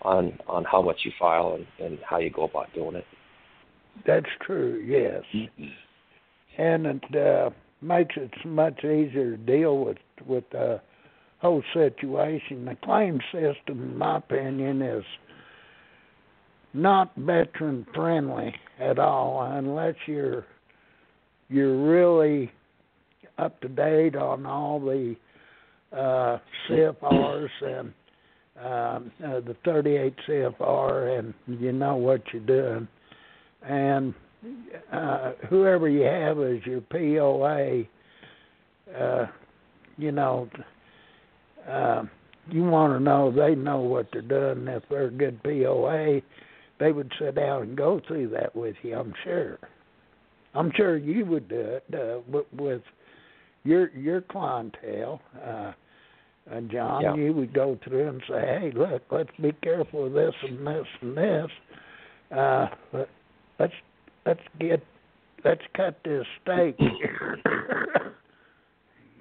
on 0.02 0.38
on 0.48 0.64
how 0.64 0.82
much 0.82 0.98
you 1.04 1.12
file 1.18 1.54
and, 1.54 1.66
and 1.84 1.98
how 2.08 2.18
you 2.18 2.30
go 2.30 2.44
about 2.44 2.72
doing 2.74 2.96
it. 2.96 3.04
That's 4.06 4.26
true. 4.44 4.82
Yes, 4.86 5.22
and 6.58 6.86
it 6.86 7.16
uh, 7.16 7.50
makes 7.80 8.16
it 8.16 8.30
much 8.44 8.78
easier 8.84 9.36
to 9.36 9.36
deal 9.36 9.78
with 9.84 9.98
with 10.26 10.44
the 10.50 10.80
whole 11.38 11.62
situation. 11.72 12.64
The 12.64 12.76
claim 12.84 13.20
system, 13.32 13.82
in 13.82 13.98
my 13.98 14.18
opinion, 14.18 14.82
is 14.82 15.04
not 16.74 17.14
veteran 17.16 17.86
friendly 17.94 18.54
at 18.80 18.98
all 18.98 19.42
unless 19.42 19.94
you're 20.06 20.46
you're 21.48 21.76
really 21.76 22.50
up 23.38 23.60
to 23.60 23.68
date 23.68 24.16
on 24.16 24.44
all 24.44 24.80
the 24.80 25.16
uh, 25.92 26.38
CFRs 26.68 27.48
and 27.62 27.92
um, 28.60 29.12
uh, 29.24 29.40
the 29.40 29.56
38 29.64 30.14
CFR, 30.28 31.18
and 31.18 31.34
you 31.46 31.72
know 31.72 31.96
what 31.96 32.22
you're 32.32 32.42
doing. 32.42 32.88
And 33.62 34.14
uh, 34.92 35.32
whoever 35.48 35.88
you 35.88 36.02
have 36.02 36.38
as 36.40 36.64
your 36.64 36.80
POA, 36.82 37.82
uh, 38.96 39.26
you 39.96 40.12
know, 40.12 40.48
uh, 41.68 42.04
you 42.50 42.64
want 42.64 42.92
to 42.94 43.00
know 43.00 43.30
they 43.30 43.54
know 43.54 43.80
what 43.80 44.08
they're 44.12 44.22
doing. 44.22 44.66
If 44.68 44.84
they're 44.88 45.06
a 45.06 45.10
good 45.10 45.42
POA, 45.42 46.20
they 46.80 46.92
would 46.92 47.12
sit 47.18 47.34
down 47.34 47.62
and 47.62 47.76
go 47.76 48.00
through 48.06 48.28
that 48.30 48.54
with 48.54 48.76
you. 48.82 48.96
I'm 48.96 49.12
sure. 49.24 49.58
I'm 50.54 50.72
sure 50.76 50.96
you 50.96 51.26
would 51.26 51.48
do 51.48 51.60
it 51.60 51.84
uh, 51.94 52.20
with, 52.30 52.46
with 52.56 52.82
your 53.64 53.90
your 53.90 54.22
clientele. 54.22 55.20
Uh, 55.44 55.72
uh, 56.50 56.60
John, 56.72 57.02
Yeah. 57.02 57.14
you 57.14 57.34
would 57.34 57.52
go 57.52 57.78
through 57.84 58.08
and 58.08 58.22
say, 58.26 58.40
"Hey, 58.40 58.72
look, 58.74 59.02
let's 59.10 59.30
be 59.40 59.52
careful 59.62 60.06
of 60.06 60.12
this 60.14 60.34
and 60.42 60.66
this 60.66 60.86
and 61.02 61.16
this. 61.16 61.50
Uh, 62.36 62.66
let, 62.94 63.08
let's 63.58 63.72
let's 64.28 64.40
get 64.60 64.82
let's 65.44 65.62
cut 65.74 65.98
this 66.04 66.26
steak. 66.42 66.78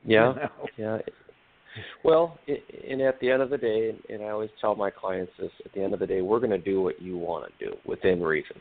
Yeah. 0.09 0.29
You 0.29 0.39
know? 0.39 0.49
Yeah. 0.77 0.97
Well, 2.05 2.39
and 2.89 3.01
at 3.01 3.19
the 3.19 3.29
end 3.29 3.41
of 3.41 3.49
the 3.49 3.57
day, 3.57 3.93
and 4.07 4.23
I 4.23 4.29
always 4.29 4.49
tell 4.61 4.73
my 4.73 4.89
clients 4.89 5.33
this: 5.37 5.51
at 5.65 5.73
the 5.73 5.83
end 5.83 5.93
of 5.93 5.99
the 5.99 6.07
day, 6.07 6.21
we're 6.21 6.39
going 6.39 6.51
to 6.51 6.57
do 6.57 6.81
what 6.81 7.01
you 7.01 7.17
want 7.17 7.51
to 7.51 7.65
do 7.65 7.75
within 7.85 8.21
reason. 8.21 8.55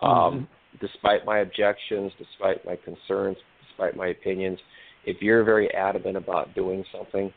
Mm-hmm. 0.00 0.06
Um, 0.06 0.48
despite 0.80 1.24
my 1.24 1.40
objections, 1.40 2.12
despite 2.18 2.64
my 2.64 2.76
concerns, 2.84 3.36
despite 3.66 3.96
my 3.96 4.08
opinions, 4.08 4.60
if 5.06 5.20
you're 5.20 5.42
very 5.42 5.74
adamant 5.74 6.16
about 6.16 6.54
doing 6.54 6.84
something, 6.96 7.32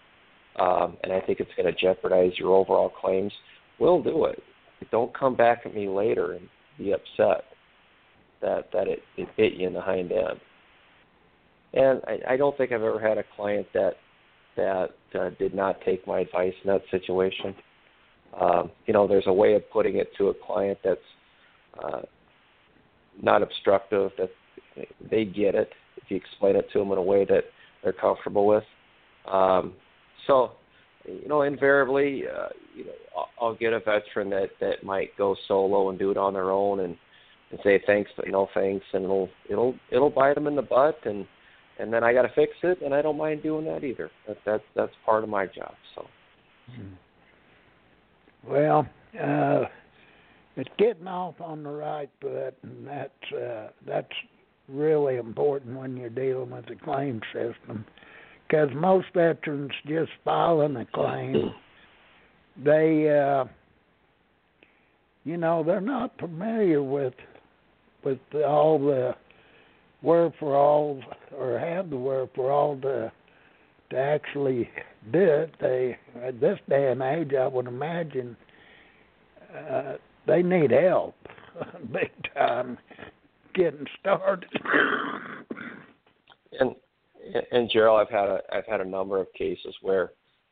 um, 0.60 0.98
and 1.04 1.12
I 1.12 1.20
think 1.20 1.40
it's 1.40 1.50
going 1.58 1.74
to 1.74 1.82
jeopardize 1.82 2.34
your 2.38 2.56
overall 2.56 2.90
claims, 2.90 3.34
we'll 3.80 4.04
do 4.04 4.26
it. 4.26 4.44
Don't 4.92 5.18
come 5.18 5.36
back 5.36 5.64
at 5.66 5.74
me 5.74 5.90
later 5.90 6.34
and 6.34 6.48
be 6.78 6.94
upset 6.94 7.46
that 8.44 8.72
that 8.74 8.88
it, 8.88 9.00
it 9.18 9.28
bit 9.36 9.54
you 9.54 9.66
in 9.66 9.74
the 9.74 9.82
hind 9.82 10.12
end. 10.12 10.40
And 11.74 12.02
I, 12.06 12.34
I 12.34 12.38
don't 12.38 12.56
think 12.56 12.72
I've 12.72 12.84
ever 12.84 13.00
had 13.00 13.18
a 13.18 13.24
client 13.36 13.66
that 13.74 13.94
that 14.56 14.90
uh, 15.20 15.30
did 15.40 15.56
not 15.56 15.82
take 15.84 16.06
my 16.06 16.20
advice 16.20 16.54
in 16.64 16.70
that 16.70 16.84
situation. 16.92 17.56
Um, 18.40 18.70
you 18.86 18.94
know, 18.94 19.08
there's 19.08 19.28
a 19.28 19.34
way 19.34 19.54
of 19.56 19.70
putting 19.72 19.98
it 19.98 20.10
to 20.18 20.28
a 20.28 20.34
client 20.34 20.78
that's 20.84 21.00
uh, 21.84 22.02
not 23.22 23.42
obstructive, 23.42 24.12
that 24.18 24.30
they 25.10 25.26
get 25.26 25.56
it 25.56 25.70
if 25.98 26.10
you 26.10 26.18
explain 26.18 26.56
it 26.56 26.68
to 26.74 26.80
them 26.80 26.92
in 26.92 26.98
a 26.98 27.02
way 27.02 27.26
that 27.26 27.46
they're 27.84 27.94
comfortable 27.94 28.46
with. 28.46 28.64
Um, 29.32 29.74
so, 30.28 30.52
you 31.06 31.28
know, 31.28 31.44
invariably, 31.44 32.24
uh, 32.28 32.50
you 32.76 32.86
know, 32.86 32.92
I'll, 33.18 33.30
I'll 33.42 33.56
get 33.56 33.74
a 33.74 33.80
veteran 33.80 34.30
that 34.32 34.50
that 34.60 34.84
might 34.84 35.16
go 35.18 35.36
solo 35.48 35.90
and 35.90 35.98
do 35.98 36.12
it 36.12 36.18
on 36.18 36.34
their 36.34 36.52
own 36.52 36.82
and 36.82 36.98
and 37.54 37.62
say 37.64 37.80
thanks 37.86 38.10
but 38.18 38.28
no 38.28 38.48
thanks, 38.54 38.86
and 38.94 39.04
it'll 39.04 39.30
it'll 39.48 39.76
it'll 39.92 40.10
bite 40.10 40.34
them 40.34 40.48
in 40.48 40.56
the 40.56 40.62
butt, 40.62 40.98
and 41.06 41.26
and 41.80 41.94
then 41.94 42.04
I 42.04 42.12
got 42.14 42.24
to 42.24 42.32
fix 42.34 42.52
it, 42.64 42.82
and 42.82 42.94
I 42.94 43.02
don't 43.04 43.18
mind 43.18 43.44
doing 43.44 43.66
that 43.66 43.84
either. 43.84 44.10
That 44.28 44.38
that's 44.44 44.64
that's 44.76 44.92
part 45.06 45.24
of 45.24 45.30
my 45.30 45.46
job. 45.46 45.74
So. 45.96 46.08
Well, 48.48 48.88
uh, 49.22 49.66
it's 50.56 50.70
getting 50.80 51.08
off 51.08 51.40
on 51.40 51.62
the 51.62 51.70
right 51.70 52.10
foot, 52.20 52.56
and 52.64 52.88
that's 52.88 53.34
uh, 53.34 53.68
that's 53.86 54.08
really 54.68 55.18
important 55.18 55.78
when 55.78 55.96
you're 55.96 56.10
dealing 56.10 56.50
with 56.50 56.66
the 56.66 56.76
claim 56.76 57.22
system, 57.34 57.86
because 58.48 58.70
most 58.74 59.08
veterans 59.14 59.72
just 59.86 60.12
filing 60.26 60.76
a 60.78 60.86
claim, 60.86 61.54
they, 62.64 63.10
uh, 63.10 63.46
you 65.24 65.38
know, 65.38 65.64
they're 65.64 65.82
not 65.82 66.18
familiar 66.20 66.82
with 66.82 67.14
with 68.04 68.20
all 68.46 68.80
the 68.80 69.16
wherefore 70.02 71.02
or 71.38 71.60
have 71.60 71.90
the 71.90 71.98
wherefore 71.98 72.78
to 72.82 73.12
to 73.90 73.98
actually 73.98 74.70
do 75.12 75.20
it. 75.20 75.56
They 75.60 75.98
at 76.22 76.40
this 76.40 76.60
day 76.70 76.92
and 76.92 77.02
age, 77.02 77.34
I 77.34 77.48
would 77.48 77.68
imagine 77.68 78.36
uh, 79.56 79.94
they 80.28 80.42
need 80.42 80.72
help 80.72 81.16
big 81.92 82.12
time 82.36 82.78
getting 83.54 83.86
started. 84.00 84.50
and 86.60 86.76
and 87.52 87.70
Gerald, 87.72 88.02
I've 88.02 88.14
had 88.14 88.30
a 88.30 88.40
I've 88.52 88.66
had 88.66 88.82
a 88.82 88.86
number 88.86 89.20
of 89.20 89.32
cases 89.34 89.76
where 89.82 90.12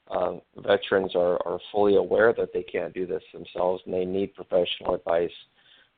um, 0.09 0.41
veterans 0.57 1.15
are 1.15 1.35
are 1.45 1.59
fully 1.71 1.95
aware 1.95 2.33
that 2.33 2.53
they 2.53 2.63
can't 2.63 2.93
do 2.93 3.05
this 3.05 3.23
themselves 3.33 3.81
and 3.85 3.93
they 3.93 4.05
need 4.05 4.33
professional 4.33 4.95
advice 4.95 5.31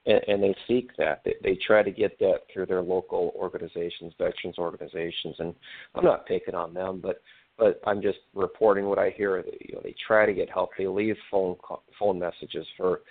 and, 0.05 0.21
and 0.27 0.43
they 0.43 0.55
seek 0.67 0.95
that. 0.97 1.21
They, 1.23 1.35
they 1.41 1.55
try 1.55 1.83
to 1.83 1.91
get 1.91 2.17
that 2.19 2.41
through 2.51 2.65
their 2.67 2.81
local 2.81 3.33
organizations, 3.35 4.13
veterans 4.17 4.57
organizations, 4.57 5.35
and 5.39 5.53
I'm 5.95 6.03
not 6.03 6.25
picking 6.25 6.55
on 6.55 6.73
them, 6.73 6.99
but 7.01 7.21
but 7.57 7.79
I'm 7.85 8.01
just 8.01 8.17
reporting 8.33 8.85
what 8.85 8.97
I 8.97 9.11
hear. 9.15 9.37
You 9.37 9.75
know, 9.75 9.81
they 9.83 9.95
try 10.07 10.25
to 10.25 10.33
get 10.33 10.49
help. 10.49 10.71
They 10.77 10.87
leave 10.87 11.15
phone 11.29 11.55
phone 11.99 12.19
messages 12.19 12.65
for 12.75 13.01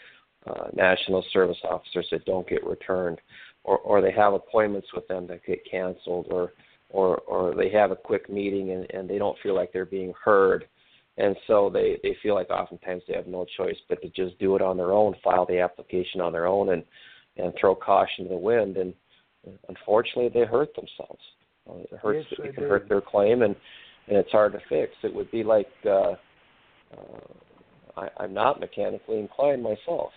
uh, 0.47 0.69
national 0.75 1.25
service 1.33 1.59
officers 1.63 2.09
that 2.11 2.25
don't 2.25 2.49
get 2.49 2.67
returned, 2.67 3.21
or 3.65 3.79
or 3.79 4.01
they 4.01 4.13
have 4.13 4.35
appointments 4.35 4.89
with 4.95 5.07
them 5.09 5.27
that 5.29 5.47
get 5.47 5.61
canceled, 5.71 6.27
or 6.31 6.53
or 6.91 7.19
or 7.19 7.55
they 7.55 7.71
have 7.71 7.91
a 7.91 7.97
quick 7.97 8.29
meeting 8.29 8.73
and, 8.73 8.91
and 8.91 9.09
they 9.09 9.19
don't 9.19 9.39
feel 9.43 9.55
like 9.55 9.73
they're 9.73 9.85
being 9.85 10.13
heard 10.23 10.67
and 11.23 11.37
so 11.47 11.71
they 11.73 11.99
they 12.03 12.17
feel 12.21 12.35
like 12.35 12.51
oftentimes 12.51 13.03
they 13.07 13.15
have 13.15 13.29
no 13.29 13.47
choice 13.57 13.77
but 13.89 14.03
to 14.03 14.09
just 14.09 14.39
do 14.41 14.57
it 14.57 14.63
on 14.63 14.77
their 14.77 14.91
own, 14.91 15.15
file 15.23 15.47
the 15.47 15.61
application 15.61 16.21
on 16.21 16.33
their 16.33 16.47
own, 16.47 16.71
and 16.71 16.83
and 17.37 17.53
throw 17.59 17.75
caution 17.75 18.25
to 18.25 18.31
the 18.31 18.37
wind. 18.37 18.77
And 18.77 18.93
unfortunately, 19.69 20.31
they 20.35 20.47
hurt 20.47 20.75
themselves. 20.75 21.23
Uh, 21.69 21.79
it 21.79 21.99
hurts. 22.03 22.27
Yes, 22.31 22.41
it 22.47 22.55
can 22.57 22.65
hurt 22.65 22.89
their 22.89 23.01
claim, 23.01 23.43
and 23.43 23.55
and 24.09 24.19
it's 24.19 24.33
hard 24.33 24.53
to 24.53 24.59
fix. 24.69 24.93
It 25.05 25.15
would 25.15 25.31
be 25.31 25.45
like 25.45 25.71
uh, 25.87 26.15
uh, 26.93 27.23
I, 27.97 28.09
I'm 28.19 28.35
not 28.35 28.59
mechanically 28.59 29.21
inclined 29.21 29.63
myself. 29.63 30.11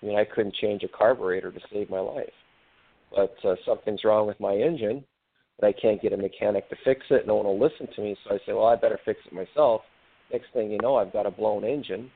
I 0.00 0.06
mean, 0.06 0.16
I 0.16 0.24
couldn't 0.24 0.54
change 0.54 0.84
a 0.84 0.88
carburetor 0.88 1.50
to 1.50 1.60
save 1.72 1.90
my 1.90 2.00
life, 2.00 2.32
but 3.10 3.34
uh, 3.44 3.56
something's 3.66 4.04
wrong 4.04 4.28
with 4.28 4.38
my 4.38 4.54
engine, 4.54 5.04
but 5.58 5.66
I 5.66 5.72
can't 5.72 6.00
get 6.00 6.12
a 6.12 6.16
mechanic 6.16 6.68
to 6.70 6.76
fix 6.84 7.00
it. 7.10 7.26
No 7.26 7.34
one 7.34 7.46
will 7.46 7.60
listen 7.60 7.88
to 7.96 8.00
me, 8.00 8.16
so 8.22 8.34
I 8.34 8.38
say, 8.46 8.52
well, 8.52 8.66
I 8.66 8.76
better 8.76 9.00
fix 9.04 9.20
it 9.26 9.32
myself 9.32 9.82
Next 10.32 10.46
thing 10.52 10.70
you 10.70 10.78
know, 10.80 10.96
I've 10.96 11.12
got 11.12 11.26
a 11.26 11.30
blown 11.30 11.64
engine 11.64 12.10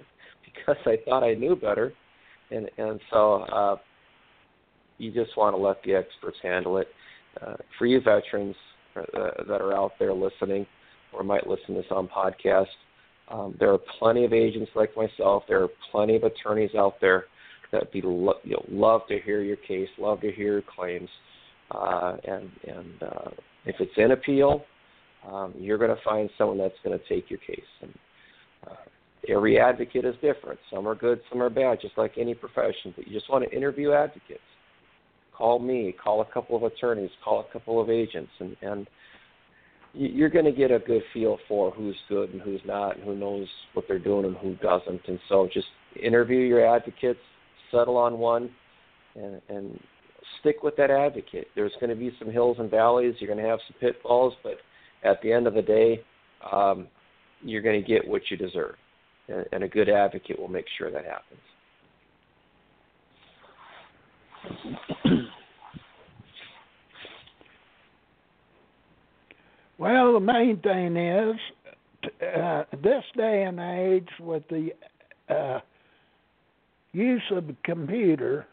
because 0.44 0.80
I 0.86 0.98
thought 1.04 1.22
I 1.24 1.34
knew 1.34 1.56
better, 1.56 1.92
and 2.50 2.70
and 2.78 3.00
so 3.10 3.42
uh, 3.42 3.76
you 4.98 5.10
just 5.10 5.36
want 5.36 5.56
to 5.56 5.60
let 5.60 5.82
the 5.84 5.94
experts 5.94 6.36
handle 6.42 6.78
it. 6.78 6.88
Uh, 7.40 7.54
for 7.78 7.86
you 7.86 8.00
veterans 8.00 8.54
uh, 8.96 9.02
that 9.48 9.60
are 9.60 9.74
out 9.74 9.92
there 9.98 10.12
listening, 10.12 10.66
or 11.12 11.24
might 11.24 11.46
listen 11.46 11.68
to 11.68 11.74
this 11.74 11.86
on 11.90 12.08
podcast, 12.08 12.66
um, 13.28 13.56
there 13.58 13.72
are 13.72 13.78
plenty 13.98 14.24
of 14.24 14.32
agents 14.32 14.70
like 14.74 14.94
myself. 14.96 15.44
There 15.48 15.62
are 15.62 15.68
plenty 15.90 16.16
of 16.16 16.24
attorneys 16.24 16.74
out 16.74 16.94
there 17.00 17.24
that 17.72 17.90
be 17.90 18.02
lo- 18.04 18.40
you 18.44 18.52
know, 18.52 18.64
love 18.68 19.02
to 19.08 19.18
hear 19.20 19.42
your 19.42 19.56
case, 19.56 19.88
love 19.98 20.20
to 20.20 20.30
hear 20.30 20.52
your 20.52 20.62
claims, 20.62 21.08
uh, 21.70 22.16
and 22.24 22.50
and 22.68 23.02
uh, 23.02 23.30
if 23.64 23.76
it's 23.80 23.92
in 23.96 24.10
appeal, 24.10 24.64
um, 25.30 25.54
you're 25.58 25.78
going 25.78 25.94
to 25.94 26.02
find 26.02 26.28
someone 26.36 26.58
that's 26.58 26.74
going 26.84 26.98
to 26.98 27.04
take 27.08 27.30
your 27.30 27.38
case. 27.40 27.60
And 27.80 27.92
uh, 28.66 28.74
every 29.28 29.58
advocate 29.58 30.04
is 30.04 30.14
different. 30.20 30.58
Some 30.72 30.86
are 30.86 30.94
good, 30.94 31.20
some 31.30 31.42
are 31.42 31.50
bad, 31.50 31.78
just 31.80 31.96
like 31.96 32.14
any 32.18 32.34
profession. 32.34 32.92
But 32.96 33.06
you 33.06 33.12
just 33.12 33.30
want 33.30 33.44
to 33.48 33.56
interview 33.56 33.92
advocates. 33.92 34.40
Call 35.36 35.58
me, 35.58 35.94
call 36.02 36.20
a 36.20 36.26
couple 36.26 36.56
of 36.56 36.62
attorneys, 36.62 37.10
call 37.24 37.40
a 37.40 37.52
couple 37.52 37.80
of 37.80 37.88
agents, 37.88 38.30
and 38.38 38.56
and 38.62 38.86
you're 39.94 40.30
going 40.30 40.44
to 40.44 40.52
get 40.52 40.70
a 40.70 40.78
good 40.78 41.02
feel 41.12 41.38
for 41.46 41.70
who's 41.70 41.96
good 42.08 42.30
and 42.30 42.40
who's 42.40 42.60
not, 42.64 42.96
and 42.96 43.04
who 43.04 43.14
knows 43.14 43.46
what 43.74 43.84
they're 43.86 43.98
doing 43.98 44.24
and 44.24 44.36
who 44.38 44.54
doesn't. 44.56 45.00
And 45.06 45.18
so, 45.28 45.48
just 45.52 45.66
interview 46.02 46.38
your 46.38 46.64
advocates, 46.64 47.20
settle 47.70 47.96
on 47.96 48.18
one, 48.18 48.50
and 49.14 49.40
and 49.48 49.78
stick 50.40 50.62
with 50.62 50.76
that 50.76 50.90
advocate. 50.90 51.48
There's 51.54 51.72
going 51.80 51.90
to 51.90 51.96
be 51.96 52.12
some 52.18 52.30
hills 52.30 52.56
and 52.58 52.70
valleys. 52.70 53.14
You're 53.18 53.32
going 53.32 53.42
to 53.42 53.48
have 53.48 53.58
some 53.66 53.76
pitfalls, 53.80 54.34
but 54.42 54.58
at 55.04 55.20
the 55.22 55.32
end 55.32 55.46
of 55.46 55.54
the 55.54 55.62
day, 55.62 56.00
um, 56.50 56.86
you're 57.42 57.62
going 57.62 57.80
to 57.80 57.86
get 57.86 58.06
what 58.06 58.22
you 58.30 58.36
deserve, 58.36 58.74
and, 59.28 59.44
and 59.52 59.64
a 59.64 59.68
good 59.68 59.88
advocate 59.88 60.38
will 60.38 60.48
make 60.48 60.66
sure 60.78 60.90
that 60.90 61.04
happens. 61.04 61.40
Well, 69.78 70.12
the 70.12 70.20
main 70.20 70.60
thing 70.60 70.96
is 70.96 71.34
uh, 72.22 72.62
this 72.84 73.02
day 73.16 73.42
and 73.42 73.58
age 73.58 74.08
with 74.20 74.44
the 74.48 74.70
uh, 75.28 75.58
use 76.92 77.22
of 77.32 77.48
the 77.48 77.56
computer, 77.64 78.46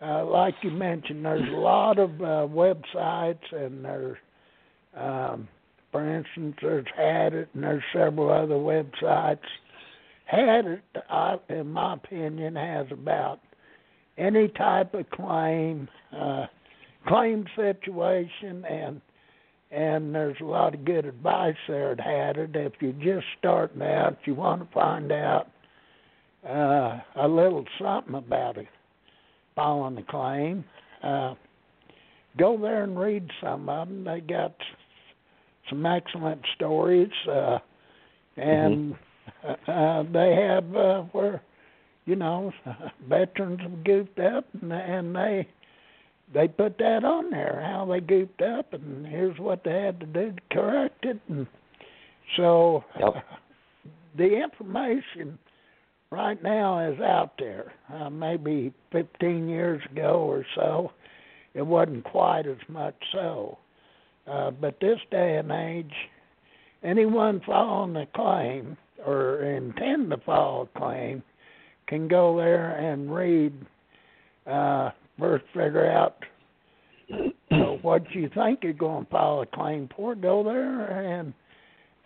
uh, 0.00 0.24
like 0.24 0.54
you 0.62 0.70
mentioned, 0.70 1.22
there's 1.22 1.46
a 1.46 1.56
lot 1.56 1.98
of 1.98 2.12
uh, 2.12 2.48
websites 2.48 3.52
and 3.52 3.84
there's 3.84 4.16
um, 4.96 5.48
for 5.92 6.08
instance, 6.08 6.56
there's 6.62 6.86
Hadit, 6.98 7.48
and 7.54 7.62
there's 7.62 7.82
several 7.92 8.30
other 8.30 8.54
websites. 8.54 9.38
Hadit, 10.32 10.80
I, 11.08 11.36
in 11.48 11.72
my 11.72 11.94
opinion, 11.94 12.56
has 12.56 12.86
about 12.90 13.40
any 14.16 14.48
type 14.48 14.94
of 14.94 15.08
claim, 15.10 15.88
uh, 16.16 16.46
claim 17.06 17.44
situation, 17.56 18.64
and 18.64 19.00
and 19.72 20.12
there's 20.12 20.36
a 20.40 20.44
lot 20.44 20.74
of 20.74 20.84
good 20.84 21.06
advice 21.06 21.54
there 21.68 21.92
at 21.92 21.98
Hadit. 21.98 22.56
If 22.56 22.72
you're 22.80 22.92
just 22.92 23.26
starting 23.38 23.82
out, 23.82 24.18
you 24.24 24.34
want 24.34 24.62
to 24.62 24.74
find 24.74 25.12
out 25.12 25.48
uh, 26.48 26.98
a 27.16 27.28
little 27.28 27.64
something 27.80 28.14
about 28.14 28.56
it, 28.56 28.66
filing 29.54 29.98
a 29.98 30.02
claim. 30.02 30.64
Uh, 31.02 31.34
go 32.36 32.58
there 32.60 32.82
and 32.82 32.98
read 32.98 33.28
some 33.40 33.68
of 33.68 33.88
them. 33.88 34.04
They 34.04 34.20
got 34.20 34.54
some 35.70 35.86
excellent 35.86 36.42
stories, 36.54 37.10
uh, 37.28 37.58
and 38.36 38.94
mm-hmm. 39.44 39.70
uh, 39.70 40.02
they 40.12 40.34
have 40.34 40.76
uh, 40.76 41.02
where 41.12 41.42
you 42.04 42.16
know 42.16 42.52
veterans 43.08 43.60
have 43.60 43.84
goofed 43.84 44.18
up, 44.18 44.46
and, 44.60 44.72
and 44.72 45.14
they 45.16 45.48
they 46.34 46.48
put 46.48 46.76
that 46.78 47.04
on 47.04 47.30
there 47.30 47.62
how 47.64 47.86
they 47.86 48.00
goofed 48.00 48.42
up, 48.42 48.72
and 48.72 49.06
here's 49.06 49.38
what 49.38 49.62
they 49.64 49.82
had 49.82 50.00
to 50.00 50.06
do 50.06 50.32
to 50.32 50.40
correct 50.52 51.04
it, 51.04 51.20
and 51.28 51.46
So 52.36 52.84
Yep. 52.98 53.14
the 54.16 54.42
information 54.42 55.38
right 56.10 56.42
now 56.42 56.78
is 56.90 57.00
out 57.00 57.32
there. 57.38 57.72
Uh, 57.92 58.10
maybe 58.10 58.72
15 58.92 59.48
years 59.48 59.82
ago 59.90 60.24
or 60.26 60.44
so, 60.54 60.92
it 61.54 61.62
wasn't 61.62 62.04
quite 62.04 62.46
as 62.46 62.58
much 62.68 62.94
so. 63.12 63.58
Uh, 64.26 64.50
but 64.50 64.78
this 64.80 64.98
day 65.10 65.36
and 65.38 65.50
age, 65.50 65.92
anyone 66.82 67.40
filing 67.46 67.96
a 67.96 68.06
claim 68.14 68.76
or 69.04 69.42
intend 69.42 70.10
to 70.10 70.16
file 70.18 70.68
a 70.74 70.78
claim 70.78 71.22
can 71.86 72.06
go 72.06 72.36
there 72.36 72.72
and 72.76 73.12
read, 73.12 73.52
uh, 74.46 74.90
first 75.18 75.44
figure 75.52 75.90
out 75.90 76.16
what 77.82 78.02
you 78.14 78.30
think 78.34 78.60
you're 78.62 78.72
going 78.72 79.04
to 79.04 79.10
file 79.10 79.40
a 79.40 79.46
claim 79.46 79.88
for. 79.96 80.14
Go 80.14 80.42
there 80.44 81.20
and 81.20 81.34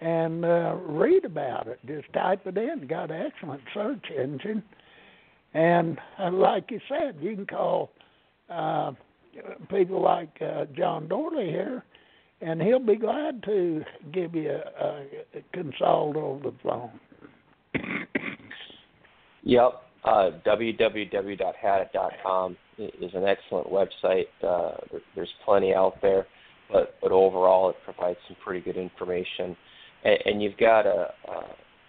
and 0.00 0.44
uh, 0.44 0.76
read 0.86 1.24
about 1.24 1.66
it. 1.68 1.78
Just 1.86 2.12
type 2.12 2.46
it 2.46 2.56
in. 2.58 2.86
Got 2.88 3.10
an 3.10 3.26
excellent 3.26 3.62
search 3.72 4.04
engine, 4.10 4.62
and 5.52 5.98
uh, 6.18 6.30
like 6.30 6.70
you 6.70 6.80
said, 6.88 7.16
you 7.20 7.34
can 7.34 7.46
call 7.46 7.90
uh, 8.50 8.92
people 9.70 10.02
like 10.02 10.36
uh, 10.40 10.64
John 10.76 11.06
Dorle 11.08 11.48
here, 11.48 11.84
and 12.44 12.60
he'll 12.60 12.78
be 12.78 12.96
glad 12.96 13.42
to 13.44 13.82
give 14.12 14.34
you 14.34 14.50
a, 14.50 14.86
a 15.34 15.42
consult 15.52 16.16
over 16.16 16.50
the 16.50 16.56
phone. 16.62 16.90
Yep. 19.42 19.72
Uh, 20.04 20.30
is 22.78 23.10
an 23.14 23.24
excellent 23.24 23.68
website. 23.68 24.26
Uh, 24.42 24.76
there, 24.90 25.00
there's 25.14 25.32
plenty 25.44 25.74
out 25.74 25.94
there, 26.02 26.26
but 26.70 26.96
but 27.00 27.10
overall, 27.12 27.70
it 27.70 27.76
provides 27.84 28.18
some 28.28 28.36
pretty 28.44 28.60
good 28.60 28.76
information. 28.76 29.56
And, 30.04 30.18
and 30.26 30.42
you've 30.42 30.58
got 30.58 30.86
a. 30.86 31.08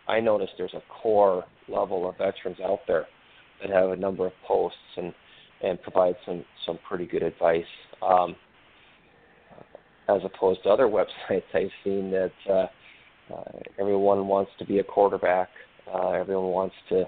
I 0.08 0.20
noticed 0.20 0.54
there's 0.58 0.74
a 0.74 0.84
core 1.02 1.44
level 1.68 2.08
of 2.08 2.18
veterans 2.18 2.58
out 2.64 2.80
there 2.88 3.08
that 3.62 3.70
have 3.72 3.90
a 3.90 3.96
number 3.96 4.28
of 4.28 4.34
posts 4.48 4.78
and 4.98 5.14
and 5.62 5.82
provide 5.82 6.16
some 6.26 6.46
some 6.66 6.80
pretty 6.88 7.06
good 7.06 7.24
advice. 7.24 7.64
Um, 8.02 8.36
as 10.08 10.22
opposed 10.24 10.64
to 10.64 10.70
other 10.70 10.86
websites, 10.88 11.44
I've 11.54 11.70
seen 11.84 12.12
that 12.12 12.32
uh, 12.50 12.68
uh, 13.34 13.60
everyone 13.80 14.28
wants 14.28 14.52
to 14.60 14.66
be 14.66 14.80
a 14.80 14.84
quarterback. 14.84 15.50
Uh, 15.94 16.12
everyone 16.12 16.52
wants 16.52 16.76
to 16.90 17.06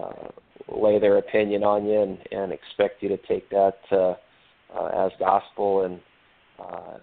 uh, 0.00 0.28
lay 0.68 0.98
their 0.98 1.18
opinion 1.18 1.62
on 1.62 1.86
you 1.86 2.00
and, 2.00 2.18
and 2.30 2.52
expect 2.52 3.02
you 3.02 3.08
to 3.08 3.16
take 3.28 3.48
that 3.50 3.78
uh, 3.92 4.14
uh, 4.76 5.06
as 5.06 5.12
gospel. 5.18 5.84
And 5.84 6.00
uh, 6.58 6.98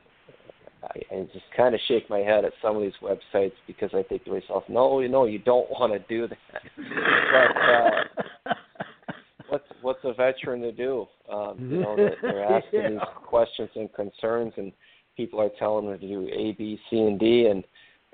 I, 0.83 1.15
I 1.15 1.27
just 1.33 1.45
kind 1.55 1.73
of 1.73 1.81
shake 1.87 2.09
my 2.09 2.19
head 2.19 2.45
at 2.45 2.53
some 2.61 2.75
of 2.75 2.81
these 2.81 2.93
websites 3.01 3.53
because 3.67 3.89
I 3.93 4.03
think 4.03 4.25
to 4.25 4.31
myself, 4.31 4.63
no, 4.69 4.99
you 4.99 5.09
know, 5.09 5.25
you 5.25 5.39
don't 5.39 5.69
want 5.69 5.93
to 5.93 5.99
do 6.07 6.27
that. 6.27 6.61
but 8.45 8.51
uh, 8.51 8.53
what's 9.49 9.65
what's 9.81 9.99
a 10.03 10.13
veteran 10.13 10.61
to 10.61 10.71
do? 10.71 11.05
Um, 11.31 11.57
you 11.69 11.79
know, 11.81 11.95
that 11.95 12.15
they're 12.21 12.43
asking 12.43 12.79
Yeah. 12.79 12.89
these 12.89 12.99
questions 13.25 13.69
and 13.75 13.91
concerns, 13.93 14.53
and 14.57 14.71
people 15.15 15.41
are 15.41 15.49
telling 15.57 15.89
them 15.89 15.99
to 15.99 16.07
do 16.07 16.27
A, 16.27 16.53
B, 16.53 16.79
C, 16.89 16.97
and 16.97 17.19
D, 17.19 17.47
and 17.49 17.63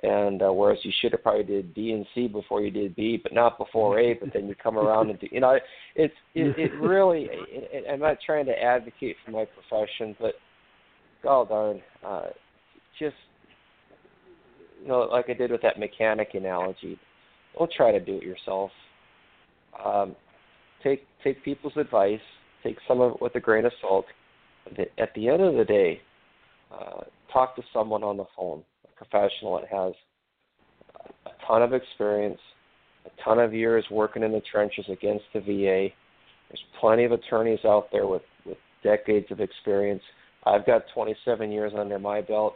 and 0.04 0.42
uh, 0.42 0.52
whereas 0.52 0.80
you 0.84 0.92
should 1.00 1.12
have 1.12 1.22
probably 1.22 1.44
did 1.44 1.76
D 1.76 1.92
and 1.92 2.06
C 2.16 2.28
before 2.28 2.62
you 2.62 2.72
did 2.72 2.96
B, 2.96 3.20
but 3.22 3.34
not 3.34 3.58
before 3.60 4.00
A. 4.00 4.16
But 4.16 4.34
then 4.34 4.48
you 4.48 4.56
come 4.56 4.78
around 4.78 5.12
and 5.12 5.20
do, 5.20 5.28
you 5.32 5.40
know, 5.40 5.60
it's 5.96 6.14
it, 6.34 6.58
it 6.58 6.74
really. 6.80 7.28
It, 7.30 7.86
I'm 7.92 8.00
not 8.00 8.18
trying 8.26 8.46
to 8.48 8.64
advocate 8.64 9.16
for 9.24 9.32
my 9.32 9.46
profession, 9.46 10.16
but 10.20 10.36
god 11.22 11.50
darn, 11.50 11.82
uh, 12.04 12.28
just 12.98 13.16
you 14.82 14.88
know, 14.88 15.02
like 15.02 15.30
I 15.30 15.34
did 15.34 15.52
with 15.52 15.62
that 15.62 15.78
mechanic 15.78 16.30
analogy, 16.34 17.00
don't 17.58 17.72
try 17.72 17.92
to 17.92 18.00
do 18.00 18.18
it 18.18 18.24
yourself. 18.24 18.72
Um, 19.86 20.16
take 20.84 21.06
take 21.24 21.44
people's 21.44 21.78
advice, 21.78 22.20
take 22.64 22.78
some 22.88 23.02
of 23.02 23.14
it 23.14 23.22
with 23.22 23.36
a 23.36 23.40
grain 23.40 23.66
of 23.66 23.72
salt. 23.82 24.06
At 24.98 25.14
the 25.16 25.30
end 25.30 25.42
of 25.42 25.56
the 25.56 25.66
day, 25.66 26.02
uh, 26.72 27.02
talk 27.32 27.56
to 27.56 27.64
someone 27.74 28.04
on 28.04 28.18
the 28.18 28.26
phone, 28.36 28.64
a 28.86 29.06
professional 29.06 29.60
that 29.60 29.68
has 29.70 29.94
a 31.26 31.48
ton 31.48 31.62
of 31.62 31.74
experience, 31.74 32.40
a 33.06 33.24
ton 33.24 33.40
of 33.40 33.54
years 33.54 33.86
working 33.92 34.24
in 34.24 34.32
the 34.32 34.42
trenches 34.52 34.86
against 34.90 35.26
the 35.34 35.40
VA. 35.40 35.94
There's 36.50 36.64
plenty 36.80 37.06
of 37.06 37.12
attorneys 37.12 37.60
out 37.66 37.88
there 37.92 38.08
with, 38.08 38.24
with 38.46 38.58
decades 38.84 39.28
of 39.32 39.40
experience. 39.40 40.02
I've 40.46 40.66
got 40.66 40.84
27 40.94 41.52
years 41.52 41.74
under 41.78 42.00
my 42.00 42.22
belt. 42.22 42.56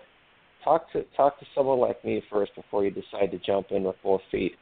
Talk 0.63 0.91
to 0.93 1.03
talk 1.15 1.39
to 1.39 1.45
someone 1.53 1.79
like 1.79 2.03
me 2.03 2.23
first 2.31 2.55
before 2.55 2.83
you 2.83 2.89
decide 2.89 3.31
to 3.31 3.39
jump 3.45 3.67
in 3.69 3.83
with 3.83 3.95
both 4.03 4.21
feet, 4.31 4.53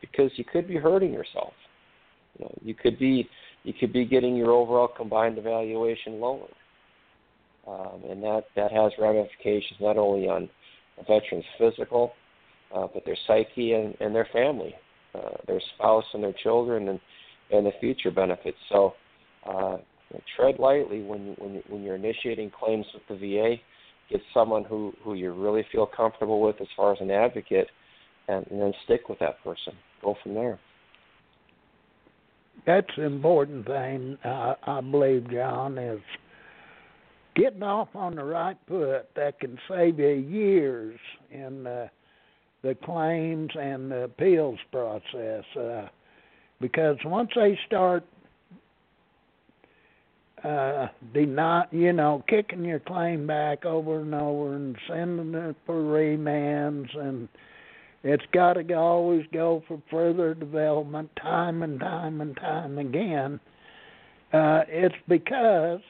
because 0.00 0.30
you 0.36 0.44
could 0.44 0.68
be 0.68 0.76
hurting 0.76 1.12
yourself. 1.12 1.52
You 2.38 2.44
know, 2.44 2.54
you 2.62 2.74
could 2.74 2.96
be 2.96 3.28
you 3.64 3.72
could 3.72 3.92
be 3.92 4.04
getting 4.04 4.36
your 4.36 4.52
overall 4.52 4.86
combined 4.86 5.36
evaluation 5.36 6.20
lowered, 6.20 6.54
um, 7.68 8.02
and 8.08 8.22
that 8.22 8.44
that 8.56 8.72
has 8.72 8.92
ramifications 8.98 9.78
not 9.80 9.96
only 9.96 10.28
on 10.28 10.48
a 10.98 11.02
veteran's 11.02 11.44
physical, 11.58 12.12
uh, 12.74 12.86
but 12.92 13.04
their 13.04 13.16
psyche 13.26 13.72
and, 13.72 13.94
and 14.00 14.14
their 14.14 14.28
family, 14.32 14.74
uh, 15.14 15.36
their 15.46 15.60
spouse 15.74 16.04
and 16.14 16.22
their 16.22 16.34
children, 16.42 16.88
and 16.88 17.00
and 17.50 17.66
the 17.66 17.72
future 17.80 18.10
benefits. 18.10 18.58
So, 18.68 18.94
uh, 19.48 19.78
tread 20.36 20.58
lightly 20.58 21.02
when 21.02 21.34
when 21.38 21.62
when 21.68 21.82
you're 21.82 21.96
initiating 21.96 22.50
claims 22.50 22.86
with 22.94 23.02
the 23.08 23.16
VA. 23.16 23.56
Get 24.10 24.22
someone 24.32 24.64
who 24.64 24.92
who 25.04 25.14
you 25.14 25.32
really 25.32 25.66
feel 25.70 25.86
comfortable 25.86 26.40
with 26.40 26.60
as 26.60 26.68
far 26.76 26.92
as 26.92 26.98
an 27.00 27.10
advocate, 27.10 27.68
and, 28.28 28.46
and 28.50 28.60
then 28.60 28.72
stick 28.84 29.08
with 29.08 29.18
that 29.18 29.42
person. 29.44 29.74
Go 30.02 30.16
from 30.22 30.34
there. 30.34 30.58
That's 32.66 32.86
important 32.96 33.66
thing, 33.66 34.18
uh, 34.24 34.54
I 34.66 34.80
believe, 34.80 35.30
John, 35.30 35.78
is 35.78 36.00
getting 37.36 37.62
off 37.62 37.88
on 37.94 38.16
the 38.16 38.24
right 38.24 38.56
foot. 38.66 39.08
That 39.14 39.38
can 39.40 39.58
save 39.68 39.98
you 39.98 40.08
years 40.08 40.98
in 41.30 41.66
uh, 41.66 41.88
the 42.62 42.74
claims 42.74 43.50
and 43.54 43.90
the 43.90 44.04
appeals 44.04 44.58
process. 44.72 45.44
Uh, 45.56 45.88
because 46.60 46.96
once 47.04 47.30
they 47.34 47.58
start 47.66 48.04
uh 50.44 50.86
deny 51.14 51.64
you 51.72 51.92
know 51.92 52.22
kicking 52.28 52.64
your 52.64 52.78
claim 52.78 53.26
back 53.26 53.64
over 53.64 54.00
and 54.00 54.14
over 54.14 54.54
and 54.54 54.76
sending 54.86 55.34
it 55.34 55.56
for 55.66 55.74
remands 55.74 56.96
and 56.96 57.28
it's 58.04 58.24
got 58.32 58.52
to 58.52 58.74
always 58.74 59.26
go 59.32 59.62
for 59.66 59.82
further 59.90 60.34
development 60.34 61.10
time 61.20 61.62
and 61.62 61.80
time 61.80 62.20
and 62.20 62.36
time 62.36 62.78
again 62.78 63.40
uh 64.32 64.62
it's 64.68 64.94
because 65.08 65.80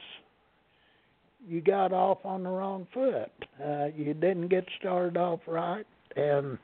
you 1.49 1.61
got 1.61 1.91
off 1.91 2.19
on 2.23 2.43
the 2.43 2.49
wrong 2.49 2.87
foot 2.93 3.31
uh 3.65 3.85
you 3.95 4.13
didn't 4.13 4.47
get 4.47 4.65
started 4.79 5.17
off 5.17 5.39
right 5.47 5.85
and 6.15 6.57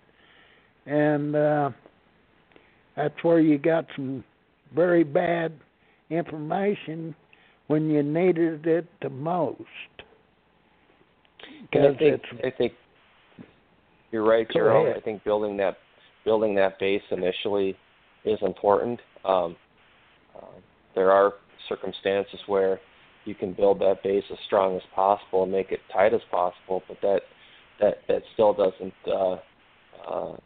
and 0.85 1.35
uh 1.35 1.69
that's 2.95 3.23
where 3.23 3.39
you 3.39 3.57
got 3.57 3.85
some 3.95 4.23
very 4.73 5.03
bad 5.03 5.51
information 6.09 7.15
when 7.67 7.89
you 7.89 8.03
needed 8.03 8.65
it 8.65 8.87
the 9.01 9.09
most. 9.09 9.61
And 11.73 11.87
I 11.87 11.91
Because 11.91 11.95
think 11.99 12.21
I 12.45 12.57
think 12.57 12.73
you're 14.11 14.23
right, 14.25 14.47
Gerald. 14.51 14.87
ahead. 14.87 14.97
I 14.97 15.01
think 15.01 15.23
building 15.23 15.57
that 15.57 15.77
building 16.23 16.55
that 16.55 16.79
base 16.79 17.01
initially 17.11 17.75
is 18.23 18.39
important. 18.41 18.99
Um, 19.23 19.55
uh, 20.35 20.45
there 20.93 21.11
are 21.11 21.33
circumstances 21.67 22.39
where 22.47 22.79
you 23.25 23.35
can 23.35 23.53
build 23.53 23.79
that 23.79 24.03
base 24.03 24.23
as 24.31 24.37
strong 24.45 24.75
as 24.75 24.81
possible 24.93 25.43
and 25.43 25.51
make 25.51 25.71
it 25.71 25.79
tight 25.91 26.13
as 26.13 26.21
possible, 26.31 26.83
but 26.87 26.97
that 27.01 27.21
that 27.79 27.97
that 28.07 28.21
still 28.33 28.53
doesn't 28.53 28.93
uh, 29.07 29.37
uh, 30.09 30.37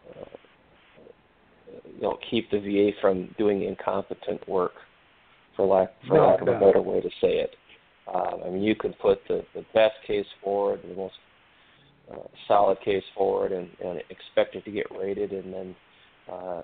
you 1.96 2.02
know 2.02 2.18
keep 2.30 2.50
the 2.52 2.60
VA 2.60 2.92
from 3.02 3.34
doing 3.38 3.64
incompetent 3.64 4.48
work, 4.48 4.74
for 5.56 5.66
lack 5.66 5.94
for 6.08 6.16
No, 6.16 6.28
lack 6.28 6.42
of 6.42 6.48
a 6.48 6.60
better 6.60 6.82
way 6.82 7.02
to 7.02 7.10
say 7.22 7.40
it. 7.40 7.56
Um, 8.14 8.40
I 8.46 8.50
mean, 8.50 8.64
you 8.64 8.76
can 8.76 8.94
put 8.94 9.20
the 9.28 9.44
the 9.54 9.66
best 9.74 9.96
case 10.08 10.26
forward, 10.44 10.80
the 10.88 10.96
most 10.96 11.16
uh, 12.12 12.28
solid 12.48 12.80
case 12.82 13.04
forward, 13.16 13.52
and, 13.52 13.70
and 13.84 14.02
expect 14.10 14.56
it 14.56 14.66
to 14.66 14.72
get 14.72 14.88
rated, 14.98 15.32
and 15.32 15.54
then 15.54 15.76
uh, 16.32 16.62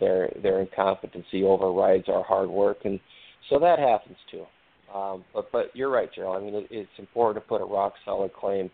their 0.00 0.30
their 0.42 0.60
incompetency 0.60 1.42
overrides 1.42 2.08
our 2.08 2.22
hard 2.22 2.48
work, 2.48 2.78
and 2.84 3.00
so 3.50 3.58
that 3.58 3.78
happens 3.78 4.16
too. 4.30 4.44
Um, 4.94 5.24
but 5.34 5.50
but 5.52 5.74
you're 5.74 5.90
right, 5.90 6.08
Gerald. 6.12 6.42
I 6.42 6.44
mean, 6.44 6.54
it, 6.54 6.66
it's 6.70 6.90
important 6.98 7.44
to 7.44 7.48
put 7.48 7.60
a 7.60 7.64
rock 7.64 7.94
solid 8.04 8.32
claim 8.32 8.70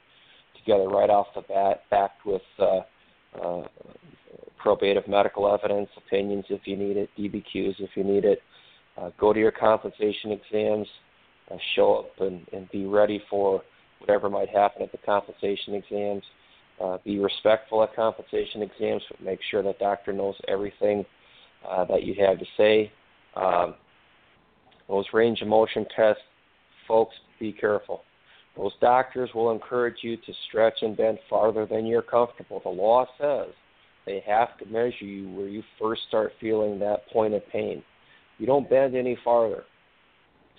together 0.58 0.88
right 0.88 1.10
off 1.10 1.26
the 1.34 1.42
bat, 1.42 1.82
backed 1.90 2.24
with 2.26 2.42
uh, 2.58 2.80
uh, 3.42 3.62
probative 4.64 5.08
medical 5.08 5.52
evidence, 5.52 5.88
opinions 5.96 6.44
if 6.48 6.60
you 6.66 6.76
need 6.76 6.96
it, 6.96 7.10
DBQs 7.18 7.74
if 7.80 7.90
you 7.94 8.04
need 8.04 8.24
it. 8.24 8.40
Uh, 8.96 9.10
go 9.18 9.32
to 9.32 9.40
your 9.40 9.50
compensation 9.50 10.32
exams, 10.32 10.86
uh, 11.50 11.56
show 11.74 11.96
up 11.96 12.20
and, 12.20 12.46
and 12.52 12.70
be 12.70 12.84
ready 12.84 13.22
for 13.30 13.62
whatever 13.98 14.28
might 14.28 14.48
happen 14.48 14.82
at 14.82 14.92
the 14.92 14.98
compensation 14.98 15.74
exams. 15.74 16.22
Uh, 16.82 16.98
be 17.04 17.18
respectful 17.18 17.82
at 17.82 17.94
compensation 17.94 18.62
exams, 18.62 19.02
but 19.10 19.22
make 19.22 19.38
sure 19.50 19.62
that 19.62 19.78
doctor 19.78 20.12
knows 20.12 20.34
everything 20.48 21.04
uh, 21.68 21.84
that 21.84 22.02
you 22.02 22.14
have 22.18 22.38
to 22.38 22.44
say. 22.56 22.90
Um, 23.36 23.74
those 24.92 25.06
range 25.14 25.40
of 25.40 25.48
motion 25.48 25.86
tests, 25.96 26.22
folks, 26.86 27.14
be 27.40 27.50
careful. 27.50 28.02
Those 28.58 28.72
doctors 28.82 29.30
will 29.34 29.50
encourage 29.50 29.96
you 30.02 30.18
to 30.18 30.32
stretch 30.48 30.74
and 30.82 30.94
bend 30.94 31.18
farther 31.30 31.64
than 31.64 31.86
you're 31.86 32.02
comfortable. 32.02 32.60
The 32.62 32.68
law 32.68 33.06
says 33.18 33.54
they 34.04 34.22
have 34.26 34.58
to 34.58 34.66
measure 34.66 35.06
you 35.06 35.30
where 35.30 35.48
you 35.48 35.62
first 35.80 36.02
start 36.08 36.32
feeling 36.38 36.78
that 36.80 37.08
point 37.10 37.32
of 37.32 37.40
pain. 37.48 37.82
You 38.36 38.44
don't 38.44 38.68
bend 38.68 38.94
any 38.94 39.16
farther. 39.24 39.64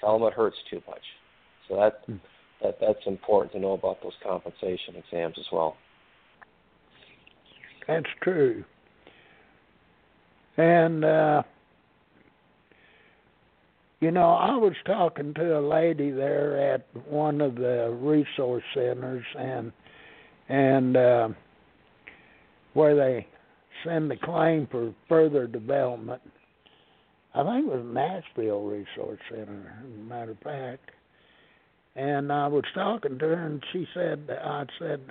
Tell 0.01 0.17
them 0.17 0.27
it 0.27 0.34
hurts 0.34 0.57
too 0.67 0.81
much. 0.88 1.03
So 1.69 1.75
that 1.75 2.09
mm. 2.09 2.19
that 2.63 2.77
that's 2.81 3.05
important 3.05 3.53
to 3.53 3.59
know 3.59 3.73
about 3.73 4.01
those 4.01 4.13
compensation 4.25 4.95
exams 4.95 5.36
as 5.38 5.45
well. 5.51 5.77
That's 7.88 8.05
true. 8.23 8.63
And 10.57 11.05
uh 11.05 11.43
you 14.04 14.12
know, 14.12 14.32
I 14.32 14.58
was 14.58 14.74
talking 14.86 15.34
to 15.36 15.60
a 15.60 15.62
lady 15.62 16.12
there 16.12 16.74
at 16.74 16.86
one 17.10 17.39
of 17.39 17.56
the 17.56 17.97
resource 18.01 18.64
centers 18.74 19.24
and 19.39 19.72
and 20.49 20.97
uh 20.97 21.30
where 22.74 22.97
they 22.97 23.26
send 23.86 24.12
the 24.12 24.18
claim 24.18 24.68
for 24.70 24.93
further 25.08 25.47
development. 25.47 26.22
I 27.34 27.43
think 27.43 27.66
it 27.66 27.78
was 27.78 27.86
Nashville 27.86 28.64
Resource 28.64 29.20
Center, 29.30 29.74
as 29.80 29.86
a 29.86 30.04
matter 30.04 30.32
of 30.32 30.39
fact. 30.39 30.89
And 31.95 32.32
I 32.32 32.47
was 32.47 32.64
talking 32.74 33.18
to 33.20 33.26
her, 33.26 33.45
and 33.45 33.64
she 33.72 33.88
said, 33.93 34.28
I 34.30 34.66
said, 34.80 35.01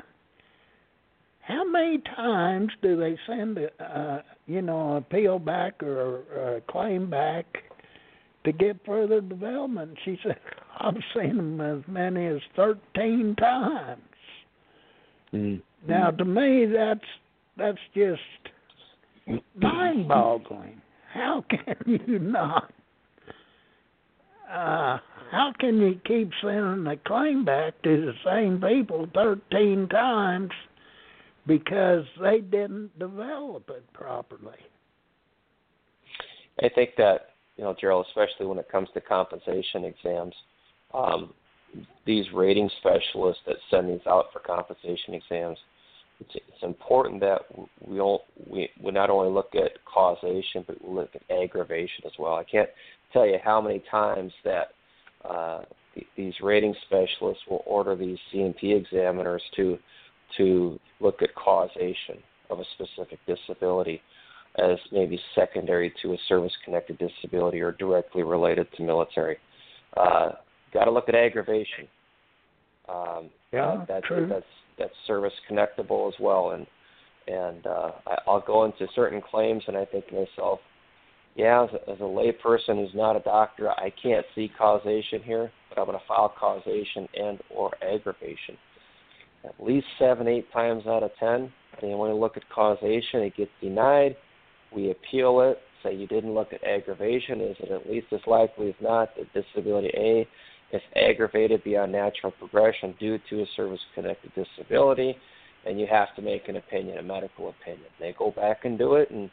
how 1.41 1.65
many 1.65 1.99
times 2.15 2.71
do 2.83 2.97
they 2.97 3.19
send 3.27 3.59
a, 3.59 3.83
uh, 3.83 4.23
you 4.47 4.61
know, 4.63 4.97
appeal 4.97 5.39
back 5.39 5.83
or 5.83 6.57
a 6.57 6.61
claim 6.71 7.09
back 7.09 7.47
to 8.45 8.53
get 8.53 8.85
further 8.85 9.21
development? 9.21 9.97
She 10.05 10.19
said, 10.23 10.39
I've 10.79 10.97
seen 11.15 11.37
them 11.37 11.61
as 11.61 11.83
many 11.87 12.27
as 12.27 12.41
13 12.57 13.37
times. 13.39 14.03
Mm. 15.33 15.63
Now, 15.87 16.11
to 16.11 16.25
me, 16.25 16.67
that's 16.67 17.01
that's 17.57 17.79
just 17.95 18.21
mind-boggling. 19.57 20.81
How 21.13 21.45
can 21.49 21.77
you 22.07 22.19
not? 22.19 22.73
Uh, 24.51 24.99
how 25.31 25.53
can 25.59 25.81
you 25.81 25.99
keep 26.05 26.31
sending 26.43 26.85
the 26.85 26.99
claim 27.07 27.45
back 27.45 27.81
to 27.83 28.13
the 28.13 28.13
same 28.25 28.61
people 28.61 29.09
13 29.15 29.89
times 29.89 30.51
because 31.47 32.05
they 32.21 32.41
didn't 32.41 32.97
develop 32.99 33.69
it 33.71 33.91
properly? 33.95 34.59
I 36.63 36.69
think 36.69 36.91
that, 36.99 37.31
you 37.63 37.69
know, 37.69 37.77
Gerald, 37.81 38.07
especially 38.09 38.47
when 38.47 38.59
it 38.59 38.69
comes 38.71 38.89
to 38.95 39.01
compensation 39.01 39.85
exams, 39.85 40.35
um, 40.93 41.33
these 42.05 42.27
rating 42.35 42.69
specialists 42.81 43.43
that 43.47 43.57
send 43.71 43.89
these 43.89 44.07
out 44.07 44.27
for 44.33 44.41
compensation 44.41 45.15
exams– 45.15 45.59
it's, 46.23 46.35
it's 46.35 46.63
important 46.63 47.21
that 47.21 47.43
we 47.87 47.97
don't 47.97 48.23
we, 48.49 48.69
we 48.83 48.93
not 48.93 49.11
only 49.11 49.33
look 49.33 49.55
at 49.55 49.73
causation 49.85 50.65
but 50.67 50.77
we 50.83 50.95
look 50.95 51.11
at 51.15 51.23
aggravation 51.31 52.05
as 52.07 52.13
well. 52.19 52.35
I 52.35 52.45
can't 52.45 52.69
tell 53.13 53.27
you 53.27 53.39
how 53.43 53.61
many 53.61 53.83
times 53.91 54.33
that 54.45 54.69
uh, 55.29 55.63
these 56.17 56.35
rating 56.43 56.75
specialists 56.87 57.43
will 57.49 57.63
order 57.67 57.97
these 57.97 58.19
C&P 58.31 58.73
examiners 58.73 59.43
to 59.57 59.79
to 60.39 60.81
look 61.01 61.21
at 61.23 61.35
causation 61.35 62.19
of 62.49 62.59
a 62.61 62.65
specific 62.75 63.19
disability 63.27 64.01
as 64.59 64.79
maybe 64.91 65.19
secondary 65.35 65.93
to 66.03 66.13
a 66.13 66.17
service-connected 66.29 66.99
disability 66.99 67.61
or 67.61 67.73
directly 67.73 68.23
related 68.23 68.67
to 68.77 68.83
military. 68.83 69.39
Uh, 69.97 70.33
Got 70.73 70.85
to 70.85 70.91
look 70.91 71.09
at 71.09 71.15
aggravation. 71.15 71.87
Um, 72.89 73.31
yeah, 73.53 73.85
that's 73.87 74.07
true. 74.07 74.27
that's 74.29 74.45
that's 74.79 74.93
service 75.07 75.33
connectable 75.51 76.09
as 76.09 76.15
well. 76.19 76.51
And 76.53 76.67
and 77.29 77.67
uh, 77.67 77.91
I, 78.07 78.17
I'll 78.27 78.41
go 78.41 78.65
into 78.65 78.87
certain 78.95 79.21
claims, 79.21 79.63
and 79.69 79.77
I 79.77 79.85
think 79.85 80.09
to 80.09 80.15
myself, 80.15 80.61
yeah, 81.37 81.65
as 81.65 81.71
a, 81.75 81.91
as 81.91 81.99
a 82.01 82.03
layperson 82.03 82.77
who's 82.77 82.95
not 82.95 83.17
a 83.17 83.21
doctor, 83.21 83.71
I 83.71 83.93
can't 84.03 84.25
see 84.35 84.51
causation 84.57 85.23
here, 85.23 85.53
but 85.69 85.79
I'm 85.79 85.87
going 85.87 85.99
to 85.99 86.05
file 86.07 86.33
causation 86.39 87.07
and 87.15 87.39
or 87.55 87.71
aggravation. 87.83 88.57
At 89.45 89.55
least 89.63 89.87
seven, 89.99 90.27
eight 90.27 90.51
times 90.53 90.87
out 90.87 91.03
of 91.03 91.11
ten, 91.21 91.53
they 91.81 91.89
want 91.89 92.11
to 92.11 92.17
look 92.17 92.37
at 92.37 92.49
causation. 92.49 93.21
It 93.21 93.37
gets 93.37 93.51
denied. 93.61 94.17
We 94.75 94.91
appeal 94.91 95.41
it. 95.41 95.59
Say 95.83 95.95
you 95.95 96.07
didn't 96.07 96.35
look 96.35 96.53
at 96.53 96.63
aggravation. 96.65 97.41
Is 97.41 97.57
it 97.61 97.71
at 97.71 97.89
least 97.91 98.07
as 98.13 98.21
likely 98.27 98.69
as 98.69 98.75
not 98.81 99.11
that 99.17 99.33
disability 99.33 99.91
A 99.97 100.29
is 100.75 100.83
aggravated 100.97 101.63
beyond 101.65 101.93
natural 101.93 102.33
progression 102.33 102.95
due 102.99 103.19
to 103.31 103.43
a 103.43 103.47
service 103.57 103.81
connected 103.95 104.33
disability, 104.35 105.17
and 105.67 105.79
you 105.79 105.87
have 105.91 106.15
to 106.17 106.23
make 106.23 106.49
an 106.49 106.57
opinion, 106.57 106.99
a 106.99 107.03
medical 107.03 107.51
opinion. 107.51 107.87
They 108.01 108.15
go 108.19 108.31
back 108.31 108.65
and 108.65 108.79
do 108.79 108.95
it, 108.95 109.11
and 109.11 109.31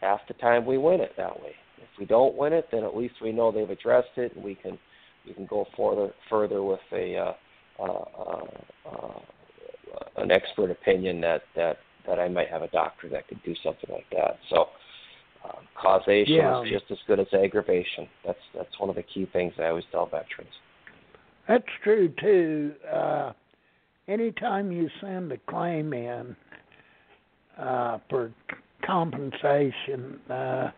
half 0.00 0.20
the 0.28 0.34
time 0.34 0.64
we 0.64 0.78
win 0.78 1.00
it 1.00 1.12
that 1.16 1.40
way. 1.40 1.54
If 1.78 1.98
we 1.98 2.06
don't 2.06 2.36
win 2.36 2.52
it, 2.52 2.68
then 2.70 2.84
at 2.84 2.96
least 2.96 3.14
we 3.22 3.32
know 3.32 3.50
they've 3.50 3.68
addressed 3.68 4.16
it, 4.16 4.34
and 4.34 4.44
we 4.44 4.54
can 4.54 4.78
we 5.26 5.34
can 5.34 5.46
go 5.46 5.66
further 5.76 6.12
further 6.30 6.62
with 6.62 6.80
a 6.92 7.16
uh, 7.16 7.32
uh, 7.82 8.04
uh, 8.90 9.18
an 10.16 10.30
expert 10.30 10.70
opinion 10.70 11.20
that 11.20 11.42
that 11.54 11.78
that 12.06 12.18
I 12.18 12.28
might 12.28 12.48
have 12.48 12.62
a 12.62 12.68
doctor 12.68 13.08
that 13.10 13.28
could 13.28 13.42
do 13.44 13.54
something 13.62 13.90
like 13.90 14.08
that. 14.12 14.38
So. 14.50 14.66
Uh, 15.44 15.60
causation 15.80 16.34
yeah. 16.34 16.60
is 16.60 16.68
just 16.68 16.90
as 16.90 16.98
good 17.06 17.20
as 17.20 17.26
aggravation. 17.32 18.08
That's 18.24 18.38
that's 18.52 18.80
one 18.80 18.90
of 18.90 18.96
the 18.96 19.04
key 19.04 19.28
things 19.32 19.52
I 19.60 19.66
always 19.66 19.84
tell 19.92 20.06
veterans. 20.06 20.50
That's 21.46 21.64
true 21.84 22.12
too. 22.20 22.72
Uh, 22.92 23.32
anytime 24.08 24.72
you 24.72 24.88
send 25.00 25.32
a 25.32 25.38
claim 25.48 25.92
in 25.92 26.36
uh, 27.58 27.98
for 28.08 28.32
compensation, 28.84 30.18
uh, 30.30 30.70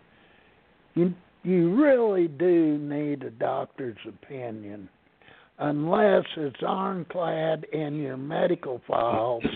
you 0.95 1.14
you 1.45 1.74
really 1.74 2.29
do 2.29 2.79
need 2.79 3.22
a 3.22 3.31
doctor's 3.31 3.97
opinion, 4.07 4.89
unless 5.59 6.24
it's 6.37 6.62
ironclad 6.66 7.64
in 7.72 7.97
your 7.97 8.16
medical 8.16 8.81
files. 8.87 9.45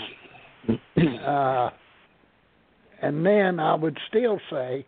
Uh, 1.27 1.71
and 3.01 3.27
then 3.27 3.59
I 3.59 3.75
would 3.75 3.99
still 4.09 4.39
say 4.49 4.87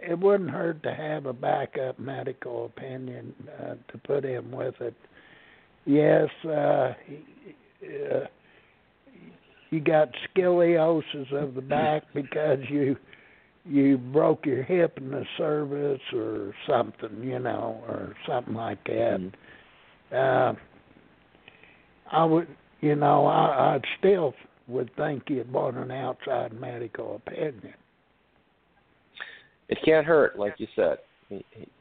it 0.00 0.18
wouldn't 0.18 0.48
hurt 0.48 0.82
to 0.84 0.94
have 0.94 1.26
a 1.26 1.32
backup 1.34 1.98
medical 1.98 2.64
opinion 2.64 3.34
uh, 3.60 3.74
to 3.92 3.98
put 3.98 4.24
in 4.24 4.50
with 4.50 4.80
it 4.80 4.94
yes, 5.88 6.28
uh, 6.44 6.48
uh, 6.50 6.94
you 9.70 9.80
got 9.80 10.08
scoliosis 10.36 11.32
of 11.32 11.54
the 11.54 11.62
back 11.62 12.04
because 12.14 12.58
you 12.68 12.96
you 13.64 13.98
broke 13.98 14.46
your 14.46 14.62
hip 14.62 14.96
in 14.96 15.10
the 15.10 15.24
service 15.36 16.00
or 16.14 16.54
something, 16.66 17.22
you 17.22 17.38
know, 17.38 17.82
or 17.86 18.14
something 18.26 18.54
like 18.54 18.82
that. 18.84 19.30
Mm. 20.10 20.54
Uh, 20.54 20.58
I 22.10 22.24
would, 22.24 22.48
you 22.80 22.94
know, 22.94 23.26
I, 23.26 23.74
I 23.74 23.80
still 23.98 24.32
would 24.68 24.94
think 24.96 25.24
you'd 25.28 25.52
want 25.52 25.76
an 25.76 25.90
outside 25.90 26.52
medical 26.52 27.16
opinion. 27.16 27.74
It 29.68 29.78
can't 29.84 30.06
hurt, 30.06 30.38
like 30.38 30.54
you 30.58 30.66
said. 30.76 30.98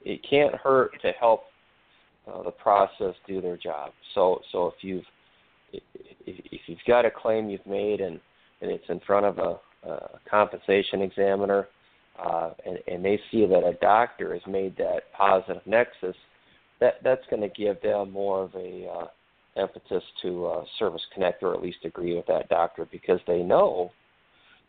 It, 0.04 0.20
can't 0.30 0.56
hurt 0.56 0.92
to 1.02 1.12
help 1.12 1.44
uh, 2.28 2.44
the 2.44 2.52
process 2.52 3.14
do 3.28 3.40
their 3.40 3.56
job. 3.56 3.92
So 4.14 4.42
so 4.52 4.68
if 4.68 4.74
you've 4.82 5.06
if 6.26 6.62
you've 6.68 6.80
got 6.86 7.06
a 7.06 7.12
claim 7.12 7.50
you've 7.50 7.66
made 7.66 8.02
and 8.02 8.20
and 8.62 8.72
it's 8.72 8.84
in 8.90 9.00
front 9.02 9.26
of 9.26 9.38
a, 9.38 9.90
a 9.90 10.20
compensation 10.30 11.02
examiner 11.02 11.68
uh, 12.20 12.52
and, 12.66 12.80
and 12.88 13.06
they 13.06 13.20
see 13.32 13.46
that 13.46 13.64
a 13.64 13.78
doctor 13.80 14.34
has 14.34 14.42
made 14.48 14.76
that 14.78 15.04
positive 15.16 15.62
nexus, 15.66 16.16
that 16.80 16.96
that's 17.04 17.26
going 17.30 17.42
to 17.42 17.50
give 17.50 17.82
them 17.82 18.12
more 18.12 18.44
of 18.44 18.56
a 18.56 18.88
uh, 18.88 19.08
emphasis 19.58 20.04
to 20.22 20.46
uh, 20.46 20.64
service 20.80 21.02
connect 21.14 21.44
or 21.44 21.54
at 21.54 21.62
least 21.62 21.80
agree 21.84 22.16
with 22.16 22.26
that 22.28 22.50
doctor 22.50 22.88
because 22.92 23.20
they 23.28 23.42
know 23.42 23.92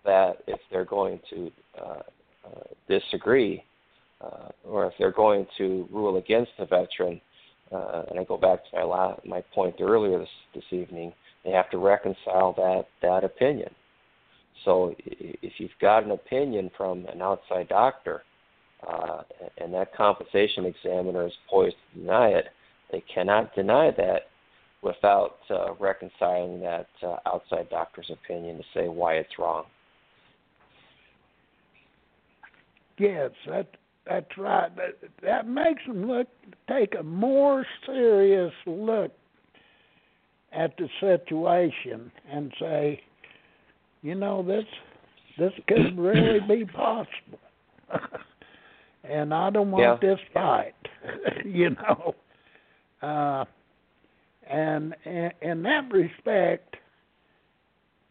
that 0.05 0.39
if 0.47 0.61
they're 0.70 0.84
going 0.84 1.20
to 1.30 1.51
uh, 1.80 2.03
uh, 2.45 2.62
disagree 2.89 3.62
uh, 4.20 4.49
or 4.64 4.86
if 4.86 4.93
they're 4.99 5.12
going 5.12 5.47
to 5.59 5.89
rule 5.93 6.16
against 6.16 6.51
the 6.59 6.66
veteran, 6.66 7.20
uh, 7.72 8.05
and 8.11 8.18
I 8.18 8.24
go 8.24 8.36
back 8.36 8.61
to 8.64 8.76
my 8.76 8.82
la- 8.82 9.16
my 9.24 9.43
point 9.55 9.76
earlier 9.80 10.18
this 10.18 10.28
this 10.55 10.64
evening, 10.70 11.12
they 11.45 11.51
have 11.51 11.70
to 11.70 11.78
reconcile 11.78 12.53
that 12.55 12.86
that 13.03 13.24
opinion. 13.24 13.70
So 14.64 14.95
if 15.07 15.53
you've 15.59 15.70
got 15.80 16.05
an 16.05 16.11
opinion 16.11 16.70
from 16.76 17.07
an 17.07 17.22
outside 17.22 17.68
doctor, 17.68 18.22
uh, 18.86 19.22
and 19.59 19.72
that 19.74 19.95
compensation 19.95 20.64
examiner 20.64 21.26
is 21.26 21.32
poised 21.49 21.76
to 21.95 22.01
deny 22.01 22.28
it, 22.28 22.47
they 22.91 23.03
cannot 23.12 23.55
deny 23.55 23.91
that 23.93 24.22
without 24.82 25.38
uh, 25.50 25.74
reconciling 25.78 26.60
that 26.60 26.88
uh, 27.02 27.16
outside 27.26 27.68
doctor's 27.70 28.10
opinion 28.10 28.58
to 28.58 28.64
say 28.74 28.88
why 28.88 29.14
it's 29.14 29.38
wrong. 29.38 29.64
Yes, 32.98 33.30
that 33.46 33.68
that's 34.06 34.38
right. 34.38 34.70
That, 34.76 35.10
that 35.22 35.48
makes 35.48 35.84
them 35.86 36.06
look 36.08 36.26
take 36.68 36.94
a 36.98 37.02
more 37.02 37.64
serious 37.86 38.52
look 38.66 39.12
at 40.52 40.76
the 40.78 40.88
situation 41.00 42.10
and 42.30 42.52
say, 42.58 43.00
you 44.02 44.14
know, 44.14 44.42
this 44.42 44.64
this 45.38 45.52
could 45.68 45.98
really 45.98 46.40
be 46.48 46.64
possible. 46.64 47.38
and 49.04 49.32
I 49.32 49.50
don't 49.50 49.70
want 49.70 50.02
yeah. 50.02 50.10
this 50.10 50.18
fight, 50.34 50.74
you 51.44 51.70
know. 51.70 52.14
Uh, 53.00 53.44
and 54.49 54.94
in, 55.05 55.62
that 55.62 55.90
respect, 55.90 56.76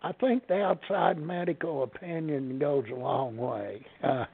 I 0.03 0.11
think 0.13 0.47
the 0.47 0.61
outside 0.61 1.17
medical 1.17 1.83
opinion 1.83 2.59
goes 2.59 2.85
a 2.91 2.95
long 2.95 3.37
way. 3.37 3.85
Uh, 4.03 4.25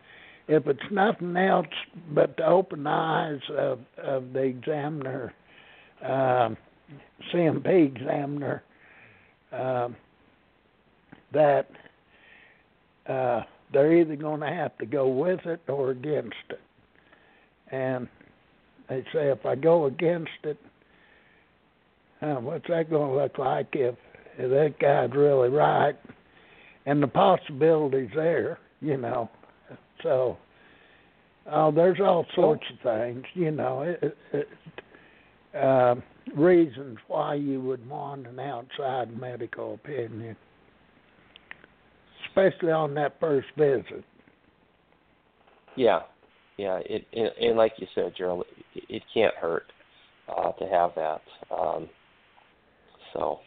if 0.48 0.68
it's 0.68 0.92
nothing 0.92 1.38
else 1.38 1.68
but 2.14 2.36
to 2.38 2.46
open 2.46 2.86
eyes 2.86 3.40
of, 3.58 3.80
of 3.98 4.34
the 4.34 4.42
examiner, 4.42 5.34
uh, 6.06 6.50
C&P 7.32 7.70
examiner, 7.70 8.64
uh, 9.54 9.88
that 11.32 11.70
uh, 13.08 13.42
they're 13.72 13.94
either 13.94 14.18
going 14.18 14.42
to 14.42 14.48
have 14.48 14.78
to 14.80 14.86
go 14.86 15.08
with 15.08 15.46
it 15.46 15.62
or 15.68 15.92
against 15.92 16.36
it. 16.50 16.60
And 17.72 18.10
they 18.90 19.04
say 19.14 19.30
if 19.30 19.46
I 19.46 19.56
go 19.56 19.86
against 19.86 20.30
it, 20.44 20.58
what's 22.42 22.68
that 22.70 22.90
going 22.90 23.10
to 23.10 23.22
look 23.22 23.38
like 23.38 23.68
if, 23.74 23.96
if 24.38 24.50
that 24.50 24.80
guy's 24.80 25.16
really 25.16 25.50
right? 25.50 25.96
And 26.86 27.02
the 27.02 27.08
possibilities 27.08 28.10
there, 28.16 28.60
you 28.82 28.98
know. 28.98 29.30
So, 30.02 30.38
uh, 31.50 31.72
there's 31.72 32.00
all 32.00 32.26
sorts 32.36 32.64
of 32.72 32.80
things, 32.84 33.24
you 33.34 33.52
know, 33.52 33.82
it, 33.82 34.18
it, 34.32 34.48
uh, 35.56 35.96
reasons 36.36 36.98
why 37.08 37.36
you 37.36 37.62
would 37.62 37.88
want 37.88 38.28
an 38.28 38.40
outside 38.40 39.18
medical 39.20 39.74
opinion, 39.74 40.36
especially 42.28 42.72
on 42.72 42.94
that 42.94 43.20
first 43.20 43.48
visit. 43.58 44.04
Yeah, 45.76 46.02
yeah, 46.58 46.80
it, 46.86 47.06
and, 47.14 47.30
and 47.42 47.58
like 47.58 47.74
you 47.78 47.88
said, 47.94 48.14
Gerald, 48.18 48.46
it, 48.76 48.84
it 48.88 49.04
can't 49.14 49.36
hurt 49.36 49.66
uh, 50.30 50.52
to 50.54 50.66
have 50.68 50.92
that. 50.96 51.22
Um, 51.52 51.90
so. 53.14 53.40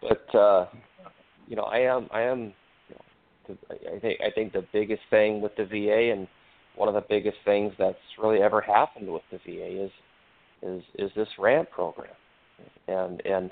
But 0.00 0.34
uh, 0.34 0.66
you 1.46 1.56
know, 1.56 1.64
I 1.64 1.78
am 1.80 2.08
I 2.12 2.22
am 2.22 2.52
you 2.88 2.94
know, 3.48 3.56
I 3.94 3.98
think 3.98 4.20
I 4.26 4.30
think 4.30 4.52
the 4.52 4.64
biggest 4.72 5.02
thing 5.10 5.40
with 5.40 5.54
the 5.56 5.66
VA 5.66 6.12
and 6.12 6.26
one 6.76 6.88
of 6.88 6.94
the 6.94 7.04
biggest 7.08 7.36
things 7.44 7.72
that's 7.78 7.98
really 8.22 8.40
ever 8.40 8.60
happened 8.60 9.12
with 9.12 9.22
the 9.30 9.38
VA 9.38 9.84
is 9.84 9.90
is 10.62 10.82
is 10.98 11.10
this 11.16 11.28
RAMP 11.38 11.70
program, 11.70 12.14
and 12.88 13.20
and 13.26 13.50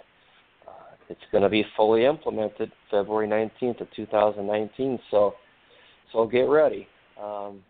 uh, 0.67 0.95
it's 1.09 1.21
going 1.33 1.43
to 1.43 1.51
be 1.51 1.65
fully 1.77 2.07
implemented 2.07 2.73
February 2.91 3.29
19th 3.29 3.81
of 3.83 3.89
2019. 3.95 4.99
So 5.11 5.35
so 6.13 6.27
get 6.27 6.49
ready. 6.49 6.87
Um, 7.23 7.61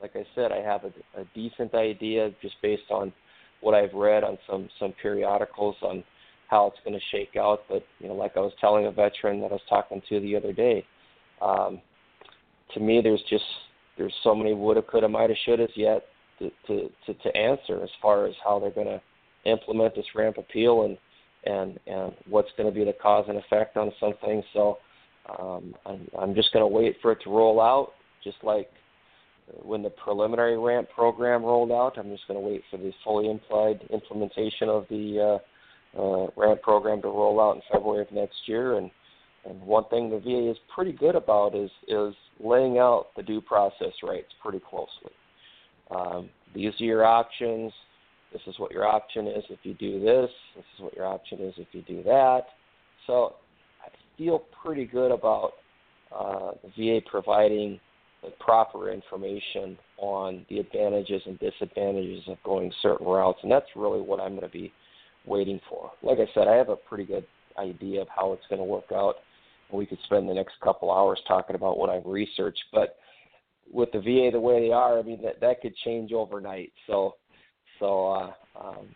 like 0.00 0.16
I 0.16 0.24
said, 0.34 0.52
I 0.52 0.60
have 0.60 0.82
a, 0.84 1.20
a 1.20 1.24
decent 1.34 1.74
idea 1.74 2.30
just 2.42 2.54
based 2.62 2.90
on 2.90 3.12
what 3.60 3.74
I've 3.74 3.94
read 3.94 4.24
on 4.24 4.38
some 4.48 4.68
some 4.78 4.92
periodicals 5.00 5.76
on 5.82 6.04
how 6.48 6.66
it's 6.66 6.78
going 6.84 6.98
to 6.98 7.04
shake 7.10 7.36
out. 7.36 7.60
But 7.68 7.84
you 7.98 8.08
know, 8.08 8.14
like 8.14 8.36
I 8.36 8.40
was 8.40 8.52
telling 8.60 8.86
a 8.86 8.90
veteran 8.90 9.40
that 9.40 9.50
I 9.50 9.54
was 9.54 9.60
talking 9.68 10.02
to 10.08 10.20
the 10.20 10.36
other 10.36 10.52
day, 10.52 10.84
um, 11.40 11.80
to 12.74 12.80
me, 12.80 13.00
there's 13.02 13.22
just 13.30 13.44
there's 13.96 14.14
so 14.22 14.34
many 14.34 14.54
woulda, 14.54 14.82
coulda, 14.82 15.08
mighta, 15.08 15.34
shouldas 15.46 15.70
yet 15.76 16.04
to, 16.38 16.50
to 16.66 16.90
to 17.06 17.14
to 17.14 17.36
answer 17.36 17.82
as 17.82 17.90
far 18.00 18.26
as 18.26 18.34
how 18.44 18.58
they're 18.58 18.70
going 18.70 18.86
to 18.86 19.00
implement 19.44 19.94
this 19.94 20.06
ramp 20.14 20.36
appeal 20.38 20.82
and 20.82 20.98
and 21.44 21.78
and 21.86 22.12
what's 22.28 22.50
going 22.56 22.68
to 22.68 22.74
be 22.74 22.84
the 22.84 22.92
cause 22.92 23.24
and 23.28 23.38
effect 23.38 23.76
on 23.76 23.92
some 24.00 24.14
things. 24.24 24.44
So 24.52 24.78
um, 25.38 25.74
I'm 25.86 26.08
I'm 26.18 26.34
just 26.34 26.52
going 26.52 26.62
to 26.62 26.66
wait 26.66 26.96
for 27.00 27.12
it 27.12 27.18
to 27.24 27.30
roll 27.30 27.60
out, 27.60 27.92
just 28.22 28.38
like 28.42 28.70
when 29.62 29.82
the 29.82 29.90
preliminary 29.90 30.58
ramp 30.58 30.88
program 30.94 31.42
rolled 31.42 31.72
out. 31.72 31.98
I'm 31.98 32.10
just 32.10 32.26
going 32.26 32.40
to 32.40 32.46
wait 32.46 32.62
for 32.70 32.76
the 32.76 32.92
fully 33.02 33.30
implied 33.30 33.80
implementation 33.92 34.68
of 34.68 34.86
the 34.88 35.40
uh, 35.96 36.00
uh, 36.00 36.26
RAMP 36.36 36.62
program 36.62 37.02
to 37.02 37.08
roll 37.08 37.40
out 37.40 37.56
in 37.56 37.62
February 37.70 38.02
of 38.02 38.12
next 38.12 38.36
year. 38.46 38.78
And 38.78 38.90
and 39.46 39.60
one 39.60 39.84
thing 39.90 40.08
the 40.08 40.18
VA 40.18 40.50
is 40.50 40.56
pretty 40.74 40.92
good 40.92 41.14
about 41.14 41.54
is 41.54 41.70
is 41.86 42.14
laying 42.40 42.78
out 42.78 43.08
the 43.16 43.22
due 43.22 43.40
process 43.40 43.92
rights 44.02 44.32
pretty 44.42 44.60
closely. 44.60 45.12
Um, 45.90 46.30
these 46.54 46.72
are 46.80 46.84
your 46.84 47.04
options. 47.04 47.72
This 48.32 48.42
is 48.46 48.58
what 48.58 48.72
your 48.72 48.86
option 48.86 49.26
is 49.28 49.44
if 49.50 49.60
you 49.62 49.74
do 49.74 50.00
this. 50.00 50.30
This 50.56 50.64
is 50.76 50.82
what 50.82 50.94
your 50.94 51.06
option 51.06 51.40
is 51.40 51.54
if 51.58 51.68
you 51.72 51.82
do 51.82 52.02
that. 52.04 52.46
So 53.06 53.34
I 53.84 53.88
feel 54.16 54.42
pretty 54.62 54.86
good 54.86 55.12
about 55.12 55.52
uh, 56.14 56.52
the 56.62 57.00
VA 57.00 57.00
providing 57.08 57.78
the 58.24 58.30
proper 58.40 58.90
information 58.90 59.76
on 59.98 60.44
the 60.48 60.58
advantages 60.58 61.22
and 61.26 61.38
disadvantages 61.38 62.22
of 62.28 62.36
going 62.42 62.72
certain 62.82 63.06
routes, 63.06 63.38
and 63.42 63.52
that's 63.52 63.66
really 63.76 64.00
what 64.00 64.20
I'm 64.20 64.30
going 64.30 64.42
to 64.42 64.48
be 64.48 64.72
waiting 65.26 65.60
for. 65.68 65.90
Like 66.02 66.18
I 66.18 66.28
said, 66.34 66.48
I 66.48 66.56
have 66.56 66.68
a 66.68 66.76
pretty 66.76 67.04
good 67.04 67.26
idea 67.58 68.02
of 68.02 68.08
how 68.14 68.32
it's 68.32 68.44
going 68.48 68.60
to 68.60 68.64
work 68.64 68.92
out. 68.92 69.16
We 69.72 69.86
could 69.86 69.98
spend 70.04 70.28
the 70.28 70.34
next 70.34 70.54
couple 70.62 70.90
hours 70.90 71.20
talking 71.26 71.56
about 71.56 71.78
what 71.78 71.90
I've 71.90 72.06
researched, 72.06 72.62
but 72.72 72.96
with 73.72 73.90
the 73.92 74.00
VA 74.00 74.30
the 74.32 74.40
way 74.40 74.60
they 74.60 74.72
are, 74.72 74.98
I 74.98 75.02
mean 75.02 75.22
that 75.22 75.40
that 75.40 75.60
could 75.60 75.74
change 75.84 76.12
overnight. 76.12 76.72
So, 76.86 77.14
so 77.78 78.12
uh, 78.12 78.32
um, 78.60 78.88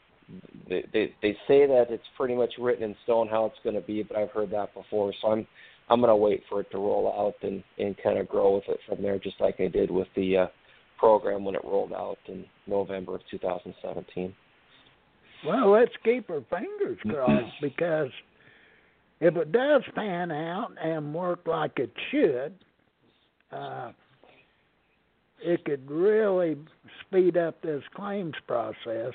they, 0.68 0.84
they 0.92 1.14
they 1.22 1.32
say 1.48 1.66
that 1.66 1.86
it's 1.90 2.04
pretty 2.16 2.34
much 2.34 2.52
written 2.58 2.84
in 2.84 2.96
stone 3.04 3.28
how 3.28 3.46
it's 3.46 3.58
going 3.64 3.74
to 3.76 3.80
be, 3.80 4.02
but 4.02 4.16
I've 4.16 4.30
heard 4.30 4.50
that 4.50 4.74
before. 4.74 5.12
So 5.20 5.28
I'm 5.28 5.46
I'm 5.90 6.00
going 6.00 6.10
to 6.10 6.16
wait 6.16 6.42
for 6.48 6.60
it 6.60 6.70
to 6.72 6.78
roll 6.78 7.12
out 7.18 7.48
and 7.48 7.62
and 7.78 7.96
kind 8.02 8.18
of 8.18 8.28
grow 8.28 8.56
with 8.56 8.64
it 8.68 8.78
from 8.86 9.02
there, 9.02 9.18
just 9.18 9.40
like 9.40 9.60
I 9.60 9.68
did 9.68 9.90
with 9.90 10.08
the 10.16 10.36
uh, 10.36 10.46
program 10.98 11.44
when 11.44 11.54
it 11.54 11.64
rolled 11.64 11.92
out 11.92 12.18
in 12.26 12.44
November 12.66 13.16
of 13.16 13.22
2017. 13.30 14.34
Well, 15.46 15.70
let's 15.70 15.92
keep 16.04 16.28
our 16.30 16.42
fingers 16.50 16.98
crossed 17.08 17.54
because 17.62 18.10
if 19.20 19.36
it 19.36 19.52
does 19.52 19.82
pan 19.94 20.30
out 20.30 20.70
and 20.82 21.14
work 21.14 21.40
like 21.46 21.78
it 21.78 21.92
should, 22.10 22.54
uh, 23.52 23.92
it 25.40 25.64
could 25.64 25.88
really 25.90 26.56
speed 27.00 27.36
up 27.36 27.60
this 27.62 27.82
claims 27.94 28.34
process 28.46 29.12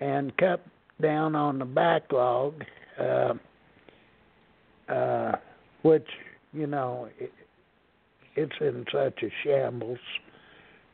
and 0.00 0.36
cut 0.36 0.64
down 1.00 1.34
on 1.34 1.58
the 1.58 1.64
backlog, 1.64 2.54
uh, 3.00 3.34
uh, 4.88 5.32
which 5.82 6.06
you 6.52 6.66
know 6.66 7.08
it, 7.18 7.32
it's 8.34 8.52
in 8.60 8.84
such 8.92 9.22
a 9.22 9.30
shambles. 9.44 9.98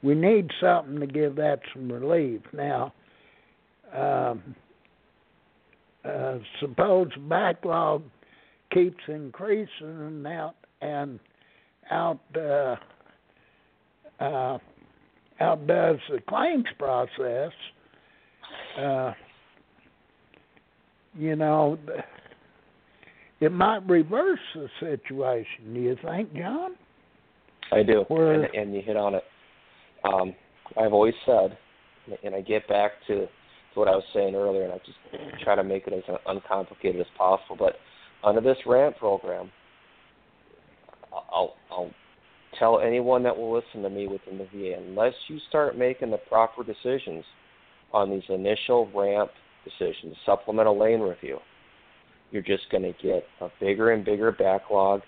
We 0.02 0.14
need 0.14 0.50
something 0.60 1.00
to 1.00 1.06
give 1.06 1.36
that 1.36 1.60
some 1.74 1.90
relief 1.90 2.42
now 2.52 2.92
um, 3.94 4.54
uh, 6.04 6.38
suppose 6.60 7.08
backlog 7.28 8.02
keeps 8.72 9.02
increasing 9.08 9.68
and 9.80 10.26
out 10.26 10.54
and 10.80 11.18
out 11.90 12.20
uh, 12.36 12.76
uh, 14.20 14.58
outdoes 15.40 16.00
the 16.10 16.20
claims 16.28 16.66
process, 16.78 17.52
uh, 18.78 19.12
you 21.16 21.36
know, 21.36 21.78
it 23.40 23.52
might 23.52 23.86
reverse 23.88 24.38
the 24.54 24.68
situation. 24.80 25.74
Do 25.74 25.80
you 25.80 25.96
think, 26.04 26.34
John? 26.34 26.72
I 27.72 27.82
do, 27.82 28.04
Where, 28.08 28.32
and, 28.32 28.54
and 28.54 28.74
you 28.74 28.82
hit 28.82 28.96
on 28.96 29.14
it. 29.14 29.24
Um, 30.04 30.34
I've 30.80 30.92
always 30.92 31.14
said, 31.26 31.56
and 32.24 32.34
I 32.34 32.40
get 32.40 32.66
back 32.68 32.92
to 33.08 33.26
to 33.74 33.80
what 33.80 33.88
I 33.88 33.92
was 33.92 34.04
saying 34.14 34.34
earlier, 34.34 34.64
and 34.64 34.72
I 34.72 34.78
just 34.78 34.98
try 35.44 35.54
to 35.54 35.64
make 35.64 35.86
it 35.86 35.92
as 35.92 36.02
uncomplicated 36.26 37.00
as 37.00 37.06
possible. 37.16 37.56
But 37.58 37.74
under 38.24 38.40
this 38.40 38.56
RAMP 38.66 38.96
program, 38.96 39.50
I'll, 41.12 41.54
I'll 41.70 41.90
tell 42.58 42.80
anyone 42.80 43.22
that 43.24 43.36
will 43.36 43.54
listen 43.54 43.82
to 43.82 43.90
me 43.90 44.06
within 44.06 44.38
the 44.38 44.44
VA, 44.44 44.78
unless 44.78 45.12
you 45.28 45.38
start 45.48 45.76
making 45.76 46.10
the 46.10 46.16
proper 46.16 46.64
decisions 46.64 47.24
on 47.92 48.10
these 48.10 48.22
initial 48.28 48.90
RAMP 48.94 49.30
decisions, 49.64 50.16
supplemental 50.24 50.78
lane 50.78 51.00
review, 51.00 51.38
you're 52.30 52.42
just 52.42 52.64
going 52.70 52.82
to 52.82 52.92
get 53.02 53.24
a 53.40 53.48
bigger 53.60 53.92
and 53.92 54.04
bigger 54.04 54.32
backlog 54.32 55.00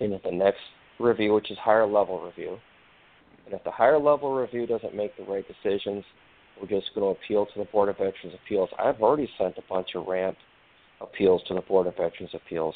into 0.00 0.18
the 0.24 0.30
next 0.30 0.60
review, 0.98 1.34
which 1.34 1.50
is 1.50 1.58
higher 1.58 1.86
level 1.86 2.24
review. 2.24 2.56
And 3.44 3.54
if 3.54 3.62
the 3.64 3.70
higher 3.70 3.98
level 3.98 4.34
review 4.34 4.66
doesn't 4.66 4.94
make 4.94 5.16
the 5.16 5.24
right 5.24 5.44
decisions, 5.46 6.04
we're 6.60 6.68
just 6.68 6.94
going 6.94 7.14
to 7.14 7.20
appeal 7.20 7.46
to 7.46 7.58
the 7.58 7.66
Board 7.66 7.88
of 7.88 7.96
Veterans 7.98 8.34
Appeals. 8.44 8.68
I've 8.78 9.00
already 9.00 9.28
sent 9.38 9.56
a 9.58 9.62
bunch 9.68 9.88
of 9.94 10.06
ramp 10.06 10.36
appeals 11.00 11.42
to 11.48 11.54
the 11.54 11.60
Board 11.60 11.86
of 11.86 11.96
Veterans 11.96 12.30
Appeals, 12.34 12.74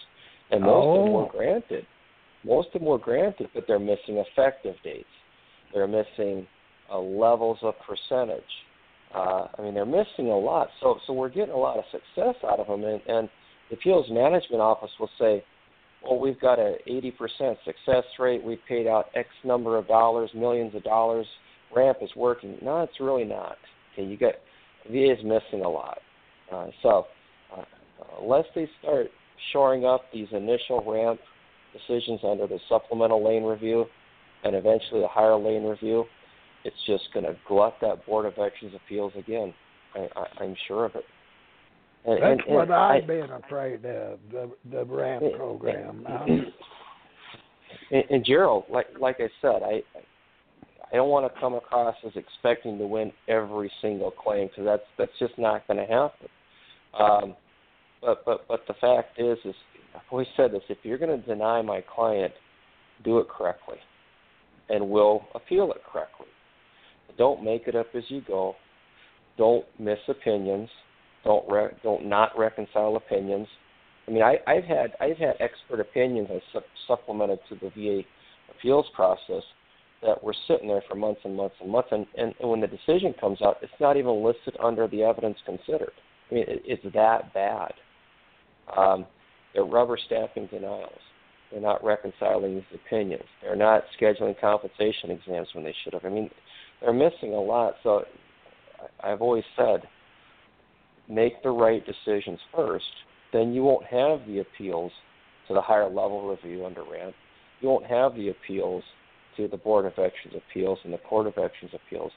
and 0.51 0.63
most 0.63 0.87
of 0.99 1.05
them 1.05 1.15
Oh. 1.15 1.23
were 1.23 1.29
granted. 1.29 1.87
Most 2.45 2.69
of 2.69 2.81
them 2.81 2.85
were 2.85 2.99
granted, 2.99 3.49
but 3.55 3.67
they're 3.67 3.79
missing 3.79 4.19
effective 4.19 4.77
dates. 4.85 5.09
They're 5.73 5.89
missing 5.89 6.47
uh, 6.91 6.99
levels 6.99 7.59
of 7.63 7.75
percentage. 7.87 8.43
Uh, 9.15 9.47
I 9.59 9.63
mean, 9.63 9.75
they're 9.75 9.87
missing 9.87 10.29
a 10.31 10.39
lot. 10.39 10.69
So, 10.81 10.99
so 11.07 11.13
we're 11.13 11.29
getting 11.31 11.55
a 11.55 11.59
lot 11.59 11.79
of 11.79 11.85
success 11.91 12.37
out 12.45 12.61
of 12.61 12.67
them, 12.69 12.85
and, 12.85 13.01
and 13.09 13.29
the 13.71 13.77
appeals 13.77 14.07
management 14.11 14.61
office 14.61 14.91
will 14.99 15.11
say, 15.19 15.45
"Well, 16.03 16.19
we've 16.19 16.41
got 16.41 16.59
an 16.59 16.77
80% 16.87 17.57
success 17.65 18.05
rate. 18.19 18.43
We've 18.43 18.65
paid 18.69 18.87
out 18.87 19.07
X 19.15 19.29
number 19.45 19.79
of 19.79 19.87
dollars, 19.87 20.31
millions 20.35 20.75
of 20.75 20.83
dollars. 20.83 21.27
Ramp 21.75 21.99
is 22.03 22.15
working." 22.17 22.59
No, 22.61 22.83
it's 22.83 23.01
really 23.01 23.25
not. 23.25 23.57
Okay, 23.93 24.05
you 24.05 24.17
got 24.17 24.35
VA 24.91 25.13
is 25.13 25.25
missing 25.25 25.65
a 25.65 25.69
lot. 25.69 25.99
Uh, 26.51 26.67
so, 26.83 27.07
uh, 27.57 27.63
unless 28.21 28.47
they 28.55 28.69
start 28.81 29.11
shoring 29.53 29.85
up 29.85 30.03
these 30.13 30.29
initial 30.33 30.83
ramp 30.87 31.21
decisions 31.73 32.21
under 32.25 32.47
the 32.47 32.59
supplemental 32.69 33.25
lane 33.25 33.45
review 33.45 33.87
and 34.45 34.57
eventually 34.57 35.01
the 35.01 35.09
higher 35.09 35.37
lane 35.37 35.65
review, 35.65 36.05
it's 36.65 36.77
just 36.87 37.05
going 37.15 37.25
to 37.25 37.37
glut 37.47 37.75
that 37.81 38.05
Board 38.07 38.27
of 38.27 38.35
Veterans 38.35 38.75
Appeals 38.75 39.13
again. 39.17 39.55
I, 39.95 40.09
I, 40.17 40.45
I'm 40.45 40.57
sure 40.67 40.85
of 40.85 40.95
it. 40.95 41.05
And, 42.05 42.23
That's 42.23 42.41
and, 42.47 42.57
what 42.57 42.71
I, 42.71 42.97
I've 42.97 43.07
been 43.07 43.31
afraid 43.31 43.85
of, 43.85 44.19
the 44.31 44.51
the 44.71 44.85
ramp 44.85 45.25
program. 45.37 46.07
And, 47.91 48.05
and 48.09 48.25
Gerald, 48.25 48.65
like 48.71 48.87
like 48.99 49.17
I 49.21 49.29
said, 49.43 49.63
I 49.63 49.83
I 50.93 50.97
don't 50.97 51.11
want 51.11 51.33
to 51.33 51.41
come 51.41 51.55
across 51.55 51.95
as 52.07 52.13
expecting 52.17 52.79
to 52.79 52.87
win 52.87 53.13
every 53.29 53.71
single 53.83 54.11
claim 54.11 54.49
because 54.49 54.65
that's 54.65 54.83
that's 54.99 55.19
just 55.19 55.39
not 55.39 55.67
going 55.67 55.77
to 55.77 55.87
happen. 55.87 56.29
Um, 56.99 57.37
but 58.01 58.25
but 58.25 58.49
but 58.49 58.61
the 58.67 58.75
fact 58.81 59.21
is, 59.21 59.39
is 59.45 59.55
I've 59.95 60.01
always 60.11 60.27
said 60.37 60.53
this: 60.53 60.63
if 60.69 60.79
you're 60.83 60.99
going 60.99 61.21
to 61.21 61.27
deny 61.27 61.63
my 61.63 61.83
client, 61.95 62.33
do 63.05 63.19
it 63.19 63.29
correctly, 63.29 63.79
and 64.69 64.89
we'll 64.89 65.23
appeal 65.35 65.71
it 65.73 65.83
correctly. 65.91 66.27
Don't 67.19 67.45
make 67.45 67.67
it 67.67 67.77
up 67.77 67.89
as 67.95 68.05
you 68.09 68.23
go. 68.27 68.57
Don't 69.37 69.67
miss 69.79 69.99
opinions. 70.09 70.69
Don't 71.25 71.49
re- 71.51 71.77
don't 71.83 72.07
not 72.07 72.37
reconcile 72.39 72.97
opinions. 72.97 73.47
I 74.09 74.11
mean, 74.11 74.23
I, 74.23 74.39
I've 74.47 74.65
had 74.65 74.93
I've 75.01 75.19
had 75.19 75.35
expert 75.41 75.81
opinions 75.81 76.29
I 76.31 76.41
su- 76.53 76.65
supplemented 76.87 77.39
to 77.49 77.55
the 77.57 77.71
VA 77.71 78.03
appeals 78.51 78.87
process 78.95 79.43
that 80.03 80.23
were 80.23 80.35
sitting 80.49 80.69
there 80.69 80.83
for 80.89 80.95
months 80.95 81.21
and 81.25 81.37
months 81.37 81.57
and 81.61 81.71
months, 81.71 81.89
and, 81.93 82.07
and, 82.17 82.35
and 82.41 82.51
when 82.51 82.61
the 82.61 82.67
decision 82.67 83.15
comes 83.21 83.43
out, 83.43 83.59
it's 83.61 83.73
not 83.81 83.97
even 83.97 84.25
listed 84.25 84.57
under 84.63 84.89
the 84.89 85.03
evidence 85.03 85.37
considered. 85.45 85.93
I 86.31 86.35
mean, 86.35 86.45
it, 86.49 86.63
it's 86.65 86.95
that 86.95 87.35
bad. 87.35 87.73
Um, 88.77 89.07
they're 89.53 89.65
rubber 89.65 89.99
stamping 90.07 90.47
denials. 90.47 90.93
They're 91.51 91.61
not 91.61 91.85
reconciling 91.85 92.55
these 92.55 92.81
opinions. 92.87 93.25
They're 93.43 93.57
not 93.57 93.83
scheduling 94.01 94.41
compensation 94.41 95.11
exams 95.11 95.49
when 95.53 95.65
they 95.65 95.75
should 95.83 95.93
have. 95.93 96.05
I 96.05 96.09
mean, 96.09 96.31
they're 96.81 96.93
missing 96.93 97.35
a 97.35 97.41
lot. 97.41 97.75
So 97.83 98.05
I- 99.03 99.13
I've 99.13 99.21
always 99.21 99.45
said, 99.57 99.83
make 101.11 101.43
the 101.43 101.51
right 101.51 101.83
decisions 101.85 102.39
first. 102.55 102.85
Then 103.33 103.53
you 103.53 103.63
won't 103.63 103.85
have 103.87 104.27
the 104.27 104.41
appeals 104.41 104.93
to 105.49 105.55
the 105.55 105.61
higher 105.61 105.89
level 105.89 106.29
review 106.29 106.65
under 106.65 106.83
RAMP. 106.83 107.15
You 107.61 107.69
won't 107.69 107.87
have 107.87 108.15
the 108.15 108.31
appeals 108.31 108.83
to 109.37 109.49
the 109.49 109.57
Board 109.57 109.85
of 109.85 109.93
Veterans 109.93 110.37
Appeals 110.37 110.79
and 110.85 110.93
the 110.93 110.99
Court 110.99 111.27
of 111.27 111.35
Veterans 111.35 111.75
Appeals. 111.75 112.13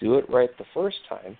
Do 0.00 0.16
it 0.16 0.28
right 0.28 0.50
the 0.58 0.64
first 0.74 0.96
time. 1.08 1.36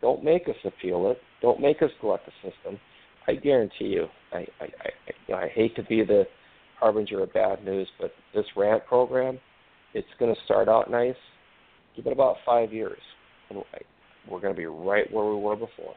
Don't 0.00 0.22
make 0.22 0.48
us 0.48 0.56
appeal 0.64 1.10
it. 1.10 1.18
Don't 1.40 1.60
make 1.60 1.82
us 1.82 1.90
glut 2.00 2.20
the 2.26 2.50
system. 2.50 2.78
I 3.26 3.34
guarantee 3.34 3.86
you, 3.86 4.06
I, 4.32 4.46
I, 4.60 4.64
I, 4.64 4.90
you 5.26 5.34
know, 5.34 5.40
I 5.40 5.48
hate 5.48 5.74
to 5.76 5.82
be 5.82 6.04
the 6.04 6.24
harbinger 6.78 7.22
of 7.22 7.32
bad 7.32 7.64
news, 7.64 7.88
but 7.98 8.12
this 8.34 8.44
RAMP 8.56 8.86
program, 8.86 9.38
it's 9.94 10.06
going 10.18 10.34
to 10.34 10.40
start 10.44 10.68
out 10.68 10.90
nice. 10.90 11.16
Give 11.96 12.06
it 12.06 12.12
about 12.12 12.36
five 12.44 12.72
years, 12.72 13.00
and 13.48 13.62
we're 14.28 14.40
going 14.40 14.54
to 14.54 14.58
be 14.58 14.66
right 14.66 15.10
where 15.12 15.24
we 15.24 15.36
were 15.36 15.56
before. 15.56 15.94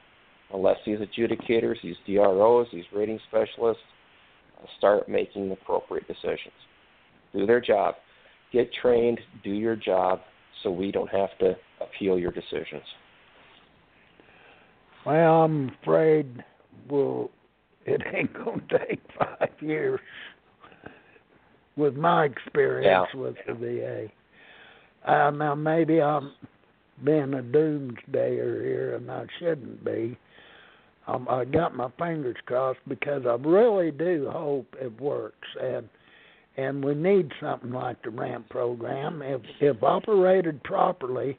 Unless 0.53 0.77
these 0.85 0.99
adjudicators, 0.99 1.75
these 1.83 1.95
DROs, 2.07 2.67
these 2.73 2.85
rating 2.93 3.19
specialists 3.27 3.83
uh, 4.61 4.65
start 4.77 5.07
making 5.07 5.51
appropriate 5.51 6.07
decisions. 6.07 6.53
Do 7.33 7.45
their 7.45 7.61
job. 7.61 7.95
Get 8.51 8.69
trained, 8.81 9.19
do 9.43 9.51
your 9.51 9.75
job, 9.75 10.21
so 10.63 10.71
we 10.71 10.91
don't 10.91 11.09
have 11.09 11.29
to 11.39 11.55
appeal 11.79 12.17
your 12.17 12.31
decisions. 12.31 12.83
well, 15.05 15.43
I'm 15.43 15.71
afraid 15.81 16.43
well, 16.89 17.29
it 17.85 18.01
ain't 18.13 18.33
gonna 18.33 18.61
take 18.87 19.01
five 19.17 19.49
years. 19.61 19.99
With 21.75 21.95
my 21.95 22.25
experience 22.25 23.07
with 23.13 23.35
the 23.47 23.53
VA, 23.53 25.09
uh, 25.09 25.31
now 25.31 25.55
maybe 25.55 26.01
I'm 26.01 26.33
being 27.03 27.33
a 27.33 27.41
doomsdayer 27.41 28.63
here, 28.63 28.95
and 28.95 29.09
I 29.09 29.25
shouldn't 29.39 29.83
be. 29.83 30.17
Um, 31.07 31.27
I 31.29 31.45
got 31.45 31.75
my 31.75 31.89
fingers 31.97 32.35
crossed 32.45 32.79
because 32.87 33.23
I 33.25 33.35
really 33.35 33.91
do 33.91 34.29
hope 34.31 34.67
it 34.79 34.99
works, 35.01 35.47
and 35.61 35.89
and 36.57 36.83
we 36.83 36.93
need 36.93 37.31
something 37.41 37.71
like 37.71 38.01
the 38.03 38.09
ramp 38.09 38.49
program. 38.49 39.21
If 39.21 39.41
if 39.59 39.81
operated 39.81 40.63
properly, 40.63 41.37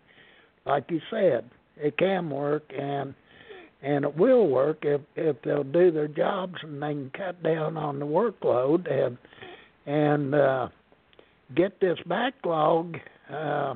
like 0.67 0.85
you 0.89 1.01
said, 1.11 1.49
it 1.77 1.97
can 1.99 2.31
work, 2.31 2.65
and 2.77 3.15
and 3.83 4.05
it 4.05 4.17
will 4.17 4.49
work 4.49 4.79
if 4.83 5.01
if 5.17 5.37
they'll 5.43 5.65
do 5.65 5.91
their 5.91 6.09
jobs 6.09 6.55
and 6.63 6.83
they 6.83 6.93
can 6.93 7.11
cut 7.17 7.43
down 7.43 7.77
on 7.77 7.99
the 7.99 8.07
workload 8.07 8.91
and 8.91 9.17
and 9.87 10.35
uh, 10.35 10.69
get 11.55 11.81
this 11.81 11.99
backlog. 12.07 12.97
Uh, 13.33 13.75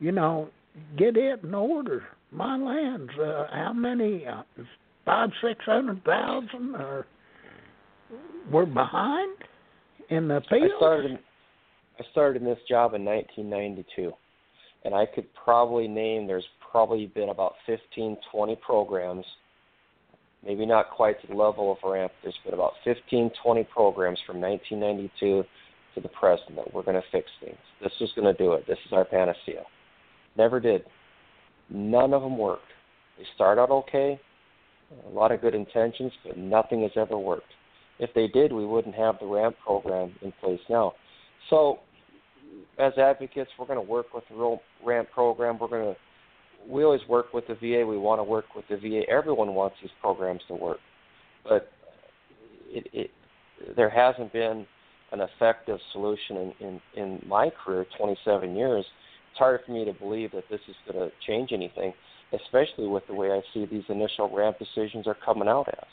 you 0.00 0.12
know, 0.12 0.48
get 0.96 1.16
it 1.16 1.42
in 1.42 1.54
order. 1.54 2.04
My 2.30 2.56
lands, 2.56 3.10
uh, 3.20 3.46
how 3.52 3.72
many? 3.72 4.26
Uh, 4.26 4.42
five, 5.04 5.30
six 5.42 5.64
hundred 5.64 6.04
thousand, 6.04 6.76
or 6.76 7.06
we're 8.50 8.66
behind 8.66 9.36
in 10.10 10.28
the 10.28 10.40
field. 10.48 10.70
I 10.72 10.76
started 10.78 11.18
I 11.98 12.04
started 12.10 12.42
in 12.42 12.48
this 12.48 12.58
job 12.68 12.94
in 12.94 13.04
1992, 13.04 14.12
and 14.84 14.94
I 14.94 15.06
could 15.06 15.26
probably 15.34 15.88
name 15.88 16.26
there's 16.26 16.44
probably 16.70 17.06
been 17.06 17.28
about 17.28 17.52
15, 17.66 18.16
20 18.32 18.56
programs, 18.56 19.24
maybe 20.44 20.64
not 20.64 20.90
quite 20.90 21.20
to 21.20 21.26
the 21.26 21.34
level 21.34 21.70
of 21.70 21.78
RAMP. 21.88 22.10
There's 22.22 22.38
been 22.44 22.54
about 22.54 22.72
15, 22.84 23.30
20 23.42 23.64
programs 23.64 24.18
from 24.26 24.40
1992 24.40 25.44
to 25.94 26.00
the 26.00 26.08
present 26.08 26.56
that 26.56 26.72
we're 26.72 26.82
going 26.82 26.96
to 26.96 27.06
fix 27.12 27.26
things. 27.44 27.58
This 27.82 27.92
is 28.00 28.10
going 28.16 28.34
to 28.34 28.42
do 28.42 28.54
it. 28.54 28.66
This 28.66 28.78
is 28.86 28.92
our 28.92 29.04
panacea. 29.04 29.64
Never 30.36 30.60
did. 30.60 30.84
None 31.70 32.12
of 32.12 32.22
them 32.22 32.38
worked. 32.38 32.62
They 33.18 33.24
start 33.34 33.58
out 33.58 33.70
okay, 33.70 34.20
a 35.06 35.10
lot 35.10 35.32
of 35.32 35.40
good 35.40 35.54
intentions, 35.54 36.12
but 36.26 36.36
nothing 36.36 36.82
has 36.82 36.90
ever 36.96 37.18
worked. 37.18 37.52
If 37.98 38.10
they 38.14 38.28
did, 38.28 38.52
we 38.52 38.66
wouldn't 38.66 38.94
have 38.94 39.16
the 39.20 39.26
RAMP 39.26 39.56
program 39.64 40.14
in 40.22 40.32
place 40.40 40.60
now. 40.68 40.92
So, 41.50 41.80
as 42.78 42.92
advocates, 42.98 43.50
we're 43.58 43.66
going 43.66 43.78
to 43.78 43.90
work 43.90 44.12
with 44.14 44.24
the 44.28 44.58
RAMP 44.84 45.10
program. 45.10 45.58
We're 45.58 45.68
going 45.68 45.94
to 45.94 46.00
we 46.68 46.84
always 46.84 47.00
work 47.08 47.32
with 47.32 47.46
the 47.48 47.54
VA. 47.54 47.84
We 47.86 47.98
want 47.98 48.20
to 48.20 48.24
work 48.24 48.54
with 48.54 48.64
the 48.68 48.76
VA. 48.76 49.02
Everyone 49.10 49.54
wants 49.54 49.76
these 49.82 49.90
programs 50.00 50.40
to 50.48 50.54
work, 50.54 50.78
but 51.44 51.70
it, 52.68 52.86
it 52.92 53.10
there 53.76 53.90
hasn't 53.90 54.32
been 54.32 54.66
an 55.12 55.20
effective 55.20 55.78
solution 55.92 56.36
in, 56.36 56.52
in, 56.60 56.80
in 56.96 57.22
my 57.28 57.50
career, 57.50 57.86
27 57.98 58.56
years. 58.56 58.84
It's 59.32 59.38
hard 59.38 59.60
for 59.64 59.72
me 59.72 59.86
to 59.86 59.94
believe 59.94 60.32
that 60.32 60.44
this 60.50 60.60
is 60.68 60.76
going 60.86 61.08
to 61.08 61.14
change 61.26 61.52
anything, 61.52 61.94
especially 62.34 62.86
with 62.86 63.06
the 63.06 63.14
way 63.14 63.30
I 63.30 63.40
see 63.54 63.64
these 63.64 63.84
initial 63.88 64.28
ramp 64.30 64.58
decisions 64.58 65.06
are 65.06 65.16
coming 65.24 65.48
out 65.48 65.68
as. 65.68 65.88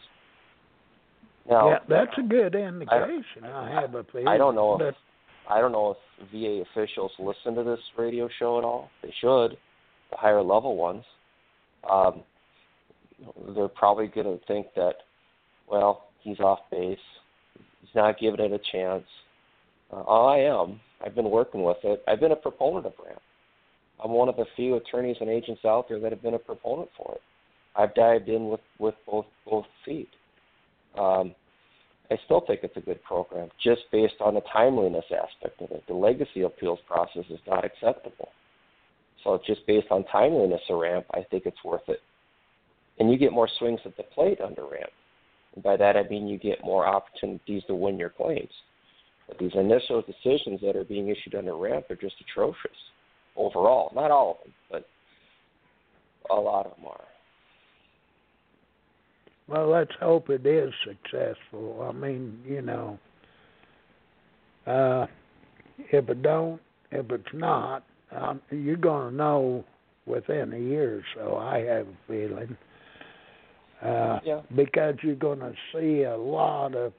Now, 1.50 1.70
yeah, 1.70 1.78
that's 1.88 2.12
a 2.18 2.22
good 2.22 2.54
indication. 2.54 3.46
I, 3.46 3.72
have 3.72 3.96
a 3.96 4.04
feeling. 4.04 4.28
I 4.28 4.38
don't 4.38 4.56
know 4.56 4.78
if 4.82 4.94
I 5.50 5.62
don't 5.62 5.72
know 5.72 5.96
if 6.20 6.30
VA 6.32 6.64
officials 6.70 7.12
listen 7.18 7.56
to 7.56 7.64
this 7.64 7.80
radio 7.98 8.28
show 8.40 8.58
at 8.58 8.66
all. 8.66 8.90
They 9.02 9.14
should, 9.22 9.58
the 10.12 10.18
higher 10.18 10.44
level 10.44 10.76
ones. 10.76 11.06
Um, 11.90 12.24
they're 13.56 13.70
probably 13.70 14.08
going 14.08 14.38
to 14.38 14.46
think 14.48 14.68
that, 14.76 14.96
well, 15.72 16.10
he's 16.20 16.40
off 16.42 16.60
base. 16.70 17.00
He's 17.80 17.96
not 17.96 18.20
giving 18.20 18.42
it 18.42 18.52
a 18.52 18.60
chance. 18.72 19.06
Uh, 19.92 20.02
I 20.02 20.40
am. 20.40 20.82
I've 21.04 21.16
been 21.16 21.32
working 21.32 21.64
with 21.64 21.78
it. 21.84 22.04
I've 22.06 22.20
been 22.20 22.34
a 22.34 22.36
proponent 22.36 22.86
of 22.86 22.94
ramp. 23.04 23.22
I'm 24.04 24.12
one 24.12 24.30
of 24.30 24.38
the 24.38 24.46
few 24.56 24.76
attorneys 24.76 25.18
and 25.20 25.30
agents 25.30 25.66
out 25.66 25.90
there 25.90 26.00
that 26.00 26.12
have 26.12 26.22
been 26.22 26.34
a 26.34 26.40
proponent 26.40 26.90
for 26.98 27.16
it. 27.16 27.22
I've 27.76 27.94
dived 27.96 28.30
in 28.30 28.50
with 28.50 28.62
with 28.80 28.96
both 29.06 29.26
both 29.46 29.66
feet. 29.86 30.10
Um, 30.98 31.36
I 32.12 32.18
still 32.26 32.42
think 32.42 32.62
it's 32.64 32.76
a 32.76 32.82
good 32.82 33.04
program, 33.04 33.50
just 33.64 33.82
based 33.92 34.16
on 34.20 34.34
the 34.34 34.42
timeliness 34.52 35.06
aspect 35.12 35.62
of 35.62 35.70
it. 35.72 35.84
The 35.88 35.94
legacy 35.94 36.42
appeals 36.42 36.80
process 36.88 37.26
is 37.30 37.40
not 37.46 37.64
acceptable. 37.64 38.30
So 39.24 39.40
just 39.46 39.68
based 39.68 39.88
on 39.92 40.06
timeliness 40.06 40.62
of 40.70 40.80
ramp, 40.80 41.06
I 41.14 41.24
think 41.30 41.46
it's 41.46 41.64
worth 41.64 41.88
it. 41.88 42.00
And 42.98 43.12
you 43.12 43.18
get 43.18 43.32
more 43.32 43.50
swings 43.60 43.80
at 43.86 43.96
the 43.96 44.04
plate 44.04 44.42
under 44.42 44.64
ramp. 44.64 44.90
And 45.54 45.64
by 45.64 45.78
that 45.78 45.98
I 45.98 46.04
mean 46.10 46.28
you 46.28 46.40
get 46.40 46.64
more 46.64 46.88
opportunities 46.88 47.64
to 47.68 47.76
win 47.76 48.00
your 48.00 48.10
claims. 48.10 48.50
But 49.28 49.38
these 49.38 49.54
initial 49.54 50.02
decisions 50.02 50.62
that 50.62 50.76
are 50.76 50.84
being 50.84 51.10
issued 51.10 51.36
under 51.36 51.56
ramp 51.56 51.86
are 51.92 51.96
just 51.96 52.16
atrocious 52.22 52.78
overall. 53.40 53.92
Not 53.96 54.12
all 54.12 54.32
of 54.32 54.44
them, 54.44 54.54
but 54.70 54.86
a 56.30 56.40
lot 56.40 56.66
of 56.66 56.76
them 56.76 56.86
are. 56.86 57.02
Well, 59.48 59.70
let's 59.70 59.92
hope 60.00 60.30
it 60.30 60.46
is 60.46 60.72
successful. 60.86 61.88
I 61.90 61.92
mean, 61.92 62.40
you 62.46 62.62
know, 62.62 63.00
uh, 64.68 65.08
if 65.92 66.08
it 66.08 66.22
don't, 66.22 66.62
if 66.92 67.10
it's 67.10 67.34
not, 67.34 67.84
um, 68.16 68.42
you're 68.52 68.76
going 68.76 69.10
to 69.10 69.16
know 69.16 69.64
within 70.06 70.54
a 70.54 70.60
year 70.60 70.98
or 70.98 71.04
so. 71.16 71.38
I 71.38 71.60
have 71.60 71.88
a 71.88 71.98
feeling. 72.08 72.58
Uh, 73.82 74.20
yeah. 74.24 74.42
Because 74.56 74.96
you're 75.02 75.16
going 75.16 75.40
to 75.40 75.54
see 75.74 76.04
a 76.04 76.18
lot 76.18 76.76
of 76.76 76.94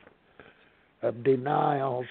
of 1.02 1.24
denials 1.24 2.06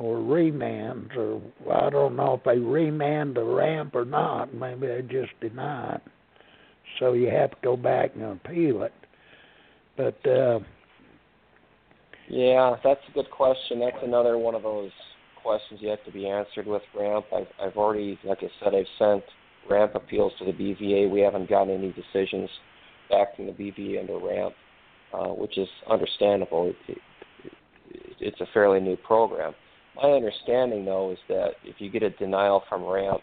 or 0.00 0.16
remands, 0.16 1.14
or 1.14 1.42
I 1.70 1.90
don't 1.90 2.16
know 2.16 2.34
if 2.34 2.44
they 2.44 2.58
remand 2.58 3.36
the 3.36 3.44
ramp 3.44 3.94
or 3.94 4.06
not. 4.06 4.54
Maybe 4.54 4.86
they 4.86 5.02
just 5.02 5.38
deny 5.42 5.96
it. 5.96 6.02
So 6.98 7.12
you 7.12 7.28
have 7.28 7.50
to 7.50 7.56
go 7.62 7.76
back 7.76 8.12
and 8.14 8.24
appeal 8.24 8.82
it. 8.82 8.94
But 9.98 10.26
uh, 10.26 10.60
yeah, 12.30 12.76
that's 12.82 13.00
a 13.10 13.12
good 13.12 13.30
question. 13.30 13.80
That's 13.80 14.02
another 14.02 14.38
one 14.38 14.54
of 14.54 14.62
those 14.62 14.90
questions 15.42 15.80
yet 15.82 16.02
to 16.06 16.12
be 16.12 16.26
answered 16.26 16.66
with 16.66 16.82
ramp. 16.98 17.26
I've 17.36 17.46
I've 17.62 17.76
already, 17.76 18.18
like 18.24 18.38
I 18.40 18.48
said, 18.64 18.74
I've 18.74 18.86
sent 18.98 19.22
ramp 19.68 19.92
appeals 19.94 20.32
to 20.38 20.46
the 20.46 20.52
BVA. 20.52 21.10
We 21.10 21.20
haven't 21.20 21.50
gotten 21.50 21.74
any 21.74 21.92
decisions 21.92 22.48
back 23.10 23.36
from 23.36 23.46
the 23.46 23.52
BVA 23.52 24.00
under 24.00 24.18
ramp, 24.18 24.54
uh, 25.12 25.28
which 25.28 25.58
is 25.58 25.68
understandable. 25.90 26.72
It, 26.88 26.96
it, 26.96 26.98
it's 28.18 28.40
a 28.40 28.46
fairly 28.54 28.80
new 28.80 28.96
program. 28.96 29.52
My 30.02 30.10
understanding, 30.10 30.84
though, 30.84 31.12
is 31.12 31.18
that 31.28 31.50
if 31.64 31.76
you 31.78 31.90
get 31.90 32.02
a 32.02 32.10
denial 32.10 32.62
from 32.68 32.84
ramp, 32.84 33.20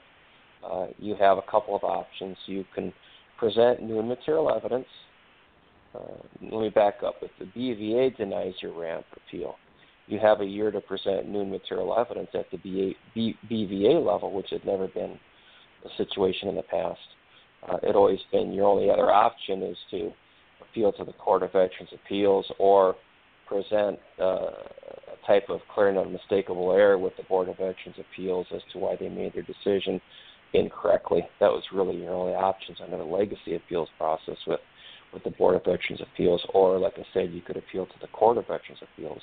uh, 0.63 0.87
you 0.99 1.15
have 1.15 1.37
a 1.37 1.41
couple 1.43 1.75
of 1.75 1.83
options. 1.83 2.37
You 2.45 2.65
can 2.75 2.93
present 3.39 3.81
new 3.81 3.99
and 3.99 4.07
material 4.07 4.51
evidence 4.53 4.87
uh, 5.97 5.99
let 6.51 6.61
me 6.61 6.69
back 6.69 6.95
up. 7.05 7.15
If 7.21 7.31
the 7.39 7.45
BVA 7.45 8.17
denies 8.17 8.53
your 8.61 8.77
ramp 8.79 9.05
appeal, 9.15 9.55
you 10.07 10.19
have 10.19 10.41
a 10.41 10.45
year 10.45 10.71
to 10.71 10.81
present 10.81 11.27
new 11.27 11.41
and 11.41 11.51
material 11.51 11.97
evidence 11.97 12.29
at 12.33 12.49
the 12.51 12.57
BA, 12.57 12.93
B, 13.13 13.35
BVA 13.49 14.05
level, 14.05 14.31
which 14.33 14.47
had 14.51 14.65
never 14.65 14.87
been 14.87 15.19
a 15.85 15.89
situation 15.97 16.49
in 16.49 16.55
the 16.55 16.63
past. 16.63 16.99
Uh, 17.67 17.77
it 17.83 17.95
always 17.95 18.19
been 18.31 18.53
your 18.53 18.67
only 18.67 18.89
other 18.89 19.11
option 19.11 19.63
is 19.63 19.77
to 19.91 20.11
appeal 20.61 20.91
to 20.93 21.03
the 21.03 21.13
Court 21.13 21.43
of 21.43 21.51
Veterans 21.51 21.89
Appeals 21.93 22.45
or 22.59 22.95
present 23.47 23.99
uh, 24.21 24.51
type 25.27 25.49
of 25.49 25.59
clear 25.73 25.89
and 25.89 25.97
unmistakable 25.97 26.71
error 26.71 26.97
with 26.97 27.15
the 27.17 27.23
Board 27.23 27.49
of 27.49 27.57
Veterans 27.57 27.97
Appeals 27.99 28.47
as 28.55 28.61
to 28.71 28.79
why 28.79 28.95
they 28.99 29.09
made 29.09 29.33
their 29.33 29.43
decision 29.43 30.01
incorrectly. 30.53 31.21
That 31.39 31.51
was 31.51 31.63
really 31.73 31.97
your 31.97 32.13
only 32.13 32.33
options 32.33 32.79
under 32.81 32.97
the 32.97 33.03
legacy 33.03 33.55
appeals 33.55 33.89
process 33.97 34.37
with 34.47 34.61
with 35.13 35.23
the 35.23 35.31
Board 35.31 35.55
of 35.55 35.63
Veterans 35.63 36.01
Appeals, 36.01 36.41
or 36.53 36.77
like 36.77 36.93
I 36.97 37.05
said, 37.13 37.31
you 37.31 37.41
could 37.41 37.55
appeal 37.55 37.85
to 37.85 37.99
the 38.01 38.07
Court 38.07 38.37
of 38.37 38.47
Veterans 38.47 38.81
Appeals. 38.81 39.21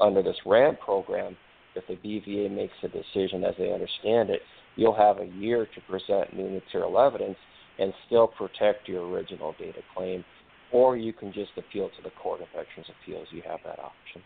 Under 0.00 0.20
this 0.20 0.36
RAMP 0.44 0.80
program, 0.80 1.36
if 1.74 1.86
the 1.86 1.94
BVA 1.94 2.50
makes 2.50 2.74
a 2.82 2.88
decision 2.88 3.44
as 3.44 3.54
they 3.56 3.72
understand 3.72 4.30
it, 4.30 4.40
you'll 4.76 4.96
have 4.96 5.18
a 5.18 5.26
year 5.26 5.66
to 5.66 5.80
present 5.82 6.36
new 6.36 6.48
material 6.50 6.98
evidence 6.98 7.36
and 7.78 7.92
still 8.06 8.26
protect 8.26 8.88
your 8.88 9.08
original 9.08 9.54
data 9.58 9.80
claim, 9.96 10.24
or 10.72 10.96
you 10.96 11.12
can 11.12 11.32
just 11.32 11.52
appeal 11.56 11.88
to 11.88 12.02
the 12.02 12.10
Court 12.20 12.40
of 12.40 12.48
Veterans 12.48 12.90
Appeals. 13.00 13.28
You 13.30 13.42
have 13.48 13.60
that 13.64 13.78
option. 13.78 14.22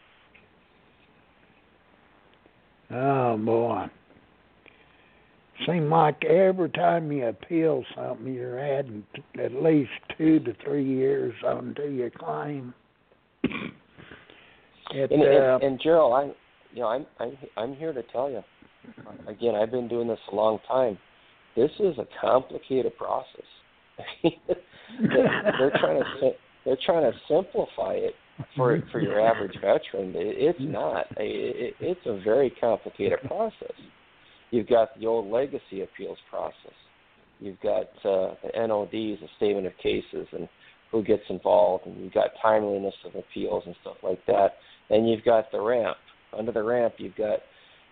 Oh 2.91 3.37
boy. 3.37 3.87
Seem 5.67 5.89
like 5.89 6.23
every 6.25 6.69
time 6.71 7.11
you 7.11 7.27
appeal 7.27 7.83
something, 7.95 8.33
you're 8.33 8.59
adding 8.59 9.05
t- 9.15 9.43
at 9.43 9.53
least 9.53 9.91
two 10.17 10.39
to 10.41 10.55
three 10.63 10.85
years 10.85 11.35
onto 11.45 11.85
your 11.85 12.11
claim. 12.11 12.75
it, 13.43 15.11
and, 15.11 15.23
uh, 15.23 15.55
and, 15.55 15.63
and 15.63 15.81
Gerald, 15.83 16.13
I, 16.13 16.25
you 16.75 16.83
know, 16.83 16.89
I'm 16.89 17.07
I'm 17.19 17.39
I'm 17.57 17.75
here 17.75 17.93
to 17.93 18.03
tell 18.05 18.31
you. 18.31 18.43
Again, 19.27 19.55
I've 19.55 19.71
been 19.71 19.89
doing 19.89 20.09
this 20.09 20.19
a 20.31 20.35
long 20.35 20.61
time. 20.69 20.99
This 21.57 21.71
is 21.81 21.97
a 21.99 22.07
complicated 22.21 22.97
process. 22.97 23.27
they're 24.23 25.73
trying 25.81 26.03
to 26.03 26.31
they're 26.65 26.79
trying 26.85 27.11
to 27.11 27.19
simplify 27.29 27.95
it 27.95 28.15
for 28.57 28.83
for 28.93 29.01
your 29.01 29.21
average 29.21 29.55
veteran. 29.55 30.13
It's 30.15 30.59
not. 30.61 31.07
It, 31.19 31.75
it's 31.81 32.01
a 32.07 32.21
very 32.23 32.51
complicated 32.61 33.21
process. 33.27 33.73
You've 34.51 34.69
got 34.69 34.99
the 34.99 35.07
old 35.07 35.31
legacy 35.31 35.83
appeals 35.83 36.19
process. 36.31 36.77
You've 37.41 37.61
got 37.61 37.89
uh, 38.05 38.35
the 38.43 38.51
NODs, 38.57 39.21
the 39.21 39.29
statement 39.37 39.67
of 39.67 39.73
cases, 39.83 40.27
and 40.33 40.49
who 40.91 41.03
gets 41.03 41.23
involved, 41.29 41.87
and 41.87 41.97
you've 42.03 42.15
got 42.15 42.29
timeliness 42.41 42.95
of 43.05 43.15
appeals 43.15 43.65
and 43.67 43.75
stuff 43.83 43.97
like 44.03 44.25
that. 44.27 44.55
Then 44.89 45.05
you've 45.05 45.25
got 45.25 45.51
the 45.53 45.61
ramp. 45.61 45.97
Under 46.37 46.53
the 46.53 46.63
ramp, 46.63 46.95
you've 46.99 47.17
got 47.17 47.41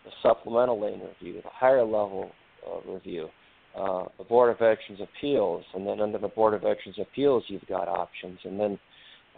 the 0.04 0.10
supplemental 0.22 0.80
lane 0.80 1.00
review, 1.00 1.40
the 1.42 1.50
higher 1.50 1.84
level 1.84 2.30
uh, 2.66 2.90
review, 2.90 3.28
uh, 3.76 4.04
the 4.18 4.24
Board 4.24 4.50
of 4.50 4.58
Veterans 4.58 5.00
Appeals, 5.00 5.64
and 5.74 5.86
then 5.86 6.00
under 6.00 6.18
the 6.18 6.28
Board 6.28 6.54
of 6.54 6.62
Veterans 6.62 6.98
Appeals, 7.00 7.42
you've 7.48 7.66
got 7.66 7.88
options, 7.88 8.38
and 8.44 8.58
then 8.58 8.78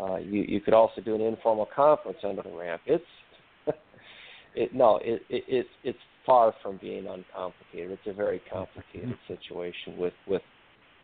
uh, 0.01 0.17
you 0.17 0.43
you 0.43 0.61
could 0.61 0.75
also 0.75 1.01
do 1.01 1.15
an 1.15 1.21
informal 1.21 1.69
conference 1.75 2.19
under 2.23 2.43
the 2.43 2.51
ramp. 2.51 2.83
It's 2.87 3.05
it 4.55 4.75
no, 4.75 4.99
it, 5.03 5.23
it 5.29 5.45
it's 5.49 5.69
it's 5.85 5.99
far 6.25 6.55
from 6.63 6.79
being 6.79 7.07
uncomplicated. 7.07 7.93
It's 7.93 8.07
a 8.07 8.13
very 8.13 8.41
complicated 8.53 9.17
situation 9.29 9.97
with 9.99 10.15
with 10.27 10.43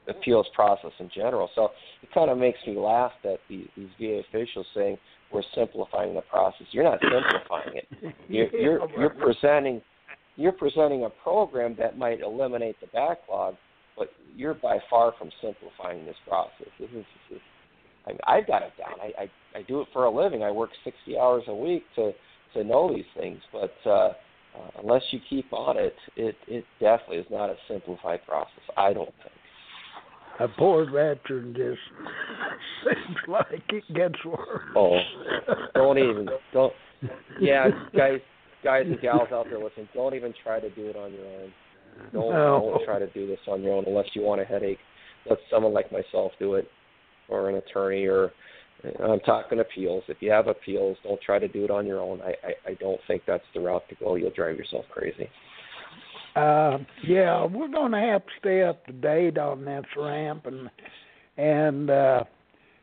appeals 0.08 0.46
process 0.54 0.90
in 0.98 1.08
general. 1.14 1.48
So 1.54 1.70
it 2.02 2.12
kind 2.12 2.30
of 2.30 2.36
makes 2.36 2.58
me 2.66 2.76
laugh 2.76 3.12
that 3.22 3.38
the, 3.48 3.66
these 3.76 3.88
VA 4.00 4.20
officials 4.28 4.66
saying 4.74 4.98
we're 5.32 5.42
simplifying 5.54 6.14
the 6.14 6.22
process. 6.22 6.66
You're 6.72 6.84
not 6.84 6.98
simplifying 7.00 7.76
it. 7.76 8.14
You're 8.28 8.54
you're, 8.54 8.90
you're 8.98 9.10
presenting 9.10 9.80
you're 10.36 10.52
presenting 10.52 11.04
a 11.04 11.10
program 11.10 11.76
that 11.78 11.98
might 11.98 12.20
eliminate 12.20 12.76
the 12.80 12.86
backlog, 12.88 13.54
but 13.96 14.08
you're 14.34 14.54
by 14.54 14.78
far 14.88 15.12
from 15.18 15.30
simplifying 15.42 16.06
this 16.06 16.16
process. 16.26 16.68
This 16.80 16.88
is, 16.90 17.04
this 17.28 17.36
is 17.36 17.42
I 18.06 18.12
I've 18.26 18.46
got 18.46 18.62
it 18.62 18.72
down. 18.78 19.00
I, 19.00 19.22
I 19.22 19.58
I 19.58 19.62
do 19.62 19.80
it 19.80 19.88
for 19.92 20.04
a 20.04 20.10
living. 20.10 20.42
I 20.42 20.50
work 20.50 20.70
60 20.84 21.18
hours 21.18 21.44
a 21.48 21.54
week 21.54 21.84
to 21.96 22.12
to 22.54 22.64
know 22.64 22.92
these 22.92 23.04
things, 23.18 23.40
but 23.52 23.72
uh, 23.86 23.90
uh, 23.90 24.12
unless 24.82 25.02
you 25.10 25.20
keep 25.28 25.52
on 25.52 25.76
it, 25.76 25.94
it 26.16 26.36
it 26.46 26.64
definitely 26.80 27.18
is 27.18 27.26
not 27.30 27.50
a 27.50 27.56
simplified 27.68 28.20
process. 28.26 28.62
I 28.76 28.92
don't 28.92 29.14
think. 29.22 29.32
A 30.40 30.48
poor 30.48 30.86
veteran 30.86 31.54
just 31.54 31.78
seems 32.84 33.18
like 33.28 33.62
it 33.68 33.84
gets 33.94 34.24
worse. 34.24 34.62
Oh, 34.74 34.98
don't 35.74 35.98
even 35.98 36.28
don't. 36.52 36.72
Yeah, 37.38 37.68
guys, 37.96 38.20
guys 38.64 38.86
and 38.86 39.00
gals 39.00 39.28
out 39.32 39.46
there 39.50 39.62
listening, 39.62 39.88
don't 39.94 40.14
even 40.14 40.32
try 40.42 40.60
to 40.60 40.70
do 40.70 40.86
it 40.86 40.96
on 40.96 41.12
your 41.12 41.26
own. 41.26 41.52
Don't 42.12 42.30
No. 42.30 42.70
don't 42.72 42.84
try 42.84 42.98
to 42.98 43.08
do 43.08 43.26
this 43.26 43.40
on 43.46 43.62
your 43.62 43.74
own 43.74 43.84
unless 43.86 44.06
you 44.14 44.22
want 44.22 44.40
a 44.40 44.44
headache. 44.44 44.78
Let 45.28 45.38
someone 45.50 45.72
like 45.72 45.92
myself 45.92 46.32
do 46.38 46.54
it, 46.54 46.68
or 47.28 47.48
an 47.48 47.56
attorney, 47.56 48.06
or 48.06 48.32
I'm 49.02 49.20
talking 49.20 49.60
appeals. 49.60 50.04
If 50.08 50.18
you 50.20 50.30
have 50.30 50.48
appeals, 50.48 50.96
don't 51.04 51.20
try 51.20 51.38
to 51.38 51.48
do 51.48 51.64
it 51.64 51.70
on 51.70 51.86
your 51.86 52.00
own. 52.00 52.20
I, 52.22 52.34
I, 52.46 52.70
I 52.70 52.74
don't 52.74 53.00
think 53.06 53.22
that's 53.26 53.44
the 53.54 53.60
route 53.60 53.88
to 53.88 53.94
go. 53.96 54.16
You'll 54.16 54.30
drive 54.30 54.56
yourself 54.56 54.84
crazy. 54.90 55.28
Uh, 56.34 56.78
yeah, 57.06 57.44
we're 57.44 57.68
going 57.68 57.92
to 57.92 57.98
have 57.98 58.24
to 58.24 58.32
stay 58.40 58.62
up 58.62 58.84
to 58.86 58.92
date 58.92 59.38
on 59.38 59.64
this 59.64 59.84
ramp, 59.96 60.46
and 60.46 60.70
and 61.36 61.90
uh, 61.90 62.24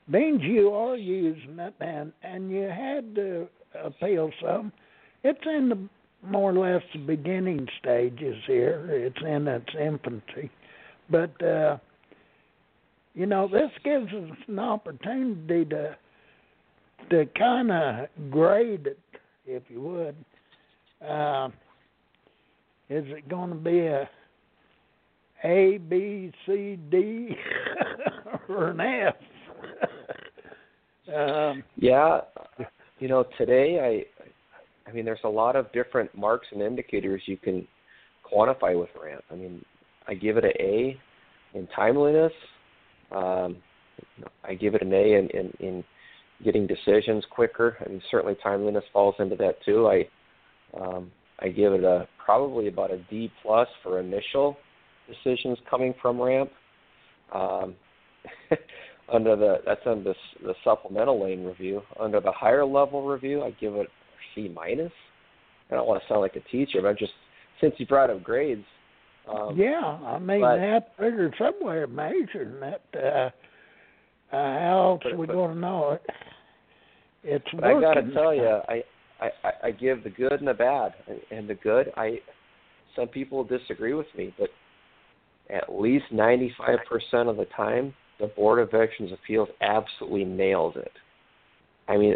means 0.08 0.42
you 0.44 0.70
are 0.70 0.96
using 0.96 1.58
it, 1.60 1.74
and 1.80 2.14
and 2.24 2.52
you 2.52 2.64
had 2.64 3.16
to 3.16 3.48
appeal 3.84 4.30
some. 4.42 4.72
It's 5.24 5.40
in 5.46 5.70
the 5.70 5.90
more 6.28 6.52
or 6.52 6.74
less 6.74 6.84
the 6.94 7.00
beginning 7.00 7.68
stages 7.82 8.36
here. 8.46 8.86
It's 8.90 9.22
in 9.26 9.48
its 9.48 9.70
infancy, 9.80 10.52
but 11.10 11.42
uh, 11.44 11.78
you 13.14 13.26
know 13.26 13.48
this 13.48 13.72
gives 13.84 14.12
us 14.14 14.38
an 14.48 14.60
opportunity 14.60 15.66
to 15.66 15.96
to 17.10 17.26
kind 17.38 17.72
of 17.72 18.08
grade 18.30 18.88
it, 18.88 19.00
if 19.46 19.64
you 19.70 19.82
would. 19.82 20.16
Uh, 21.08 21.48
is 22.90 23.06
it 23.08 23.30
going 23.30 23.50
to 23.50 23.56
be 23.56 23.80
a 23.80 24.10
A, 25.44 25.78
B, 25.78 26.32
C, 26.46 26.78
D, 26.92 27.36
or 28.50 28.70
an 28.70 28.82
F? 28.82 29.16
um, 31.16 31.64
Yeah, 31.78 32.22
you 33.00 33.08
know, 33.08 33.26
today 33.38 34.06
I, 34.88 34.90
I 34.90 34.94
mean, 34.94 35.06
there's 35.06 35.20
a 35.24 35.30
lot 35.30 35.56
of 35.56 35.72
different 35.72 36.14
marks 36.18 36.48
and 36.52 36.62
indicators 36.62 37.22
you 37.26 37.38
can 37.38 37.68
quantify 38.32 38.78
with 38.80 38.90
ramp. 39.02 39.24
I 39.32 39.36
mean, 39.36 39.64
I 40.08 40.16
give 40.16 40.38
it 40.38 40.44
an 40.44 40.52
A 40.60 41.00
in 41.54 41.68
timeliness. 41.76 42.34
Um, 43.12 43.58
I 44.44 44.54
give 44.54 44.76
it 44.76 44.82
an 44.82 44.94
A 44.94 45.14
in, 45.18 45.30
in, 45.30 45.54
in 45.60 45.84
getting 46.44 46.68
decisions 46.68 47.24
quicker. 47.30 47.78
Mean, 47.88 48.02
certainly 48.10 48.36
timeliness 48.42 48.84
falls 48.94 49.16
into 49.20 49.36
that 49.38 49.64
too. 49.66 49.88
I 49.88 50.08
um, 50.80 51.12
I 51.40 51.50
give 51.50 51.74
it 51.74 51.84
a 51.84 52.08
probably 52.24 52.68
about 52.68 52.92
a 52.92 52.98
D 53.10 53.32
plus 53.42 53.68
for 53.82 54.00
initial 54.00 54.58
decisions 55.08 55.58
coming 55.70 55.94
from 56.02 56.22
ramp. 56.22 56.52
Um, 57.34 57.76
under 59.14 59.36
the 59.36 59.58
that's 59.66 59.82
under 59.86 60.14
the, 60.14 60.16
the 60.44 60.54
supplemental 60.64 61.24
lane 61.24 61.44
review. 61.44 61.82
Under 62.00 62.20
the 62.20 62.32
higher 62.32 62.66
level 62.66 63.06
review, 63.06 63.44
I 63.44 63.52
give 63.52 63.76
it 63.76 63.88
C 64.36 64.52
minus. 64.54 64.92
I 65.72 65.76
don't 65.76 65.88
want 65.88 66.02
to 66.02 66.08
sound 66.08 66.22
like 66.22 66.36
a 66.36 66.52
teacher, 66.52 66.82
but 66.82 66.90
I'm 66.90 66.98
just 66.98 67.14
since 67.62 67.74
you 67.78 67.86
brought 67.86 68.10
up 68.10 68.24
grades. 68.24 68.66
Um, 69.30 69.56
yeah, 69.58 70.00
I 70.06 70.18
mean 70.20 70.42
but, 70.42 70.58
that 70.58 70.94
figured 70.98 71.36
somewhere 71.38 71.88
measuring 71.88 72.60
that. 72.62 72.82
Uh, 72.96 73.30
uh, 74.36 74.60
how 74.60 75.00
else 75.04 75.12
are 75.12 75.18
we 75.18 75.28
going 75.28 75.56
to 75.56 75.60
know 75.60 75.92
it? 75.92 76.02
It's 77.24 77.46
but 77.54 77.64
working. 77.64 77.90
I 77.90 77.94
got 77.94 78.02
to 78.02 78.14
tell 78.14 78.34
you, 78.34 78.60
I, 78.70 78.84
I 79.22 79.52
I 79.66 79.72
give 79.72 80.04
the 80.04 80.10
good 80.10 80.34
and 80.34 80.48
the 80.48 80.54
bad, 80.54 80.94
and 81.32 81.50
the 81.50 81.56
good. 81.56 81.92
I 81.96 82.20
some 82.96 83.08
people 83.08 83.44
disagree 83.44 83.94
with 83.94 84.08
me, 84.18 84.34
but 84.38 84.50
at 85.50 85.74
least 85.74 86.06
95% 86.14 86.80
of 87.28 87.38
the 87.38 87.48
time, 87.56 87.94
the 88.20 88.28
Board 88.28 88.60
of 88.60 88.72
Veterans 88.72 89.12
Appeals 89.12 89.50
absolutely 89.62 90.26
nails 90.26 90.76
it. 90.76 90.92
I 91.88 91.98
mean, 91.98 92.16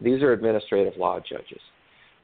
these 0.00 0.22
are 0.22 0.32
administrative 0.32 0.94
law 0.96 1.20
judges. 1.20 1.60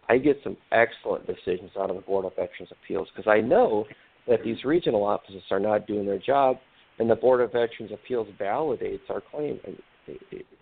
I 0.08 0.18
get 0.18 0.38
some 0.44 0.56
excellent 0.72 1.26
decisions 1.26 1.70
out 1.78 1.90
of 1.90 1.96
the 1.96 2.02
Board 2.02 2.24
of 2.24 2.32
Veterans 2.36 2.70
Appeals 2.70 3.08
because 3.14 3.28
I 3.28 3.40
know 3.40 3.84
that 4.28 4.42
these 4.44 4.64
regional 4.64 5.04
offices 5.04 5.42
are 5.50 5.60
not 5.60 5.86
doing 5.86 6.06
their 6.06 6.18
job, 6.18 6.58
and 6.98 7.10
the 7.10 7.16
Board 7.16 7.40
of 7.40 7.52
Veterans 7.52 7.92
Appeals 7.92 8.28
validates 8.40 9.08
our 9.10 9.20
claim. 9.20 9.58
And 9.64 9.76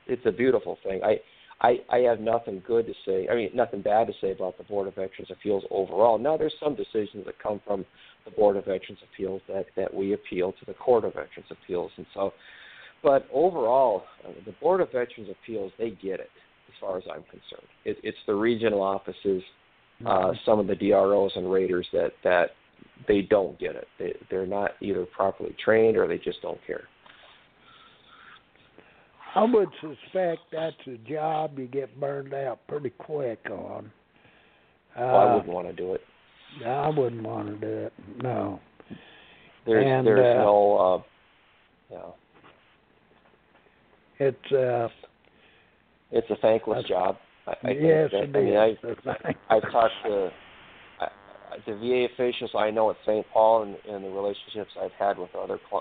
it's 0.07 0.27
a 0.27 0.33
beautiful 0.33 0.79
thing. 0.83 1.03
I, 1.03 1.21
I, 1.61 1.79
I 1.91 1.99
have 1.99 2.21
nothing 2.21 2.63
good 2.67 2.87
to 2.87 2.95
say. 3.07 3.29
I 3.31 3.35
mean, 3.35 3.51
nothing 3.55 3.83
bad 3.83 4.07
to 4.09 4.13
say 4.21 4.33
about 4.33 4.59
the 4.59 4.65
Board 4.65 4.89
of 4.89 4.95
Veterans 4.95 5.31
Appeals 5.31 5.65
overall. 5.71 6.19
Now, 6.19 6.37
there's 6.37 6.55
some 6.63 6.75
decisions 6.75 7.27
that 7.27 7.39
come 7.39 7.61
from 7.67 7.85
the 8.25 8.31
Board 8.31 8.57
of 8.57 8.65
Veterans 8.65 9.01
Appeals 9.13 9.43
that 9.49 9.67
that 9.77 9.93
we 9.93 10.15
appeal 10.15 10.53
to 10.53 10.65
the 10.67 10.75
Court 10.75 11.05
of 11.05 11.15
Veterans 11.15 11.51
Appeals, 11.51 11.91
and 11.97 12.07
so. 12.15 12.33
But 13.03 13.29
overall, 13.33 14.05
uh, 14.27 14.33
the 14.47 14.53
Board 14.53 14.81
of 14.81 14.91
Veterans 14.91 15.29
Appeals 15.31 15.73
they 15.79 15.91
get 15.91 16.21
it 16.21 16.31
as 16.75 16.81
far 16.81 16.99
as 16.99 17.05
I'm 17.11 17.23
concerned. 17.25 17.69
It, 17.85 17.99
it's 18.03 18.19
the 18.27 18.35
regional 18.35 18.83
offices, 18.83 19.43
uh, 20.05 20.09
Mm-hmm. 20.09 20.37
some 20.45 20.59
of 20.59 20.67
the 20.67 20.75
DROs 20.75 21.33
and 21.37 21.51
raters 21.51 21.87
that 21.93 22.13
that 22.25 22.51
they 23.07 23.23
don't 23.23 23.59
get 23.59 23.77
it. 23.77 23.87
They 23.99 24.13
they're 24.31 24.47
not 24.47 24.73
either 24.81 25.05
properly 25.07 25.55
trained 25.65 25.97
or 25.97 26.07
they 26.09 26.19
just 26.19 26.43
don't 26.43 26.59
care. 26.67 26.85
I 29.37 29.45
would 29.45 29.69
suspect 29.81 30.41
that's 30.53 30.77
a 30.87 30.97
job 31.09 31.59
you 31.59 31.67
get 31.67 31.99
burned 31.99 32.35
out 32.35 32.61
pretty 32.69 32.91
quick 32.91 33.41
on. 33.51 33.91
Uh, 34.97 35.01
Well, 35.01 35.17
I 35.17 35.35
wouldn't 35.35 35.53
want 35.53 35.67
to 35.69 35.73
do 35.73 35.95
it. 35.95 36.01
I 36.65 36.89
wouldn't 36.89 37.23
want 37.23 37.49
to 37.49 37.55
do 37.57 37.87
it. 37.87 37.93
No. 38.23 38.61
There's 39.67 39.85
And, 39.87 40.07
there's 40.07 40.37
uh, 40.39 40.43
no 40.43 40.77
uh, 40.77 41.03
yeah. 41.91 42.11
It's 44.21 44.53
uh 44.53 44.89
It's 46.15 46.31
a 46.31 46.37
thankless 46.37 46.85
That's- 46.85 46.89
job. 46.89 47.17
I, 47.47 47.51
I 47.69 47.71
yes, 47.73 48.11
think 48.11 48.35
it 48.35 48.39
I 48.39 48.41
mean, 48.41 48.57
I, 48.57 48.69
is. 48.71 48.79
thing. 48.83 49.35
I've 49.51 49.71
talked 49.71 49.93
to 50.07 50.31
I, 51.01 51.05
I- 51.05 51.59
the 51.67 51.75
VA 51.77 52.07
officials 52.13 52.53
I 52.57 52.71
know 52.71 52.89
at 52.91 52.97
St. 53.05 53.27
Paul 53.33 53.65
and, 53.65 53.77
and 53.93 54.03
the 54.05 54.09
relationships 54.09 54.71
I've 54.81 54.93
had 54.99 55.19
with 55.19 55.35
other 55.35 55.59
uh, 55.75 55.81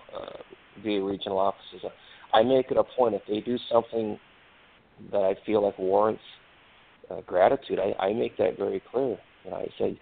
VA 0.84 1.02
regional 1.02 1.38
offices. 1.40 1.90
I 2.34 2.44
make 2.44 2.70
it 2.72 2.78
a 2.78 2.84
point 2.84 3.16
if 3.16 3.22
they 3.30 3.40
do 3.40 3.58
something 3.72 4.20
that 5.12 5.22
I 5.22 5.36
feel 5.46 5.64
like 5.64 5.78
warrants 5.80 6.22
uh, 7.10 7.22
gratitude, 7.22 7.80
I, 7.80 7.94
I 8.08 8.14
make 8.14 8.38
that 8.38 8.58
very 8.58 8.82
clear. 8.92 9.18
And 9.46 9.54
I 9.54 9.68
say, 9.80 9.98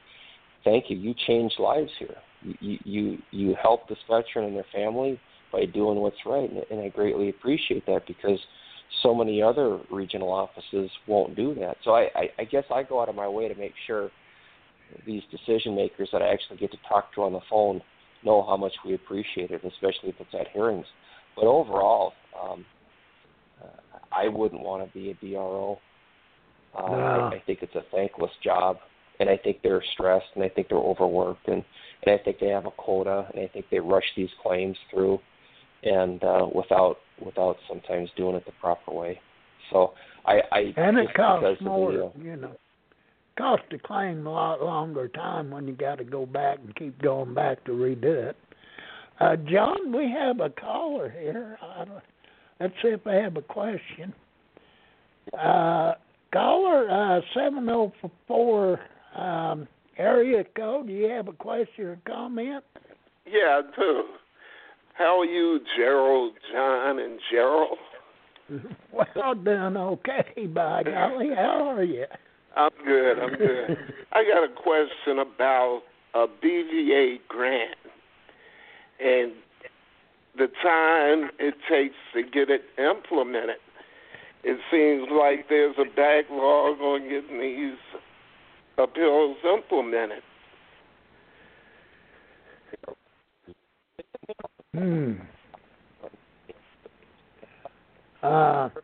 "Thank 0.63 0.86
you. 0.89 0.97
You 0.97 1.13
changed 1.27 1.55
lives 1.59 1.91
here. 1.99 2.15
You 2.41 2.55
you 2.61 2.77
you, 2.86 3.17
you 3.32 3.55
helped 3.61 3.89
this 3.89 3.97
veteran 4.09 4.45
and 4.45 4.55
their 4.55 4.65
family 4.73 5.19
by 5.51 5.65
doing 5.65 5.97
what's 5.99 6.25
right, 6.25 6.49
and, 6.49 6.63
and 6.71 6.79
I 6.82 6.88
greatly 6.89 7.29
appreciate 7.29 7.86
that 7.86 8.07
because." 8.07 8.39
So 9.03 9.15
many 9.15 9.41
other 9.41 9.79
regional 9.89 10.31
offices 10.31 10.89
won't 11.07 11.35
do 11.35 11.55
that. 11.55 11.77
So 11.83 11.91
I, 11.91 12.09
I, 12.15 12.29
I 12.39 12.43
guess 12.43 12.63
I 12.73 12.83
go 12.83 13.01
out 13.01 13.09
of 13.09 13.15
my 13.15 13.27
way 13.27 13.47
to 13.47 13.55
make 13.55 13.73
sure 13.87 14.09
these 15.05 15.23
decision 15.31 15.75
makers 15.75 16.09
that 16.11 16.21
I 16.21 16.31
actually 16.31 16.57
get 16.57 16.71
to 16.71 16.77
talk 16.87 17.13
to 17.15 17.23
on 17.23 17.33
the 17.33 17.39
phone 17.49 17.81
know 18.23 18.43
how 18.43 18.57
much 18.57 18.73
we 18.85 18.93
appreciate 18.93 19.51
it, 19.51 19.63
especially 19.63 20.09
if 20.09 20.15
it's 20.19 20.33
at 20.39 20.47
hearings. 20.49 20.85
But 21.35 21.45
overall, 21.45 22.13
um, 22.39 22.65
uh, 23.61 23.97
I 24.11 24.27
wouldn't 24.27 24.61
want 24.61 24.85
to 24.85 24.93
be 24.93 25.11
a 25.11 25.13
DRO. 25.13 25.79
Uh, 26.75 26.81
No. 26.81 26.95
I, 26.95 27.35
I 27.35 27.43
think 27.45 27.59
it's 27.61 27.75
a 27.75 27.83
thankless 27.91 28.31
job, 28.43 28.77
and 29.19 29.29
I 29.29 29.37
think 29.37 29.61
they're 29.63 29.83
stressed, 29.93 30.27
and 30.35 30.43
I 30.43 30.49
think 30.49 30.69
they're 30.69 30.77
overworked, 30.77 31.47
and 31.47 31.63
and 32.03 32.19
I 32.19 32.23
think 32.23 32.39
they 32.39 32.47
have 32.47 32.65
a 32.65 32.71
quota, 32.71 33.27
and 33.33 33.43
I 33.43 33.47
think 33.47 33.65
they 33.69 33.79
rush 33.79 34.05
these 34.15 34.29
claims 34.41 34.77
through, 34.89 35.19
and 35.83 36.23
uh, 36.23 36.47
without 36.53 36.97
without 37.26 37.57
sometimes 37.67 38.09
doing 38.15 38.36
it 38.36 38.45
the 38.45 38.51
proper 38.59 38.91
way. 38.91 39.19
So 39.72 39.93
I, 40.26 40.41
I 40.51 40.74
And 40.78 40.97
it 40.97 41.13
costs 41.15 41.61
more, 41.61 41.91
the, 41.91 42.05
uh, 42.05 42.09
you 42.22 42.36
know. 42.36 42.55
Costs 43.38 43.65
to 43.69 43.80
claim 43.80 44.28
a 44.28 44.30
lot 44.30 44.61
longer 44.61 45.07
time 45.07 45.49
when 45.51 45.67
you 45.67 45.74
got 45.74 45.97
to 45.99 46.03
go 46.03 46.26
back 46.26 46.59
and 46.63 46.76
keep 46.76 47.01
going 47.01 47.34
back 47.34 47.63
to 47.65 47.72
redo 47.72 48.30
it. 48.30 48.36
Uh, 49.19 49.36
John, 49.49 49.95
we 49.95 50.11
have 50.11 50.39
a 50.39 50.49
caller 50.49 51.09
here. 51.09 51.57
I 51.61 51.86
don't, 51.86 52.03
let's 52.59 52.74
see 52.82 52.89
if 52.89 53.05
I 53.07 53.15
have 53.15 53.38
a 53.38 53.41
question. 53.41 54.13
Uh, 55.38 55.93
caller 56.34 56.89
uh, 56.89 57.22
seven 57.34 57.65
zero 57.65 57.93
four 58.28 58.80
um, 59.15 59.67
area 59.97 60.43
code. 60.55 60.88
Do 60.88 60.93
you 60.93 61.09
have 61.09 61.28
a 61.28 61.34
question 61.34 61.86
or 61.86 61.99
comment? 62.05 62.63
Yeah, 63.26 63.61
I 63.61 63.76
do. 63.76 64.03
How 64.93 65.19
are 65.21 65.25
you, 65.25 65.59
Gerald, 65.77 66.33
John, 66.51 66.99
and 66.99 67.19
Gerald? 67.31 67.77
Well, 68.91 69.33
doing 69.35 69.77
okay, 69.77 70.45
by 70.47 70.83
golly. 70.83 71.29
How 71.33 71.69
are 71.69 71.83
you? 71.83 72.05
I'm 72.55 72.69
good. 72.85 73.17
I'm 73.17 73.29
good. 73.37 73.77
I 74.11 74.23
got 74.25 74.43
a 74.43 74.53
question 74.61 75.19
about 75.19 75.83
a 76.13 76.27
BVA 76.27 77.19
grant 77.29 77.77
and 78.99 79.31
the 80.37 80.47
time 80.61 81.29
it 81.39 81.55
takes 81.69 81.95
to 82.13 82.23
get 82.23 82.49
it 82.49 82.63
implemented. 82.77 83.55
It 84.43 84.59
seems 84.69 85.07
like 85.11 85.47
there's 85.47 85.75
a 85.77 85.85
backlog 85.95 86.79
on 86.81 87.03
getting 87.03 87.39
these 87.39 87.77
appeals 88.77 89.37
implemented. 89.45 90.23
Hmm. 92.77 92.91
Uh, 92.91 92.93
Seems 94.23 94.27
like 94.27 94.27
there's 94.27 94.27
a 94.27 94.27
backlog 94.27 94.27
on 94.27 94.59
getting 94.59 94.61
these 94.74 94.82
hmm. 94.82 95.13
uh, 98.24 98.28
uh, 98.28 98.69
appeals. 98.69 98.82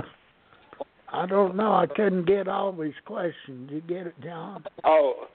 I 1.12 1.26
don't 1.26 1.56
know. 1.56 1.72
I 1.72 1.86
couldn't 1.86 2.26
get 2.26 2.46
all 2.46 2.72
these 2.72 2.92
questions. 3.04 3.70
You 3.72 3.80
get 3.80 4.06
it, 4.06 4.14
John? 4.22 4.62
Oh, 4.84 5.26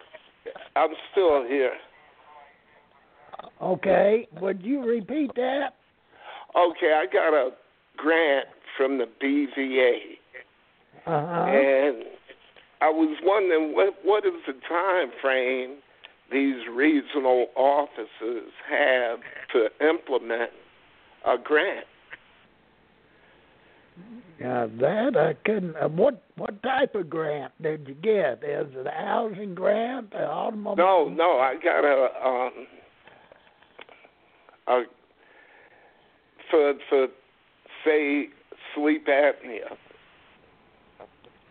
I'm 0.77 0.89
still 1.11 1.43
here. 1.45 1.73
Okay. 3.61 4.27
Would 4.39 4.61
you 4.63 4.83
repeat 4.83 5.31
that? 5.36 5.71
Okay, 6.55 6.93
I 6.93 7.05
got 7.11 7.33
a 7.33 7.49
grant 7.97 8.47
from 8.77 8.97
the 8.97 9.05
BVA, 9.21 10.17
Uh 11.05 11.25
huh. 11.27 11.45
and 11.49 12.03
I 12.82 12.89
was 12.89 13.17
wondering 13.23 13.73
what 13.73 13.95
what 14.03 14.26
is 14.26 14.34
the 14.45 14.53
time 14.67 15.11
frame 15.21 15.78
these 16.32 16.67
regional 16.71 17.47
offices 17.55 18.51
have 18.69 19.19
to 19.53 19.88
implement 19.88 20.51
a 21.26 21.38
grant? 21.38 21.86
Now 24.39 24.69
that 24.82 25.15
I 25.15 25.34
couldn't. 25.45 25.76
Uh, 25.78 25.88
what 25.88 26.21
what 26.36 26.61
type 26.61 26.95
of 26.95 27.09
grant 27.09 27.53
did 27.61 27.88
you 27.88 27.95
get? 27.95 28.43
Is 28.43 28.67
it 28.76 28.86
a 28.86 29.05
housing 29.05 29.55
grant, 29.55 30.13
an 30.13 30.23
automobile? 30.23 31.09
No, 31.09 31.09
no, 31.09 31.39
I 31.39 31.55
got 31.63 31.86
a 31.86 32.28
um 32.28 32.67
a 34.67 34.84
for 36.51 36.73
for 36.89 37.07
say 37.86 38.26
sleep 38.76 39.07
apnea, 39.07 39.78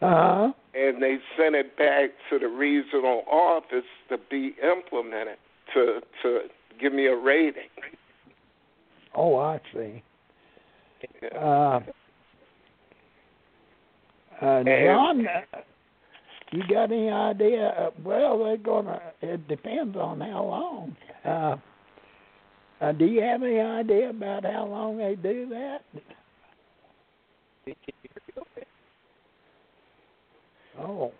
Uh 0.04 0.10
huh. 0.10 0.52
and 0.74 1.02
they 1.02 1.16
sent 1.38 1.54
it 1.54 1.78
back 1.78 2.10
to 2.28 2.38
the 2.38 2.48
regional 2.48 3.22
office 3.30 3.84
to 4.10 4.18
be 4.30 4.54
implemented 4.62 5.38
to 5.72 6.00
to 6.22 6.40
give 6.78 6.92
me 6.92 7.06
a 7.06 7.16
rating. 7.16 7.70
Oh, 9.14 9.38
I 9.38 9.60
see. 9.72 10.02
Uh, 11.34 11.80
uh, 14.42 14.62
John, 14.64 15.26
you 16.52 16.62
got 16.68 16.90
any 16.92 17.08
idea? 17.08 17.68
Uh, 17.68 17.90
well, 18.04 18.44
they're 18.44 18.56
gonna. 18.58 19.00
It 19.22 19.48
depends 19.48 19.96
on 19.96 20.20
how 20.20 20.44
long. 20.44 20.96
Uh, 21.24 21.56
uh, 22.80 22.92
do 22.92 23.06
you 23.06 23.22
have 23.22 23.42
any 23.42 23.60
idea 23.60 24.10
about 24.10 24.44
how 24.44 24.66
long 24.66 24.98
they 24.98 25.14
do 25.14 25.48
that? 25.48 25.82
Oh. 30.78 31.12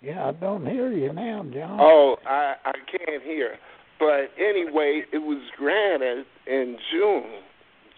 Yeah, 0.00 0.28
I 0.28 0.32
don't 0.32 0.66
hear 0.66 0.92
you 0.92 1.12
now, 1.12 1.44
John. 1.52 1.78
Oh, 1.80 2.16
I 2.26 2.54
I 2.64 2.72
can't 2.90 3.22
hear. 3.22 3.56
But 3.98 4.30
anyway, 4.38 5.02
it 5.12 5.18
was 5.18 5.40
granted 5.56 6.26
in 6.46 6.76
June, 6.92 7.40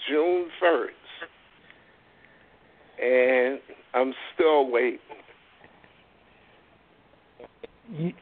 June 0.08 0.48
first, 0.60 0.92
and 3.02 3.58
I'm 3.94 4.12
still 4.34 4.70
waiting. 4.70 5.00
You, 7.90 8.12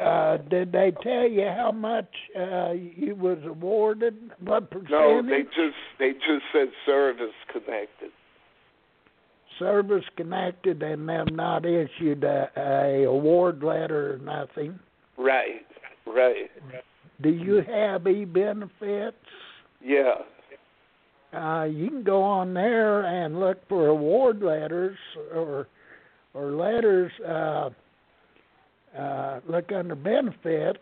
uh, 0.00 0.38
did 0.48 0.72
they 0.72 0.92
tell 1.02 1.28
you 1.28 1.46
how 1.46 1.72
much 1.72 2.10
uh, 2.36 2.72
you 2.72 3.14
was 3.14 3.38
awarded? 3.44 4.16
What 4.40 4.70
percentage? 4.70 4.90
No, 4.90 5.22
they 5.22 5.42
just 5.42 5.76
they 5.98 6.12
just 6.12 6.44
said 6.52 6.68
service 6.86 7.34
connected. 7.52 8.10
Service 9.60 10.04
connected, 10.16 10.82
and 10.82 11.08
them 11.08 11.28
not 11.32 11.64
issued 11.64 12.24
a, 12.24 12.50
a 12.56 13.04
award 13.04 13.62
letter 13.62 14.14
or 14.14 14.18
nothing. 14.18 14.80
Right, 15.16 15.66
right. 16.06 16.50
Do 17.22 17.28
you 17.28 17.62
have 17.68 18.06
e 18.08 18.24
benefits? 18.24 19.16
Yeah. 19.80 20.14
Uh, 21.32 21.64
you 21.64 21.88
can 21.88 22.02
go 22.02 22.22
on 22.22 22.54
there 22.54 23.04
and 23.04 23.38
look 23.38 23.58
for 23.68 23.86
award 23.86 24.42
letters 24.42 24.96
or 25.32 25.68
or 26.34 26.50
letters. 26.52 27.12
Uh, 27.20 27.70
uh, 28.98 29.38
look 29.48 29.70
under 29.70 29.94
benefits, 29.94 30.78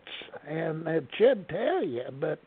and 0.47 0.87
it 0.87 1.07
should 1.15 1.47
tell 1.47 1.83
you. 1.83 2.05
But 2.19 2.39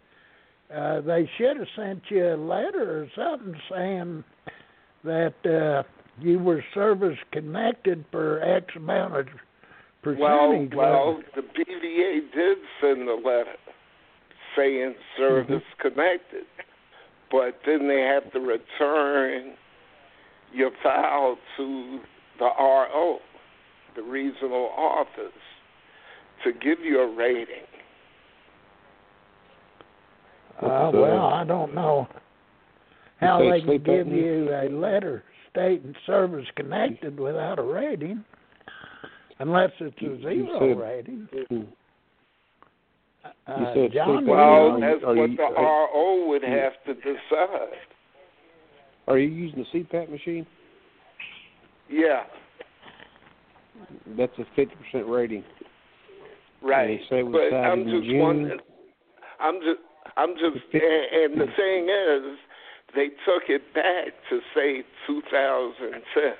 uh, 0.74 1.02
they 1.02 1.30
should 1.38 1.56
have 1.58 1.68
sent 1.76 2.02
you 2.08 2.34
a 2.34 2.36
letter 2.36 3.02
or 3.02 3.08
something 3.14 3.54
saying 3.70 4.24
that 5.04 5.34
uh, 5.46 5.82
you 6.20 6.38
were 6.38 6.64
service 6.74 7.18
connected 7.32 8.04
for 8.10 8.40
X 8.42 8.66
amount 8.76 9.16
of 9.16 9.26
Well, 10.04 10.50
percentage. 10.52 10.74
well, 10.74 11.22
the 11.34 11.42
BVA 11.42 12.32
did 12.34 12.58
send 12.80 13.08
a 13.08 13.14
letter 13.14 13.54
saying 14.56 14.94
service 15.16 15.62
connected, 15.80 16.44
but 17.30 17.58
then 17.66 17.88
they 17.88 18.00
have 18.02 18.30
to 18.32 18.40
return 18.40 19.54
your 20.52 20.70
file 20.82 21.38
to 21.56 22.00
the 22.38 22.44
RO, 22.44 23.18
the 23.96 24.02
regional 24.02 24.70
office, 24.76 25.32
to 26.44 26.52
give 26.52 26.80
you 26.84 27.00
a 27.00 27.14
rating. 27.16 27.66
Uh, 30.60 30.90
well, 30.92 31.26
I 31.26 31.44
don't 31.44 31.74
know 31.74 32.06
how 33.18 33.38
say 33.40 33.60
they 33.60 33.78
can 33.78 34.04
give 34.04 34.08
you 34.08 34.50
a 34.52 34.68
letter 34.68 35.24
stating 35.52 35.94
service 36.06 36.46
connected 36.56 37.18
without 37.20 37.58
a 37.58 37.62
rating, 37.62 38.24
unless 39.38 39.70
it's 39.80 40.00
You- 40.00 40.12
a 40.26 40.32
you 40.32 40.46
zero 40.46 40.58
said- 40.58 40.80
rating. 40.80 41.28
Uh, 43.46 43.74
said 43.74 43.92
John, 43.92 44.18
sleep 44.18 44.28
Well, 44.28 44.80
that's 44.80 45.02
what 45.02 45.16
you- 45.30 45.36
the 45.36 45.42
are- 45.44 45.88
RO 45.92 46.26
would 46.26 46.42
Yeah. 46.42 46.48
have 46.48 46.84
to 46.84 46.94
decide. 46.94 47.78
Are 49.08 49.18
you 49.18 49.28
using 49.28 49.58
the 49.60 49.64
CPAP 49.66 50.08
machine? 50.08 50.46
Yeah, 51.88 52.24
That's 54.06 54.36
a 54.38 54.44
fifty 54.56 54.74
percent 54.76 55.06
rating. 55.06 55.44
right. 56.62 56.86
they 56.86 57.04
say 57.06 57.22
but 57.22 57.52
I'm 57.52 57.84
just 57.88 58.04
June. 58.04 58.18
wondering. 58.18 58.60
I'm 59.40 59.60
just, 59.60 59.80
I'm 60.16 60.34
just, 60.36 60.72
and, 60.72 60.82
and 60.82 61.40
the 61.40 61.46
thing 61.56 61.88
is, 61.88 62.38
they 62.94 63.08
took 63.24 63.48
it 63.48 63.62
back 63.74 64.12
to 64.30 64.40
say 64.54 64.82
2010. 65.06 66.32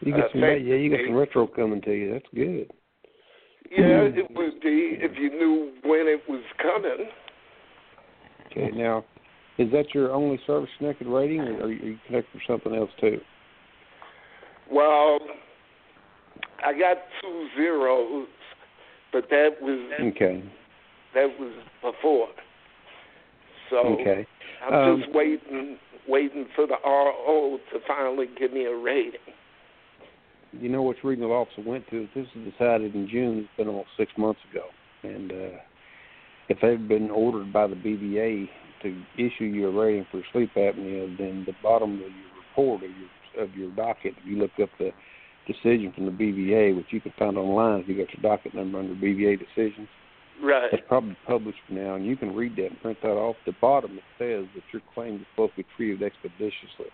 You 0.00 0.12
get 0.14 0.24
Uh, 0.24 0.28
some, 0.32 0.40
yeah, 0.40 0.56
you 0.56 0.90
got 0.90 1.04
some 1.04 1.14
retro 1.14 1.46
coming 1.46 1.80
to 1.82 1.92
you. 1.92 2.12
That's 2.12 2.28
good. 2.34 2.70
Yeah, 3.70 4.08
Hmm. 4.08 4.18
it 4.18 4.30
would 4.30 4.60
be 4.60 4.96
if 5.00 5.16
you 5.18 5.30
knew 5.30 5.72
when 5.82 6.08
it 6.08 6.26
was 6.28 6.42
coming. 6.58 7.10
Okay, 8.46 8.70
now, 8.72 9.04
is 9.58 9.70
that 9.70 9.94
your 9.94 10.12
only 10.12 10.38
service 10.46 10.70
connected 10.78 11.06
rating, 11.06 11.40
or 11.40 11.64
are 11.64 11.70
you, 11.70 11.82
are 11.82 11.86
you 11.90 11.98
connected 12.06 12.32
for 12.32 12.44
something 12.46 12.74
else 12.74 12.90
too? 13.00 13.20
Well, 14.70 15.20
I 16.64 16.72
got 16.72 16.96
two 17.20 17.48
zeros, 17.56 18.28
but 19.12 19.28
that 19.30 19.60
was 19.60 19.92
Okay, 20.00 20.42
that 21.14 21.38
was 21.38 21.52
before. 21.82 22.28
So 23.68 23.76
okay. 24.00 24.26
I'm 24.62 24.74
Um, 24.74 25.00
just 25.00 25.12
waiting, 25.14 25.78
waiting 26.06 26.46
for 26.54 26.66
the 26.66 26.76
RO 26.84 27.58
to 27.72 27.80
finally 27.86 28.26
give 28.38 28.52
me 28.52 28.64
a 28.64 28.74
rating. 28.74 29.20
You 30.52 30.68
know 30.68 30.82
which 30.82 31.04
regional 31.04 31.32
officer 31.32 31.62
went 31.62 31.88
to? 31.90 32.08
This 32.14 32.26
was 32.34 32.52
decided 32.52 32.94
in 32.94 33.08
June. 33.08 33.38
It's 33.38 33.56
been 33.56 33.68
almost 33.68 33.90
six 33.96 34.10
months 34.18 34.40
ago, 34.50 34.64
and 35.04 35.30
uh, 35.30 35.58
if 36.48 36.58
they've 36.60 36.88
been 36.88 37.10
ordered 37.10 37.52
by 37.52 37.68
the 37.68 37.76
BVA 37.76 38.48
to 38.82 39.02
issue 39.16 39.44
you 39.44 39.68
a 39.68 39.70
rating 39.70 40.06
for 40.10 40.22
sleep 40.32 40.50
apnea, 40.56 41.16
then 41.16 41.44
the 41.46 41.54
bottom 41.62 41.94
of 41.94 42.00
your 42.00 42.10
report 42.48 42.82
of 42.82 42.90
your 42.90 43.44
of 43.44 43.54
your 43.54 43.70
docket, 43.70 44.14
if 44.18 44.26
you 44.26 44.38
look 44.38 44.50
up 44.60 44.70
the 44.78 44.90
decision 45.46 45.92
from 45.94 46.06
the 46.06 46.10
BVA, 46.10 46.76
which 46.76 46.86
you 46.90 47.00
can 47.00 47.12
find 47.16 47.38
online 47.38 47.80
if 47.80 47.88
you 47.88 47.96
got 47.96 48.12
your 48.12 48.22
docket 48.22 48.54
number 48.54 48.78
under 48.80 48.94
BVA 48.94 49.38
decisions, 49.38 49.88
Right. 50.42 50.72
it's 50.72 50.82
probably 50.88 51.16
published 51.26 51.58
now, 51.68 51.96
and 51.96 52.06
you 52.06 52.16
can 52.16 52.34
read 52.34 52.56
that 52.56 52.66
and 52.66 52.80
print 52.80 52.98
that 53.02 53.08
off. 53.10 53.36
The 53.44 53.52
bottom 53.60 53.98
it 53.98 54.04
says 54.18 54.46
that 54.54 54.62
your 54.72 54.82
claim 54.94 55.16
is 55.16 55.26
supposed 55.32 55.52
to 55.52 55.56
be 55.58 55.66
treated 55.76 56.02
expeditiously. 56.02 56.86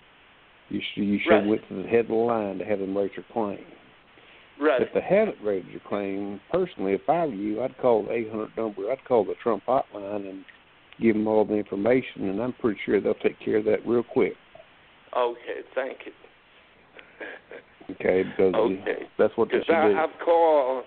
You 0.68 0.80
should 0.80 1.04
you 1.04 1.18
should 1.20 1.30
Right. 1.30 1.46
went 1.46 1.68
to 1.68 1.82
the 1.82 1.88
head 1.88 2.00
of 2.00 2.08
the 2.08 2.14
line 2.14 2.58
to 2.58 2.64
have 2.64 2.80
them 2.80 2.96
rate 2.96 3.12
your 3.16 3.24
claim. 3.32 3.64
Right. 4.58 4.80
If 4.82 4.92
they 4.94 5.00
haven't 5.00 5.36
rated 5.42 5.70
your 5.70 5.80
claim, 5.80 6.40
personally, 6.50 6.94
if 6.94 7.08
I 7.08 7.26
were 7.26 7.34
you, 7.34 7.62
I'd 7.62 7.76
call 7.78 8.04
the 8.04 8.12
800 8.12 8.56
number. 8.56 8.90
I'd 8.90 9.04
call 9.04 9.24
the 9.24 9.34
Trump 9.42 9.64
hotline 9.66 10.28
and 10.28 10.44
give 11.00 11.14
them 11.14 11.28
all 11.28 11.44
the 11.44 11.54
information, 11.54 12.28
and 12.28 12.40
I'm 12.40 12.54
pretty 12.54 12.80
sure 12.84 13.00
they'll 13.00 13.14
take 13.14 13.38
care 13.38 13.58
of 13.58 13.64
that 13.66 13.86
real 13.86 14.02
quick. 14.02 14.34
Okay. 15.16 15.60
Thank 15.74 15.98
you. 16.06 16.12
Okay, 17.90 18.24
because 18.24 18.54
Okay. 18.54 19.06
that's 19.18 19.36
what 19.36 19.48
they 19.50 19.62
should 19.62 19.74
I, 19.74 19.88
do. 19.88 19.96
I've 19.96 20.18
called 20.24 20.84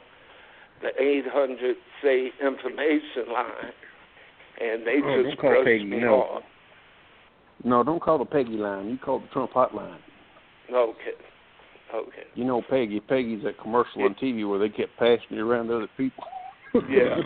the 0.81 0.89
800 1.01 1.75
say 2.01 2.31
information 2.41 3.31
line, 3.33 3.73
and 4.61 4.85
they 4.85 5.01
Oh, 5.03 5.23
just 5.23 5.37
call 5.37 5.49
brushed 5.51 5.65
Peggy, 5.65 5.83
me 5.85 5.99
no. 5.99 6.15
off. 6.21 6.43
No, 7.63 7.83
don't 7.83 8.01
call 8.01 8.17
the 8.17 8.25
Peggy 8.25 8.55
line. 8.57 8.89
You 8.89 8.97
call 8.97 9.19
the 9.19 9.27
Trump 9.27 9.51
hotline. 9.51 9.97
Okay. 10.71 11.11
Okay. 11.93 12.23
You 12.35 12.45
know 12.45 12.61
Peggy. 12.69 12.99
Peggy's 12.99 13.43
that 13.43 13.57
commercial 13.59 14.03
on 14.03 14.15
TV 14.15 14.47
where 14.47 14.59
they 14.59 14.69
kept 14.69 14.95
passing 14.97 15.37
you 15.37 15.49
around 15.49 15.67
to 15.67 15.77
other 15.77 15.87
people. 15.97 16.23
Yeah. 16.87 17.15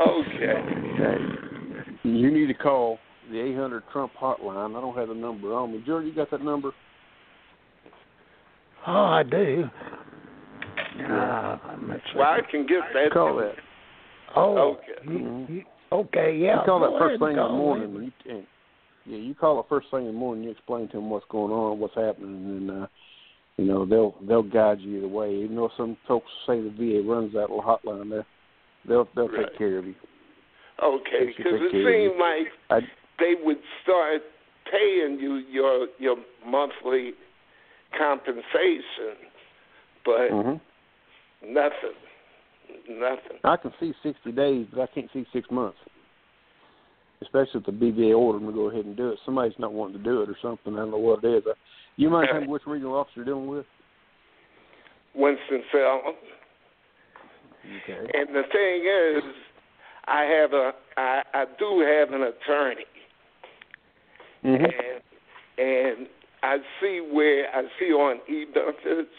okay. 0.00 0.54
Okay. 0.98 1.18
You 2.04 2.30
need 2.30 2.46
to 2.46 2.54
call 2.54 2.98
the 3.30 3.38
800 3.40 3.82
Trump 3.92 4.12
hotline. 4.20 4.76
I 4.76 4.80
don't 4.80 4.96
have 4.96 5.08
the 5.08 5.14
number 5.14 5.52
on 5.54 5.72
me. 5.72 5.82
George, 5.86 6.06
you 6.06 6.14
got 6.14 6.30
that 6.30 6.42
number? 6.42 6.72
Oh, 8.86 9.04
I 9.04 9.22
do. 9.22 9.64
Uh, 11.08 11.58
let's 11.88 12.02
see. 12.12 12.18
Well, 12.18 12.28
I 12.28 12.40
can 12.50 12.66
get 12.66 12.80
that. 12.94 13.12
Call 13.12 13.36
that. 13.36 13.54
oh, 14.36 14.56
Okay. 14.78 14.92
you, 15.04 15.18
Mhm. 15.18 15.48
you, 15.48 15.64
okay, 15.90 16.36
yeah. 16.36 16.60
you 16.60 16.66
call 16.66 16.80
go 16.80 16.90
that 16.92 16.98
first 16.98 17.18
thing 17.20 17.30
in 17.30 17.36
the 17.36 17.48
morning. 17.48 17.88
him. 17.90 17.96
And 17.96 18.04
you, 18.24 18.30
and, 18.34 18.46
yeah, 19.06 19.18
you 19.18 19.34
call 19.34 19.60
it 19.60 19.66
first 19.68 19.90
thing 19.90 20.00
in 20.00 20.06
the 20.06 20.12
morning. 20.12 20.44
You 20.44 20.50
explain 20.50 20.86
to 20.88 20.92
them 20.94 21.10
what's 21.10 21.26
going 21.28 21.52
on, 21.52 21.78
what's 21.80 21.94
happening, 21.94 22.30
and 22.68 22.70
uh, 22.84 22.86
you 23.56 23.64
know 23.66 23.84
they'll 23.84 24.14
they'll 24.26 24.42
guide 24.42 24.80
you 24.80 25.00
the 25.00 25.08
way. 25.08 25.34
Even 25.34 25.56
though 25.56 25.70
some 25.76 25.96
folks 26.06 26.30
say 26.46 26.60
the 26.60 26.70
VA 26.70 27.02
runs 27.08 27.32
that 27.32 27.50
little 27.50 27.62
hotline, 27.62 28.10
there, 28.10 28.26
they'll 28.86 29.08
they'll 29.16 29.28
Right. 29.28 29.46
take 29.48 29.58
care 29.58 29.78
of 29.78 29.86
you. 29.86 29.94
Okay, 30.82 31.26
because 31.36 31.60
it 31.60 31.70
care 31.72 31.80
of 31.80 31.84
you. 31.84 32.08
seemed 32.10 32.20
like 32.20 32.46
I, 32.70 32.80
they 33.18 33.34
would 33.42 33.58
start 33.82 34.22
paying 34.70 35.18
you 35.20 35.36
your 35.50 35.88
your 35.98 36.16
monthly 36.46 37.12
compensation, 37.96 39.16
but 40.04 40.28
hmm 40.30 40.56
nothing, 41.44 41.96
nothing. 42.88 43.38
I 43.44 43.56
can 43.56 43.72
see 43.80 43.92
60 44.02 44.32
days, 44.32 44.66
but 44.72 44.82
I 44.82 44.86
can't 44.86 45.08
see 45.12 45.26
six 45.32 45.50
months. 45.50 45.78
Especially 47.20 47.60
if 47.60 47.66
the 47.66 47.72
BVA 47.72 48.16
ordered 48.18 48.40
them 48.40 48.48
to 48.48 48.54
go 48.54 48.70
ahead 48.70 48.84
and 48.84 48.96
do 48.96 49.10
it. 49.10 49.18
Somebody's 49.24 49.54
not 49.58 49.72
wanting 49.72 49.98
to 49.98 50.02
do 50.02 50.22
it 50.22 50.28
or 50.28 50.36
something. 50.42 50.74
I 50.74 50.78
don't 50.78 50.90
know 50.90 50.98
what 50.98 51.22
it 51.22 51.28
is. 51.28 51.44
You 51.96 52.10
mind 52.10 52.28
telling 52.28 52.46
me 52.46 52.52
which 52.52 52.62
regional 52.66 52.94
officer 52.94 53.12
you're 53.16 53.24
dealing 53.24 53.46
with? 53.46 53.64
Winston 55.14 55.62
Salem. 55.70 56.14
Okay. 57.84 58.10
And 58.14 58.28
the 58.34 58.42
thing 58.50 59.24
is, 59.24 59.34
I 60.06 60.22
have 60.22 60.52
a 60.52 60.72
I, 60.96 61.22
I 61.32 61.44
do 61.58 61.80
have 61.80 62.12
an 62.12 62.22
attorney, 62.26 62.84
Mm-hmm. 64.44 64.64
and 64.64 65.98
and 65.98 66.06
I 66.42 66.58
see 66.80 67.00
where 67.00 67.46
I 67.54 67.62
see 67.78 67.92
on 67.92 68.20
e 68.28 68.44
benefits 68.52 69.14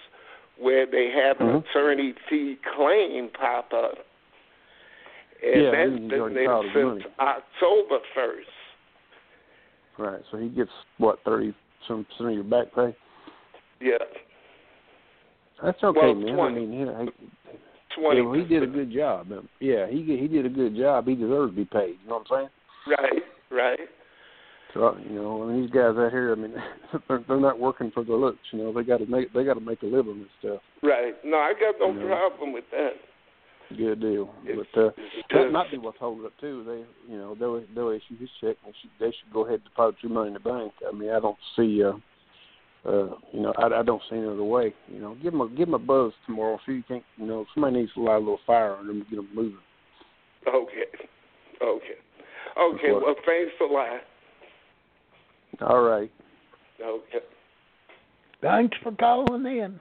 where 0.58 0.86
they 0.86 1.10
have 1.10 1.40
an 1.42 1.48
Mhm. 1.48 1.70
attorney 1.70 2.14
fee 2.30 2.58
claim 2.76 3.30
pop 3.30 3.74
up, 3.74 3.98
and 5.42 5.62
Yeah, 5.64 5.72
that's 5.72 5.90
been 5.92 6.34
there 6.34 6.64
since. 6.74 7.06
October 7.20 8.00
first. 8.14 8.50
Right. 9.98 10.22
So 10.32 10.38
he 10.38 10.50
gets 10.50 10.72
what 10.98 11.20
thirty 11.24 11.54
some 11.88 12.06
percent 12.06 12.30
of 12.30 12.36
your 12.36 12.44
back 12.44 12.74
pay. 12.74 12.96
Yeah, 13.80 13.98
That's 15.62 15.84
okay, 15.84 16.00
Well, 16.00 16.16
man. 16.16 16.36
20. 16.36 16.42
I 16.42 16.60
mean, 16.60 16.74
you 16.74 16.86
know, 16.86 16.98
he, 17.00 17.12
twenty. 17.90 18.22
yeah, 18.22 18.26
well, 18.26 18.34
he 18.40 18.44
did 18.46 18.64
a 18.64 18.68
good 18.68 18.92
job. 18.92 19.32
Yeah, 19.60 19.88
he 19.88 20.04
he 20.04 20.28
did 20.28 20.46
a 20.46 20.50
good 20.50 20.76
job. 20.76 21.08
He 21.08 21.16
deserves 21.16 21.52
to 21.52 21.56
be 21.56 21.66
paid. 21.66 22.00
You 22.04 22.10
know 22.10 22.18
what 22.20 22.32
I'm 22.32 22.38
saying? 22.38 22.50
Right, 22.88 23.24
right. 23.52 23.90
So 24.74 24.98
you 25.08 25.16
know, 25.16 25.44
I 25.44 25.48
mean, 25.52 25.62
these 25.62 25.72
guys 25.72 25.94
out 25.98 26.12
here, 26.12 26.32
I 26.32 26.36
mean, 26.36 26.54
they're, 27.08 27.24
they're 27.28 27.40
not 27.40 27.60
working 27.60 27.92
for 27.92 28.04
the 28.04 28.14
looks. 28.14 28.40
You 28.52 28.60
know, 28.60 28.74
they 28.74 28.84
got 28.84 28.98
to 28.98 29.06
make 29.06 29.32
they 29.34 29.44
got 29.44 29.54
to 29.56 29.60
make 29.62 29.82
a 29.84 29.86
living 29.86 30.26
and 30.26 30.28
stuff. 30.40 30.62
Right. 30.82 31.14
No, 31.24 31.38
I 31.38 31.54
got 31.54 31.76
no 31.80 31.94
Yeah. 31.94 32.08
problem 32.08 32.54
with 32.54 32.66
that. 32.72 32.94
Good 33.78 34.02
deal. 34.02 34.30
It's, 34.46 34.70
but 34.74 34.82
uh, 34.82 34.88
it's 34.98 35.28
that 35.34 35.52
might 35.52 35.72
be 35.72 35.78
what's 35.78 35.98
holding 36.00 36.26
up 36.26 36.34
too. 36.40 36.64
They, 36.66 37.12
you 37.14 37.18
know, 37.20 37.36
they'll 37.36 37.64
they'll 37.74 37.90
issue 37.90 38.18
his 38.20 38.30
check 38.42 38.58
and 38.66 38.74
they 38.74 38.78
should, 38.82 38.92
they 39.00 39.06
should 39.12 39.34
go 39.34 39.42
ahead 39.46 39.56
and 39.56 39.64
deposit 39.64 39.96
your 40.02 40.12
money 40.12 40.28
in 40.28 40.34
the 40.34 40.40
bank. 40.40 40.74
I 40.88 40.92
mean, 40.96 41.10
I 41.10 41.20
don't 41.20 41.38
see, 41.56 41.82
uh, 41.84 41.94
uh, 42.88 43.16
you 43.32 43.42
know, 43.42 43.54
I, 43.58 43.80
I 43.80 43.84
don't 43.84 44.02
see 44.10 44.18
any 44.18 44.28
other 44.28 44.44
way. 44.44 44.74
You 44.88 45.00
know, 45.00 45.16
give 45.24 45.32
them 45.32 45.42
a 45.42 45.50
give 45.50 45.68
them 45.68 45.74
a 45.76 45.80
buzz 45.80 46.12
tomorrow. 46.26 46.60
See, 46.66 46.74
you 46.74 46.84
can't, 46.88 47.04
you 47.18 47.26
know, 47.26 47.46
somebody 47.54 47.78
needs 47.78 47.94
to 47.94 48.02
light 48.02 48.16
a 48.16 48.20
little 48.20 48.40
fire 48.46 48.76
on 48.76 48.88
them 48.88 48.98
and 49.02 49.10
get 49.10 49.16
them 49.16 49.30
moving. 49.34 49.58
okay. 50.48 51.08
Okay. 51.62 51.98
Okay. 52.58 52.92
Well, 52.92 53.16
thanks 53.26 53.54
a 53.62 53.74
lot. 53.74 54.02
All 55.64 55.82
right. 55.82 56.12
Okay. 56.82 57.26
Thanks 58.42 58.78
for 58.84 58.92
calling 58.94 59.46
in. 59.46 59.80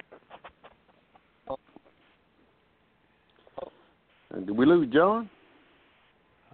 And 4.30 4.46
did 4.46 4.56
we 4.56 4.64
lose 4.64 4.92
John? 4.92 5.28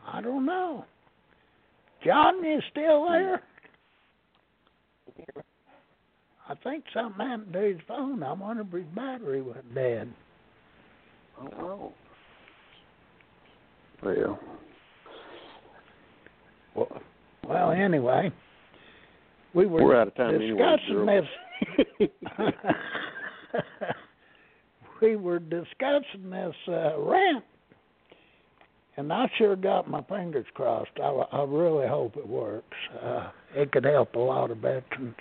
I 0.06 0.20
don't 0.20 0.46
know. 0.46 0.84
John, 2.04 2.44
is 2.44 2.62
still 2.70 3.06
there? 3.08 3.42
I 6.48 6.54
think 6.64 6.84
something 6.94 7.26
happened 7.26 7.52
to 7.52 7.60
his 7.60 7.78
phone. 7.86 8.22
I 8.22 8.32
wonder 8.32 8.62
if 8.62 8.72
his 8.72 8.84
battery 8.94 9.42
went 9.42 9.74
dead. 9.74 10.10
I 11.38 11.44
don't 11.44 11.58
know. 11.58 11.92
Well, 14.02 14.38
Well, 16.74 17.02
well 17.46 17.70
anyway, 17.72 18.32
we 19.58 19.66
were 19.66 19.84
we're 19.84 20.00
out 20.00 20.08
of 20.08 20.14
time 20.14 20.38
discussing 20.38 20.78
Gerald. 20.88 21.24
this. 21.98 22.08
we 25.02 25.16
were 25.16 25.40
discussing 25.40 26.30
this 26.30 26.54
uh, 26.68 26.98
RAMP, 27.00 27.44
and 28.96 29.12
I 29.12 29.28
sure 29.36 29.56
got 29.56 29.90
my 29.90 30.02
fingers 30.02 30.46
crossed. 30.54 30.90
I, 31.02 31.08
I 31.32 31.42
really 31.44 31.88
hope 31.88 32.16
it 32.16 32.26
works. 32.28 32.76
Uh, 33.02 33.30
it 33.56 33.72
could 33.72 33.84
help 33.84 34.14
a 34.14 34.18
lot 34.20 34.52
of 34.52 34.58
veterans. 34.58 35.16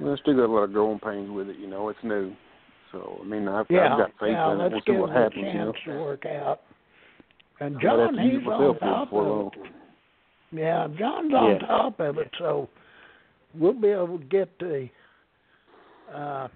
Well, 0.00 0.16
still 0.22 0.34
got 0.36 0.46
a 0.46 0.52
lot 0.52 0.62
of 0.64 0.72
growing 0.72 0.98
pains 0.98 1.30
with 1.30 1.48
it. 1.48 1.58
You 1.58 1.68
know, 1.68 1.90
it's 1.90 1.98
new. 2.02 2.32
So 2.92 3.18
I 3.22 3.24
mean, 3.26 3.48
I've, 3.48 3.66
Yeah, 3.68 3.92
I've 3.92 3.98
got 3.98 4.10
faith 4.18 4.30
yeah, 4.30 4.52
in 4.54 4.60
it. 4.60 4.72
We'll 4.72 4.80
see 4.80 4.92
give 4.92 5.00
what 5.00 5.10
it 5.10 5.16
a 5.16 5.20
happens. 5.20 5.44
You 5.46 5.52
know. 5.58 5.72
chance 5.72 5.84
to 5.86 5.90
work 5.98 6.24
out. 6.26 6.60
And 7.60 7.80
John, 7.82 8.16
he's 8.18 8.34
on 8.34 8.44
myself 8.44 8.78
top 8.80 9.12
of 9.12 9.52
it. 9.52 9.70
Yeah, 10.56 10.88
John's 10.98 11.34
on 11.34 11.50
Yeah. 11.60 11.66
top 11.66 12.00
of 12.00 12.18
it, 12.18 12.30
so 12.38 12.68
we'll 13.54 13.72
be 13.74 13.88
able 13.88 14.18
to 14.18 14.24
get 14.24 14.58
the 14.58 14.88
uh, 16.12 16.48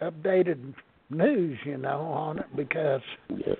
updated 0.00 0.74
news, 1.10 1.58
you 1.64 1.76
know, 1.78 2.00
on 2.00 2.38
it 2.38 2.56
because 2.56 3.02
Yeah. 3.28 3.54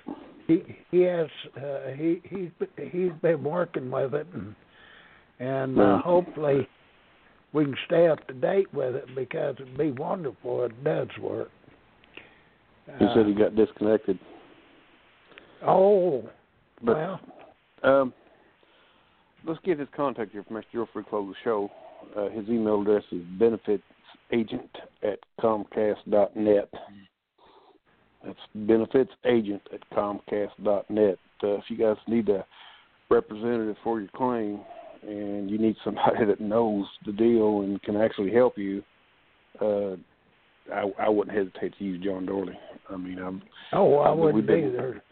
he 0.47 0.77
he 0.91 1.01
has 1.03 1.29
uh, 1.57 1.89
he 1.97 2.21
he's 2.25 2.51
he's 2.91 3.13
been 3.21 3.45
working 3.45 3.91
with 3.91 4.15
it 4.15 4.27
and 4.33 4.55
and 5.39 5.79
uh, 5.79 5.83
Right. 5.83 6.03
hopefully 6.03 6.69
we 7.53 7.65
can 7.65 7.77
stay 7.87 8.09
up 8.09 8.27
to 8.29 8.35
date 8.35 8.73
with 8.73 8.95
it 8.97 9.15
because 9.15 9.57
it'd 9.61 9.77
be 9.77 9.93
wonderful 9.93 10.65
if 10.65 10.73
it 10.73 10.85
does 10.85 11.09
work. 11.19 11.51
He 12.99 13.05
Uh, 13.05 13.15
said 13.15 13.27
he 13.27 13.35
got 13.35 13.55
disconnected. 13.55 14.19
oh 15.63 16.29
But 16.83 16.97
well, 16.97 17.21
um, 17.83 18.15
let's 19.45 19.61
get 19.65 19.79
his 19.79 19.89
contact 19.95 20.35
information 20.35 20.69
before 20.73 20.87
we 20.95 21.03
close 21.05 21.29
the 21.35 21.35
show. 21.45 21.71
Uh, 22.17 22.29
his 22.31 22.49
email 22.49 22.81
address 22.83 23.05
is 23.13 23.23
benefitsagent 23.39 24.69
at 25.03 25.19
comcast 25.41 25.97
dot 26.11 26.37
net. 26.37 26.69
That's 28.25 28.39
benefitsagent 28.57 29.61
at 29.73 29.81
comcast 29.93 30.51
dot 30.65 30.89
net. 30.91 31.19
Uh, 31.43 31.55
if 31.57 31.65
you 31.69 31.77
guys 31.77 31.97
need 32.07 32.29
a 32.29 32.45
representative 33.11 33.77
for 33.83 34.01
your 34.01 34.11
claim 34.15 34.61
and 35.07 35.51
you 35.51 35.59
need 35.59 35.77
somebody 35.85 36.25
that 36.27 36.41
knows 36.41 36.87
the 37.07 37.13
deal 37.13 37.63
and 37.63 37.83
can 37.83 37.97
actually 37.97 38.33
help 38.33 38.57
you, 38.57 38.83
uh, 39.61 39.93
I, 40.73 40.91
I 41.01 41.09
wouldn't 41.09 41.37
hesitate 41.37 41.77
to 41.79 41.85
use 41.85 42.03
John 42.05 42.27
Dorle. 42.27 42.55
I 42.91 42.97
mean, 42.97 43.19
I'm 43.19 43.43
oh 43.73 43.99
I 43.99 44.13
we've 44.13 44.35
wouldn't 44.35 44.47
been- 44.47 44.69
either. 44.75 45.03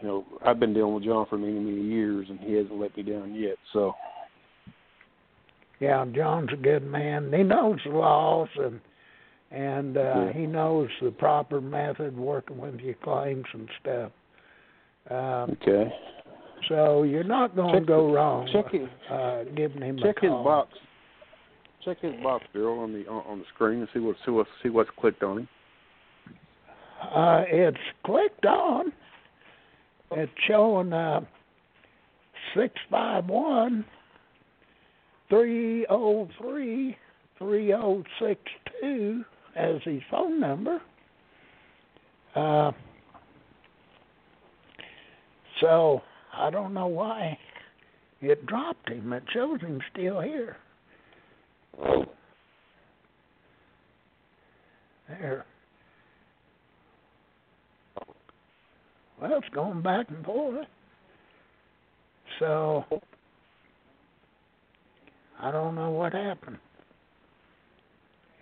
You 0.00 0.06
know, 0.08 0.24
I've 0.44 0.58
been 0.58 0.74
dealing 0.74 0.94
with 0.94 1.04
John 1.04 1.26
for 1.28 1.38
many, 1.38 1.52
many 1.52 1.82
years, 1.82 2.26
and 2.28 2.38
he 2.40 2.54
hasn't 2.54 2.78
let 2.78 2.96
me 2.96 3.02
down 3.02 3.34
yet. 3.34 3.56
So, 3.72 3.92
Yeah, 5.80 6.04
John's 6.14 6.50
a 6.52 6.56
good 6.56 6.84
man. 6.84 7.32
He 7.32 7.42
knows 7.42 7.78
the 7.84 7.90
laws 7.92 8.48
and 8.56 8.80
and 9.50 9.96
uh 9.98 10.00
Yeah. 10.00 10.32
he 10.32 10.46
knows 10.46 10.88
the 11.02 11.10
proper 11.10 11.60
method 11.60 12.16
working 12.16 12.56
with 12.58 12.80
your 12.80 12.94
claims 12.94 13.44
and 13.52 13.68
stuff. 13.80 14.12
Um 15.10 15.56
okay, 15.60 15.92
so 16.68 17.02
you're 17.02 17.24
not 17.24 17.54
gonna 17.56 17.80
Check- 17.80 17.86
go 17.86 18.14
wrong 18.14 18.48
check 18.52 18.70
his 18.70 18.88
uh 19.10 19.44
giving 19.56 19.82
him 19.82 19.98
a 19.98 20.02
check 20.02 20.20
his 20.20 20.30
box. 20.30 20.78
Check 21.84 21.98
his 22.00 22.14
box, 22.22 22.44
Bill, 22.54 22.78
on 22.78 22.92
the 22.92 23.06
on, 23.08 23.24
on 23.26 23.38
the 23.40 23.44
screen 23.54 23.80
and 23.80 23.88
see 23.92 23.98
what 23.98 24.16
see 24.24 24.30
what 24.30 24.46
see 24.62 24.68
what's 24.70 24.90
clicked 24.96 25.22
on 25.24 25.38
him. 25.40 25.48
Uh 27.02 27.42
it's 27.48 27.76
clicked 28.06 28.46
on. 28.46 28.92
It's 30.14 30.32
showing 30.46 30.92
uh 30.92 31.20
six 32.54 32.74
five 32.90 33.26
one 33.26 33.84
three 35.30 35.86
oh 35.88 36.28
three 36.38 36.96
three 37.38 37.72
oh 37.72 38.02
six 38.20 38.40
two 38.80 39.24
as 39.56 39.76
his 39.84 40.02
phone 40.10 40.38
number. 40.38 40.80
Uh 42.34 42.72
so 45.60 46.02
I 46.36 46.50
don't 46.50 46.74
know 46.74 46.88
why 46.88 47.38
it 48.20 48.44
dropped 48.46 48.90
him. 48.90 49.12
It 49.12 49.24
shows 49.32 49.60
him 49.60 49.80
still 49.92 50.20
here. 50.20 50.56
There. 55.08 55.44
Well, 59.22 59.38
it's 59.38 59.54
going 59.54 59.82
back 59.82 60.06
and 60.08 60.24
forth. 60.24 60.66
So 62.40 62.84
I 65.40 65.52
don't 65.52 65.76
know 65.76 65.92
what 65.92 66.12
happened. 66.12 66.58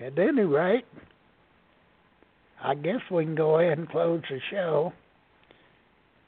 At 0.01 0.19
any 0.19 0.45
rate, 0.45 0.87
I 2.65 2.75
guess 2.77 3.01
we 3.11 3.25
can 3.25 3.35
go 3.35 3.59
ahead 3.59 3.77
and 3.77 3.91
close 3.91 4.23
the 4.31 4.41
show. 4.51 4.95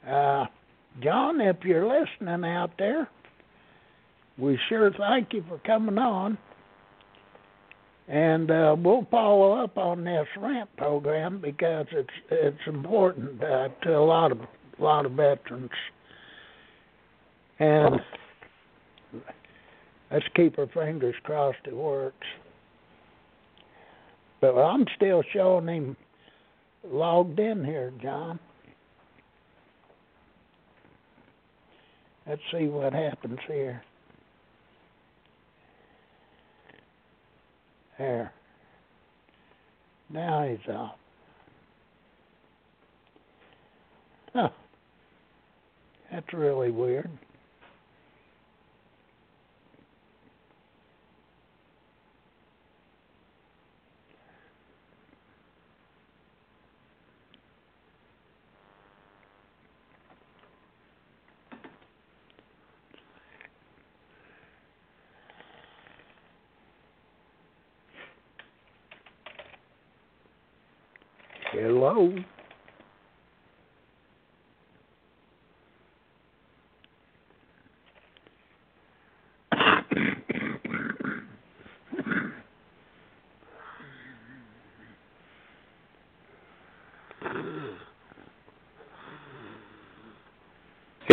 Uh, 0.06 0.44
John, 1.02 1.40
if 1.40 1.56
you're 1.64 1.88
listening 1.88 2.44
out 2.44 2.72
there, 2.78 3.08
we 4.36 4.58
sure 4.68 4.92
thank 4.98 5.32
you 5.32 5.42
for 5.48 5.58
coming 5.60 5.96
on. 5.96 6.36
And 8.08 8.50
uh, 8.50 8.76
we'll 8.78 9.06
follow 9.10 9.52
up 9.62 9.78
on 9.78 10.04
this 10.04 10.26
RAMP 10.36 10.76
program 10.76 11.40
because 11.40 11.86
it's 11.92 12.10
it's 12.30 12.66
important 12.66 13.42
uh, 13.42 13.68
to 13.82 13.96
a 13.96 14.04
lot 14.04 14.32
of 14.32 14.40
a 14.40 14.82
lot 14.82 15.06
of 15.06 15.12
veterans. 15.12 15.70
And 17.58 18.00
let's 20.10 20.24
keep 20.34 20.58
our 20.58 20.66
fingers 20.66 21.14
crossed 21.22 21.58
it 21.64 21.76
works. 21.76 22.26
But 24.40 24.58
I'm 24.58 24.84
still 24.96 25.22
showing 25.32 25.68
him 25.68 25.96
logged 26.84 27.38
in 27.38 27.64
here, 27.64 27.92
John. 28.02 28.40
Let's 32.26 32.42
see 32.52 32.66
what 32.66 32.92
happens 32.92 33.38
here. 33.46 33.82
There. 38.02 38.32
Now 40.10 40.42
he's 40.42 40.68
out. 40.68 40.96
Huh. 44.34 44.48
That's 46.10 46.32
really 46.32 46.72
weird. 46.72 47.08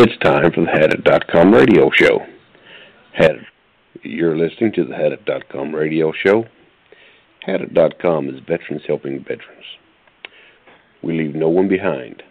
It's 0.02 0.18
time 0.24 0.50
for 0.54 0.62
the 0.62 0.68
Hadit.com 0.68 1.54
radio 1.54 1.90
show. 1.94 2.26
Hadit, 3.20 3.44
you're 4.02 4.38
listening 4.38 4.72
to 4.74 4.86
the 4.86 4.94
Hadit.com 4.94 5.76
radio 5.76 6.14
show. 6.14 6.46
Hadit.com 7.46 8.30
is 8.30 8.40
veterans 8.48 8.84
helping 8.88 9.20
veterans. 9.20 9.66
We 11.02 11.18
leave 11.18 11.36
no 11.36 11.50
one 11.50 11.68
behind, 11.68 12.24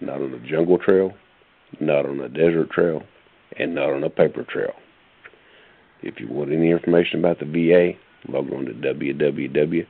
not 0.00 0.20
on 0.20 0.34
a 0.34 0.48
jungle 0.48 0.78
trail, 0.78 1.14
not 1.80 2.06
on 2.06 2.20
a 2.20 2.28
desert 2.28 2.70
trail, 2.70 3.02
and 3.56 3.74
not 3.74 3.90
on 3.90 4.04
a 4.04 4.10
paper 4.10 4.44
trail. 4.44 4.74
If 6.02 6.20
you 6.20 6.28
want 6.28 6.52
any 6.52 6.70
information 6.70 7.18
about 7.20 7.38
the 7.38 7.46
VA, 7.46 7.94
log 8.30 8.52
on 8.52 8.66
to 8.66 8.74
www.hadit.com. 8.74 9.86